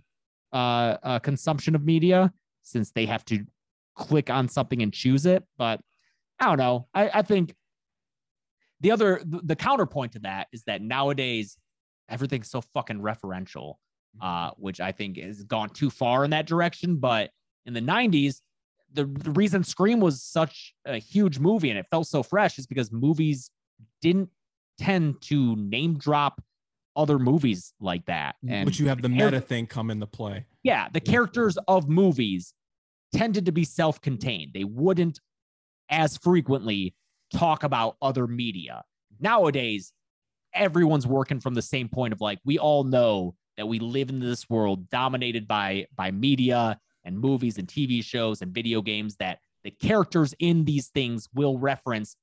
[0.51, 2.33] uh, uh, consumption of media
[2.63, 3.45] since they have to
[3.95, 5.43] click on something and choose it.
[5.57, 5.79] But
[6.39, 6.87] I don't know.
[6.93, 7.55] I, I think
[8.81, 11.57] the other the, the counterpoint to that is that nowadays
[12.09, 13.75] everything's so fucking referential
[14.21, 17.29] uh which i think has gone too far in that direction but
[17.65, 18.41] in the 90s
[18.93, 22.65] the, the reason scream was such a huge movie and it felt so fresh is
[22.65, 23.51] because movies
[24.01, 24.29] didn't
[24.77, 26.41] tend to name drop
[26.95, 30.45] other movies like that and but you have the meta thing come into play.
[30.63, 32.53] yeah, the characters of movies
[33.13, 34.51] tended to be self-contained.
[34.53, 35.19] They wouldn't
[35.89, 36.95] as frequently
[37.33, 38.83] talk about other media.
[39.19, 39.93] Nowadays,
[40.53, 44.19] everyone's working from the same point of like we all know that we live in
[44.19, 49.39] this world dominated by by media and movies and TV shows and video games that
[49.63, 52.15] the characters in these things will reference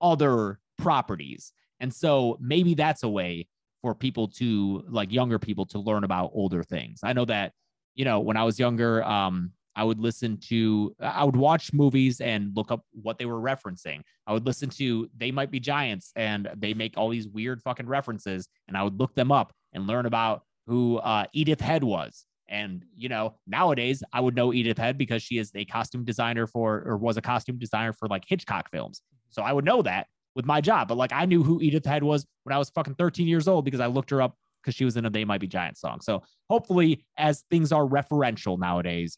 [0.00, 1.52] other properties.
[1.78, 3.48] And so maybe that's a way
[3.82, 7.00] for people to like younger people to learn about older things.
[7.02, 7.52] I know that,
[7.94, 12.20] you know, when I was younger, um, I would listen to, I would watch movies
[12.20, 14.02] and look up what they were referencing.
[14.26, 17.86] I would listen to They Might Be Giants and they make all these weird fucking
[17.86, 18.46] references.
[18.68, 22.26] And I would look them up and learn about who uh, Edith Head was.
[22.46, 26.46] And, you know, nowadays I would know Edith Head because she is a costume designer
[26.46, 29.00] for, or was a costume designer for like Hitchcock films.
[29.30, 30.88] So I would know that with my job.
[30.88, 33.64] But like I knew who Edith Head was when I was fucking 13 years old
[33.64, 36.02] because I looked her up because she was in a They Might Be Giants song.
[36.02, 39.16] So hopefully, as things are referential nowadays,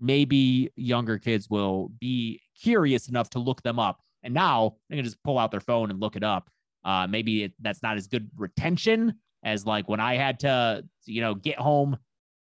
[0.00, 4.00] maybe younger kids will be curious enough to look them up.
[4.22, 6.50] And now they can just pull out their phone and look it up.
[6.84, 9.14] Uh, maybe it, that's not as good retention
[9.44, 11.96] as like when I had to, you know, get home,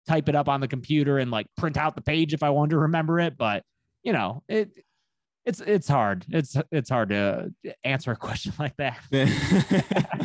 [0.07, 2.71] type it up on the computer, and like print out the page if I wanted
[2.71, 3.37] to remember it.
[3.37, 3.63] But
[4.03, 4.71] you know, it
[5.45, 6.25] it's it's hard.
[6.29, 7.53] It's it's hard to
[7.83, 8.99] answer a question like that.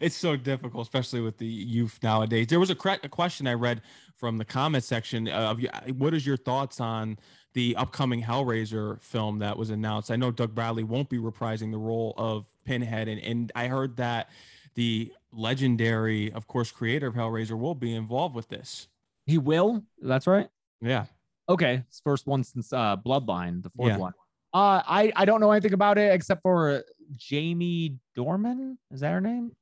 [0.00, 2.46] it's so difficult, especially with the youth nowadays.
[2.48, 3.82] There was a, cre- a question I read
[4.16, 5.60] from the comment section of
[5.96, 7.18] what is your thoughts on
[7.54, 10.10] the upcoming Hellraiser film that was announced?
[10.10, 13.96] I know Doug Bradley won't be reprising the role of Pinhead, and, and I heard
[13.96, 14.28] that
[14.74, 18.88] the legendary, of course, creator of Hellraiser will be involved with this.
[19.26, 19.84] He will.
[20.00, 20.48] That's right.
[20.80, 21.06] Yeah.
[21.48, 21.82] Okay.
[21.88, 23.96] It's first one since uh, Bloodline, the fourth yeah.
[23.98, 24.12] one.
[24.54, 26.82] Uh, I I don't know anything about it except for
[27.16, 28.76] Jamie Dornan.
[28.90, 29.52] Is that her name?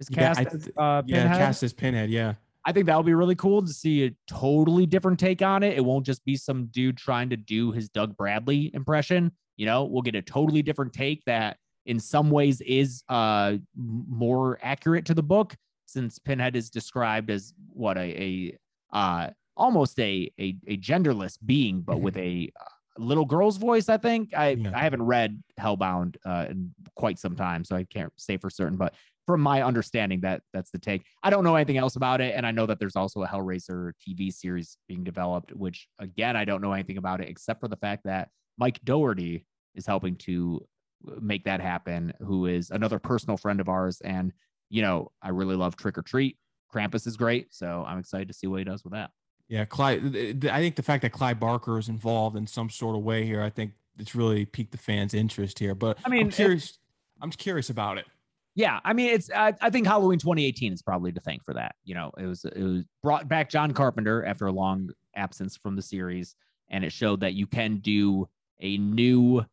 [0.00, 2.10] Is cast yeah, th- as, uh, yeah, cast as Pinhead.
[2.10, 2.34] Yeah.
[2.64, 5.76] I think that'll be really cool to see a totally different take on it.
[5.76, 9.32] It won't just be some dude trying to do his Doug Bradley impression.
[9.56, 11.56] You know, we'll get a totally different take that
[11.86, 15.56] in some ways is uh more accurate to the book
[15.86, 18.58] since Pinhead is described as what a, a
[18.92, 22.04] uh almost a, a a genderless being but mm-hmm.
[22.04, 22.64] with a uh,
[22.98, 24.70] little girl's voice i think i yeah.
[24.74, 28.76] i haven't read hellbound uh in quite some time so i can't say for certain
[28.76, 28.94] but
[29.30, 32.46] from my understanding that that's the take i don't know anything else about it and
[32.46, 36.60] i know that there's also a hellraiser tv series being developed which again i don't
[36.60, 38.28] know anything about it except for the fact that
[38.58, 40.66] mike Dougherty is helping to
[41.08, 44.32] uh, make that happen who is another personal friend of ours and
[44.68, 46.36] you know i really love trick or treat
[46.72, 49.10] krampus is great so i'm excited to see what he does with that
[49.50, 50.14] yeah, Clive.
[50.14, 53.42] I think the fact that Clive Barker is involved in some sort of way here,
[53.42, 55.74] I think it's really piqued the fans' interest here.
[55.74, 56.78] But I mean, I'm curious.
[57.20, 58.06] I'm curious about it.
[58.54, 59.30] Yeah, I mean, it's.
[59.30, 61.76] I, I, think Halloween 2018 is probably to thank for that.
[61.84, 65.76] You know, it was it was brought back John Carpenter after a long absence from
[65.76, 66.34] the series,
[66.68, 68.28] and it showed that you can do
[68.60, 69.44] a new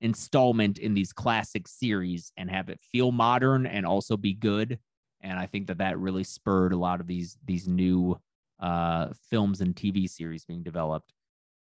[0.00, 4.78] installment in these classic series and have it feel modern and also be good.
[5.20, 8.18] And I think that that really spurred a lot of these these new
[8.60, 11.12] uh, films and TV series being developed.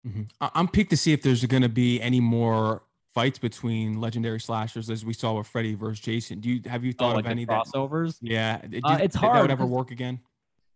[0.06, 0.24] Mm-hmm.
[0.42, 2.84] I'm piqued to see if there's going to be any more
[3.14, 6.40] fights between legendary slashers as we saw with Freddy versus Jason.
[6.40, 8.20] Do you have you oh, thought oh, like of any crossovers?
[8.20, 9.38] That, yeah, you, uh, it's hard.
[9.38, 10.20] That would ever work again?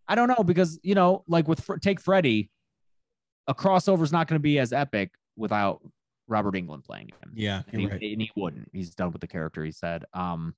[0.07, 2.49] I don't know because you know, like with take Freddy,
[3.47, 5.81] a crossover is not going to be as epic without
[6.27, 7.31] Robert Englund playing him.
[7.33, 8.01] Yeah, and he, right.
[8.01, 8.69] and he, wouldn't.
[8.73, 9.63] He's done with the character.
[9.63, 10.05] He said.
[10.13, 10.55] Um,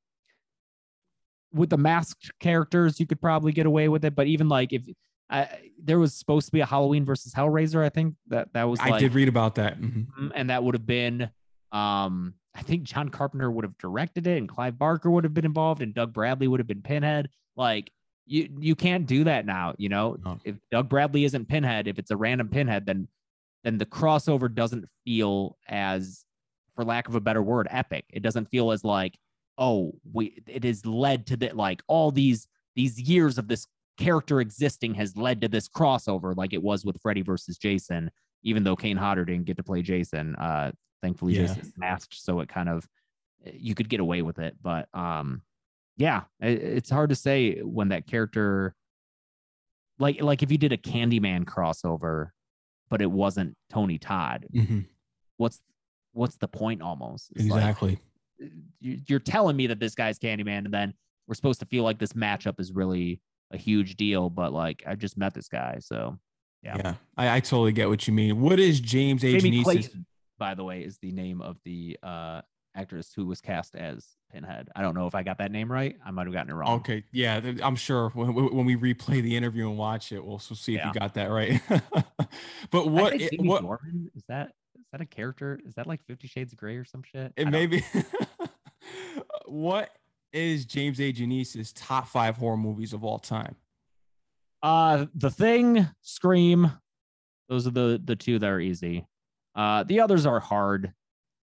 [1.51, 4.83] with the masked characters, you could probably get away with it, but even like if
[5.29, 5.47] I,
[5.81, 7.83] there was supposed to be a Halloween versus Hellraiser.
[7.83, 8.79] I think that that was.
[8.79, 9.99] I did read about that, mm-hmm.
[9.99, 10.27] mm-hmm.
[10.33, 11.29] and that would have been.
[11.71, 15.45] Um, I think John Carpenter would have directed it, and Clive Barker would have been
[15.45, 17.29] involved, and Doug Bradley would have been Pinhead.
[17.55, 17.91] Like
[18.25, 19.75] you, you can't do that now.
[19.77, 20.39] You know, oh.
[20.43, 23.07] if Doug Bradley isn't Pinhead, if it's a random Pinhead, then
[23.63, 26.23] then the crossover doesn't feel as,
[26.75, 28.05] for lack of a better word, epic.
[28.09, 29.17] It doesn't feel as like,
[29.57, 30.41] oh, we.
[30.47, 33.67] It has led to that, like all these these years of this
[33.97, 38.09] character existing has led to this crossover like it was with Freddy versus Jason,
[38.43, 40.35] even though Kane Hodder didn't get to play Jason.
[40.35, 40.71] Uh,
[41.01, 41.47] thankfully, yeah.
[41.47, 42.87] Jason's masked, so it kind of
[43.45, 44.55] you could get away with it.
[44.61, 45.41] But um,
[45.97, 48.75] yeah, it, it's hard to say when that character,
[49.97, 52.29] like like if you did a Candyman crossover,
[52.89, 54.47] but it wasn't Tony Todd.
[54.53, 54.81] Mm-hmm.
[55.37, 55.61] What's
[56.13, 56.81] what's the point?
[56.81, 57.91] Almost it's exactly.
[57.91, 60.93] Like, you're telling me that this guy's Candyman, and then
[61.27, 63.19] we're supposed to feel like this matchup is really
[63.51, 66.17] a huge deal, but like I just met this guy, so
[66.63, 66.77] yeah.
[66.77, 68.41] Yeah, I, I totally get what you mean.
[68.41, 69.37] What is James A.
[69.37, 70.05] Jamie Clayton,
[70.37, 72.41] by the way, is the name of the uh
[72.75, 74.69] actress who was cast as Pinhead.
[74.75, 75.95] I don't know if I got that name right.
[76.05, 76.79] I might have gotten it wrong.
[76.79, 80.75] Okay, yeah, I'm sure when, when we replay the interview and watch it, we'll see
[80.75, 80.87] if yeah.
[80.87, 81.61] you got that right.
[82.71, 84.53] but what it, what Norman, is that?
[84.77, 85.59] Is that a character?
[85.65, 87.33] Is that like Fifty Shades of Grey or some shit?
[87.35, 87.83] It may be.
[89.45, 89.89] what
[90.31, 91.11] is James A.
[91.11, 93.55] Janisse's top five horror movies of all time?
[94.61, 96.71] Uh, The Thing, Scream.
[97.47, 99.07] Those are the the two that are easy.
[99.55, 100.93] Uh, the others are hard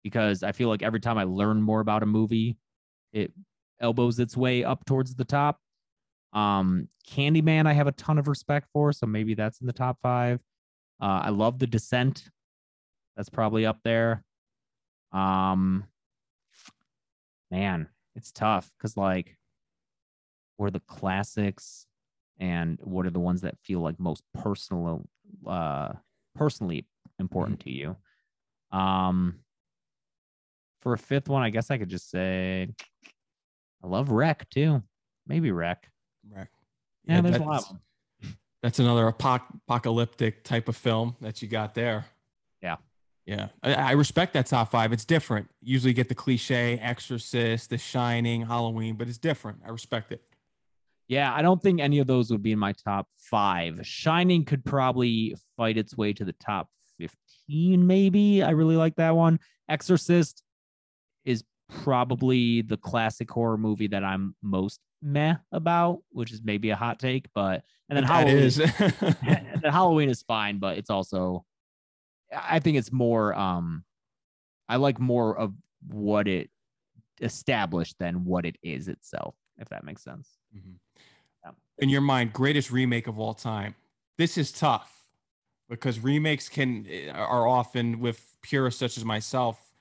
[0.02, 2.56] because I feel like every time I learn more about a movie,
[3.12, 3.32] it
[3.80, 5.60] elbows its way up towards the top.
[6.32, 9.98] Um, Candyman, I have a ton of respect for, so maybe that's in the top
[10.02, 10.40] five.
[11.00, 12.28] Uh, I love The Descent.
[13.16, 14.24] That's probably up there.
[15.12, 15.84] Um,
[17.50, 19.36] man, it's tough because like
[20.58, 21.86] are the classics
[22.38, 25.04] and what are the ones that feel like most personal
[25.46, 25.92] uh
[26.34, 26.86] personally
[27.18, 27.70] important mm-hmm.
[27.70, 27.96] to you
[28.78, 29.36] um
[30.82, 32.68] for a fifth one i guess i could just say
[33.82, 34.82] i love REC too
[35.26, 35.88] maybe wreck
[36.30, 36.48] REC
[37.06, 37.80] yeah, yeah there's a lot of them.
[38.62, 42.06] that's another apocalyptic type of film that you got there
[42.62, 42.76] yeah
[43.26, 44.92] yeah, I, I, respect that top five.
[44.92, 45.48] It's different.
[45.62, 49.60] Usually get the cliche Exorcist, The Shining, Halloween, but it's different.
[49.66, 50.22] I respect it.
[51.08, 53.80] Yeah, I don't think any of those would be in my top five.
[53.82, 56.68] Shining could probably fight its way to the top
[56.98, 58.42] 15, maybe.
[58.42, 59.38] I really like that one.
[59.68, 60.42] Exorcist
[61.24, 66.76] is probably the classic horror movie that I'm most meh about, which is maybe a
[66.76, 68.56] hot take, but and then That Halloween is.
[69.64, 71.44] Halloween is fine, but it's also
[72.34, 73.84] I think it's more um
[74.68, 75.52] I like more of
[75.86, 76.48] what it
[77.20, 80.38] established than what it is itself, if that makes sense.
[80.56, 80.78] Mhm.
[81.44, 81.50] Yeah.
[81.78, 83.74] In your mind, greatest remake of all time.
[84.16, 85.08] This is tough
[85.68, 89.72] because remakes can eh, are often with purists such as myself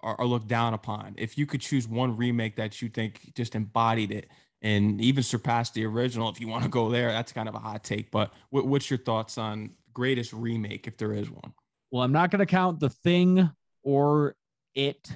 [0.00, 1.14] are, are looked down upon.
[1.16, 4.28] If you could choose one remake that you think just embodied it
[4.60, 7.58] and even surpassed the original, if you want to go there, that's kind of a
[7.58, 8.10] hot take.
[8.10, 11.52] But what, what's your thoughts on greatest remake, if there is one?
[11.90, 13.50] Well, I'm not going to count the thing
[13.82, 14.36] or
[14.74, 15.10] it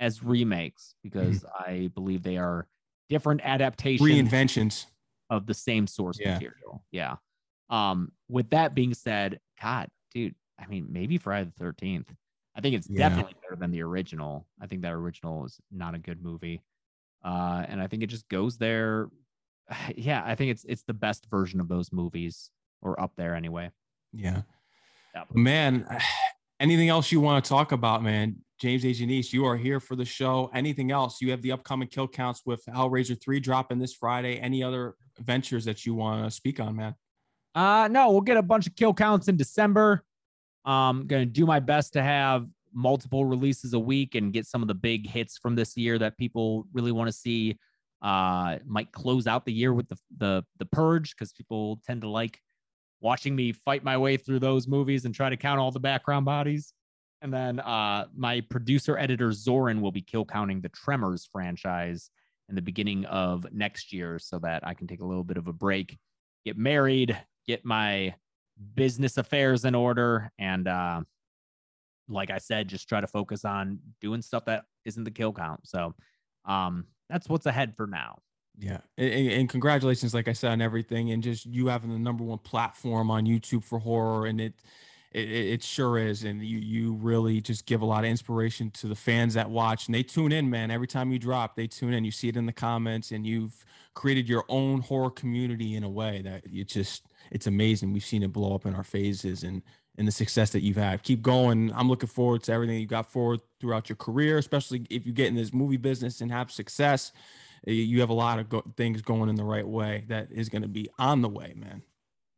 [0.00, 2.66] as remakes because I believe they are
[3.10, 4.86] different adaptations Reinventions.
[5.28, 6.34] of the same source Yeah.
[6.34, 6.82] material.
[6.92, 7.16] Yeah.
[7.68, 12.06] Um, with that being said, God, dude, I mean, maybe Friday the 13th.
[12.54, 13.08] I think it's Yeah.
[13.08, 14.46] definitely better than the original.
[14.60, 16.62] I think that original is not a good movie.
[17.22, 19.10] Uh, and I think it just goes there.
[19.96, 22.50] Yeah, I think it's it's the best version of those movies,
[22.82, 23.70] or up there anyway.
[24.12, 24.42] Yeah.
[25.14, 25.24] Yeah.
[25.32, 25.86] Man,
[26.60, 28.42] anything else you want to talk about, man?
[28.60, 28.88] James A.
[28.88, 30.50] Janisse, you are here for the show.
[30.52, 31.22] Anything else?
[31.22, 34.38] You have the upcoming kill counts with Hellraiser 3 dropping this Friday.
[34.38, 36.94] Any other ventures that you want to speak on, man?
[37.54, 40.04] Uh no, we'll get a bunch of kill counts in December.
[40.66, 44.68] Um gonna do my best to have multiple releases a week and get some of
[44.68, 47.58] the big hits from this year that people really want to see.
[48.02, 52.08] Uh might close out the year with the the the purge because people tend to
[52.08, 52.38] like
[53.00, 56.26] watching me fight my way through those movies and try to count all the background
[56.26, 56.74] bodies.
[57.22, 62.10] And then uh my producer editor Zoran will be kill counting the Tremors franchise
[62.48, 65.46] in the beginning of next year so that I can take a little bit of
[65.46, 65.98] a break,
[66.44, 67.16] get married,
[67.46, 68.14] get my
[68.74, 71.00] business affairs in order and uh
[72.08, 75.60] like I said just try to focus on doing stuff that isn't the kill count.
[75.66, 75.94] So
[76.44, 78.18] um that's what's ahead for now.
[78.58, 78.78] Yeah.
[78.98, 81.10] And, and- and congratulations, like I said, on everything.
[81.10, 84.26] And just you having the number one platform on YouTube for horror.
[84.26, 84.54] And it,
[85.12, 86.24] it, it sure is.
[86.24, 89.86] And you, you really just give a lot of inspiration to the fans that watch
[89.86, 90.70] and they tune in, man.
[90.70, 92.04] Every time you drop, they tune in.
[92.04, 93.64] You see it in the comments and you've
[93.94, 97.92] created your own horror community in a way that you just, it's amazing.
[97.92, 99.62] We've seen it blow up in our phases and,
[99.98, 101.02] and the success that you've had.
[101.02, 101.72] Keep going.
[101.74, 105.26] I'm looking forward to everything you got forward throughout your career, especially if you get
[105.26, 107.12] in this movie business and have success
[107.66, 110.62] you have a lot of go- things going in the right way that is going
[110.62, 111.82] to be on the way, man.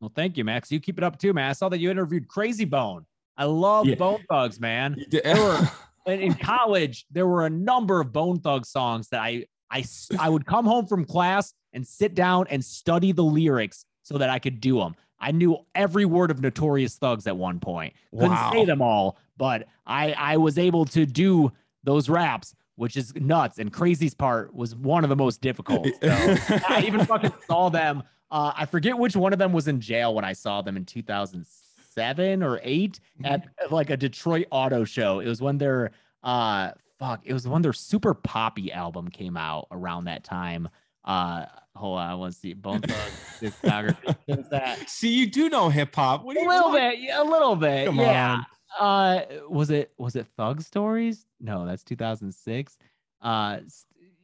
[0.03, 0.71] Well, thank you, Max.
[0.73, 1.49] You keep it up too, man.
[1.49, 3.07] I saw that you interviewed Krayzie Bone.
[3.37, 3.95] I love Yeah.
[3.95, 4.97] Bone Thugs, man.
[5.25, 5.69] were-
[6.13, 9.85] in college, there were a number of Bone Thug songs that I, I,
[10.19, 14.29] I would come home from class and sit down and study the lyrics so that
[14.29, 14.97] I could do them.
[15.21, 17.95] I knew every word of Notorious Thugs at one point.
[18.11, 18.51] Couldn't Wow.
[18.53, 21.53] say them all, but I I was able to do
[21.85, 23.59] those raps, which is nuts.
[23.59, 25.87] And Krayzie's part was one of the most difficult.
[26.03, 28.03] So I even fucking saw them.
[28.33, 30.87] Uh, I forget which one of them was in jail when I saw them in
[30.87, 35.21] 2007 or 8 at at, like a Detroit auto show.
[35.21, 35.91] It was when their
[36.23, 40.69] uh fuck, it was when their Super Poppy album came out around that time.
[41.05, 41.45] Uh
[41.77, 44.17] hold on, I want to see Bone Thugs discography.
[44.27, 44.89] What is that?
[44.89, 46.25] See, you do know hip hop.
[46.25, 47.87] What A you little talking- bit, yeah, a little bit.
[47.87, 48.43] Come yeah.
[48.81, 48.87] on.
[48.87, 51.27] Uh was it was it Thug Stories?
[51.39, 52.79] No, that's 2006.
[53.21, 53.59] Uh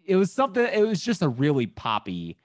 [0.06, 2.39] it was something it was just a really poppy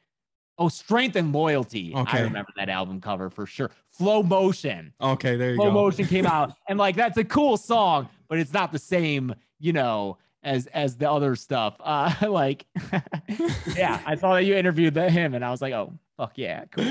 [0.57, 1.93] Oh, Strength and Loyalty.
[1.95, 3.71] I remember that album cover for sure.
[3.89, 4.93] Flow Motion.
[5.01, 5.71] Okay, there you Flow go.
[5.71, 9.73] Motion came out and like that's a cool song, but it's not the same, you
[9.73, 11.75] know, as as the other stuff.
[11.79, 12.65] Uh like
[13.75, 16.65] yeah, I saw that you interviewed the, him and I was like, "Oh, fuck yeah,
[16.65, 16.85] cool."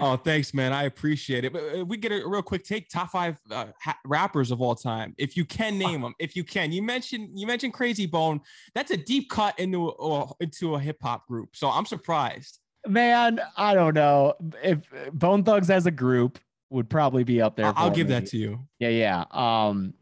[0.00, 0.72] oh, thanks, man.
[0.72, 1.52] I appreciate it.
[1.52, 4.74] But uh, we get a real quick take top five uh, ha- rappers of all
[4.74, 6.14] time, if you can name them.
[6.18, 8.40] If you can, you mentioned you mentioned Krayzie Bone.
[8.74, 11.54] That's a deep cut into a, into a hip hop group.
[11.54, 12.60] So I'm surprised.
[12.86, 14.34] Man, I don't know.
[14.62, 14.80] If
[15.12, 16.38] Bone Thugs as a group
[16.70, 17.72] would probably be up there.
[17.76, 18.14] I'll give me.
[18.14, 18.60] that to you.
[18.78, 19.24] Yeah, yeah.
[19.30, 19.94] Um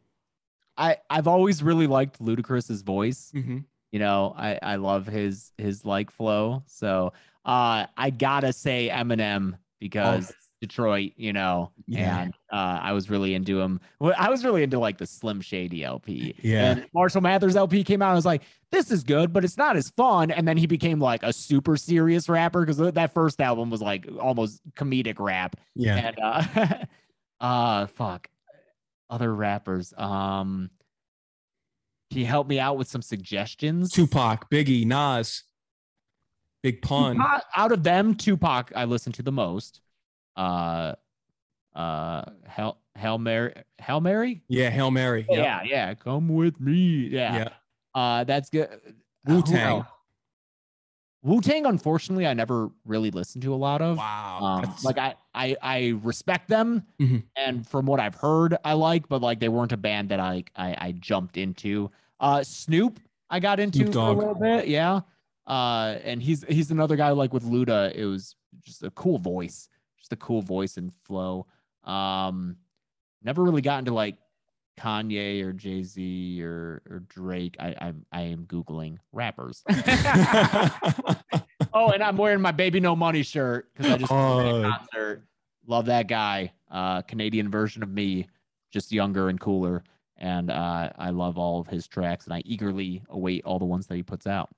[0.76, 3.30] I I've always really liked Ludacris's voice.
[3.32, 3.59] hmm
[3.92, 6.62] You know, I I love his his like flow.
[6.66, 7.12] So,
[7.44, 10.32] uh I got to say Eminem because
[10.62, 11.72] Detroit, you know.
[11.89, 12.20] Yeah.
[12.22, 13.80] and uh, I was really into him.
[14.01, 16.36] I was really into like the Slim Shady LP.
[16.40, 16.70] Yeah.
[16.70, 18.12] And Marshall Mathers LP came out.
[18.12, 20.30] I was like, this is good, but it's not as fun.
[20.30, 24.09] And then he became like a super serious rapper because that first album was like
[24.20, 25.56] almost comedic rap.
[25.74, 25.97] Yeah.
[25.97, 26.74] And uh,
[27.44, 28.28] uh, fuck,
[29.10, 29.93] other rappers.
[29.98, 30.70] Um,
[32.12, 33.90] can you help me out with some suggestions?
[33.90, 35.43] Tupac, Biggie, Nas,
[36.62, 37.16] Big Pun.
[37.16, 39.80] Tupac- out of them, Tupac I listen to the most.
[40.36, 40.94] Uh,
[41.74, 44.42] uh, Hell, Hail Mary, Hail Mary.
[44.48, 45.26] Yeah, Hail Mary.
[45.28, 45.38] Yep.
[45.38, 45.94] Yeah, yeah.
[45.94, 47.09] Come with me.
[47.09, 47.36] Yeah.
[47.36, 47.48] Yeah.
[47.94, 48.68] Uh, that's good.
[49.26, 49.56] Who Wu-Tang.
[49.78, 49.86] else?
[51.24, 53.96] Wu Tang, unfortunately, I never really listened to a lot of.
[53.96, 54.62] Wow.
[54.64, 57.22] Um, like I, I, I respect them, Mhm.
[57.36, 60.42] and from what I've heard, I like, but like they weren't a band that I,
[60.56, 61.92] I, I jumped into.
[62.18, 62.98] Uh, Snoop,
[63.30, 65.00] I got into for a little bit, yeah.
[65.46, 67.94] Uh, and he's he's another guy like with Luda.
[67.94, 69.68] It was just a cool voice,
[70.02, 71.46] just a cool voice and flow.
[71.84, 72.56] Um,
[73.22, 74.16] never really got into like
[74.78, 77.56] Kanye or Jay Z or or Drake.
[77.60, 79.62] I I I am googling rappers.
[81.72, 84.62] oh, and I'm wearing my Baby No Money shirt because I just Oh.
[84.62, 85.24] concert.
[85.66, 86.52] Love that guy.
[86.70, 88.26] Uh, Canadian version of me,
[88.72, 89.84] just younger and cooler.
[90.16, 93.86] And uh, I love all of his tracks, and I eagerly await all the ones
[93.88, 94.50] that he puts out.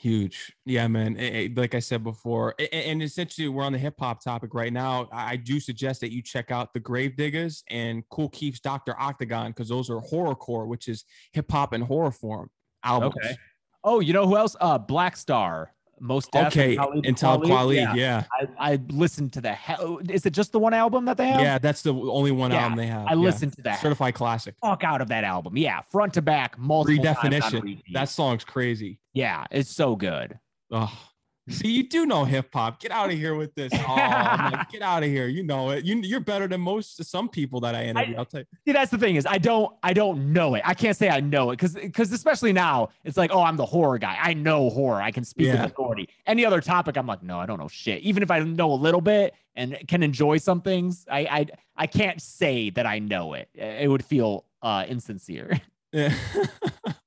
[0.00, 0.52] Huge.
[0.64, 1.16] Yeah, man.
[1.18, 4.54] Eh, eh, Like I said before, a- and essentially we're on the hip hop topic
[4.54, 5.08] right now.
[5.10, 8.94] I do suggest that you check out the Gravediggaz and Kool Keith's Dr.
[8.98, 12.48] Octagon because those are horrorcore, which is hip hop and horror form
[12.84, 13.16] albums.
[13.24, 13.36] Okay.
[13.82, 14.54] Oh, you know who else?
[14.60, 15.72] Uh, Black Star.
[16.00, 16.76] Mos Def Okay.
[16.76, 17.76] Talib Intel Kweli.
[17.76, 17.94] Yeah.
[17.94, 18.24] Yeah.
[18.58, 19.76] I, I listened to the hell.
[19.80, 21.40] Oh, is it just the one album that they have?
[21.40, 21.58] Yeah.
[21.58, 23.06] That's the only one Yeah, album they have.
[23.06, 23.16] I Yeah.
[23.16, 23.80] listened to that.
[23.80, 24.54] Certified classic.
[24.62, 25.56] Fuck out of that album.
[25.56, 27.82] Yeah, front to back, multiple Redefinition.
[27.92, 28.98] That song's crazy.
[29.12, 30.38] yeah, it's so good.
[30.70, 30.92] Oh,
[31.48, 32.80] see, you do know hip hop.
[32.80, 33.72] Get out of here with this.
[33.90, 35.28] Oh, like, get out of here.
[35.28, 35.84] You know it.
[35.84, 38.16] You, you're better than most some people that I interview.
[38.16, 38.46] I'll tell you.
[38.66, 40.62] See, that's the thing is I don't I don't know it.
[40.64, 43.64] I can't say I know it because because especially now it's like oh I'm the
[43.66, 44.16] horror guy.
[44.20, 45.00] I know horror.
[45.00, 45.62] I can speak Yeah.
[45.62, 46.08] with authority.
[46.26, 48.02] Any other topic I'm like no I don't know shit.
[48.02, 51.46] Even if I know a little bit and can enjoy some things, I I
[51.76, 53.48] I can't say that I know it.
[53.54, 55.60] It would feel uh insincere.
[55.92, 56.12] Yeah.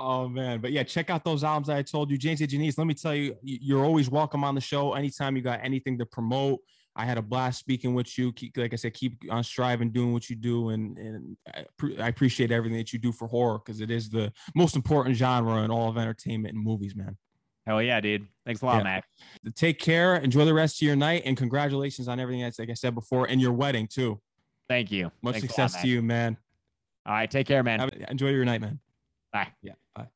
[0.00, 2.78] oh man, but yeah, check out those albums I told you, James and Janisse.
[2.78, 4.94] Let me tell you, you're always welcome on the show.
[4.94, 6.60] Anytime you got anything to promote,
[6.96, 8.32] I had a blast speaking with you.
[8.32, 11.98] Keep, like I said, keep on striving, doing what you do, and and I, pre-
[11.98, 15.62] I appreciate everything that you do for horror because it is the most important genre
[15.62, 17.16] in all of entertainment and movies, man.
[17.66, 18.26] Hell yeah, dude.
[18.46, 18.82] Thanks a lot, Yeah.
[18.84, 19.04] Mac.
[19.54, 22.74] Take care, enjoy the rest of your night, and congratulations on everything that's like I
[22.74, 24.20] said before, and your wedding too.
[24.68, 25.12] Thank you.
[25.22, 26.36] Much Thanks a lot, success to you, man.
[27.06, 27.80] All right, take care, man.
[27.80, 28.78] Have, enjoy your night, man.
[29.32, 29.52] Bye.
[29.62, 29.74] Yeah.
[29.94, 30.08] Bye.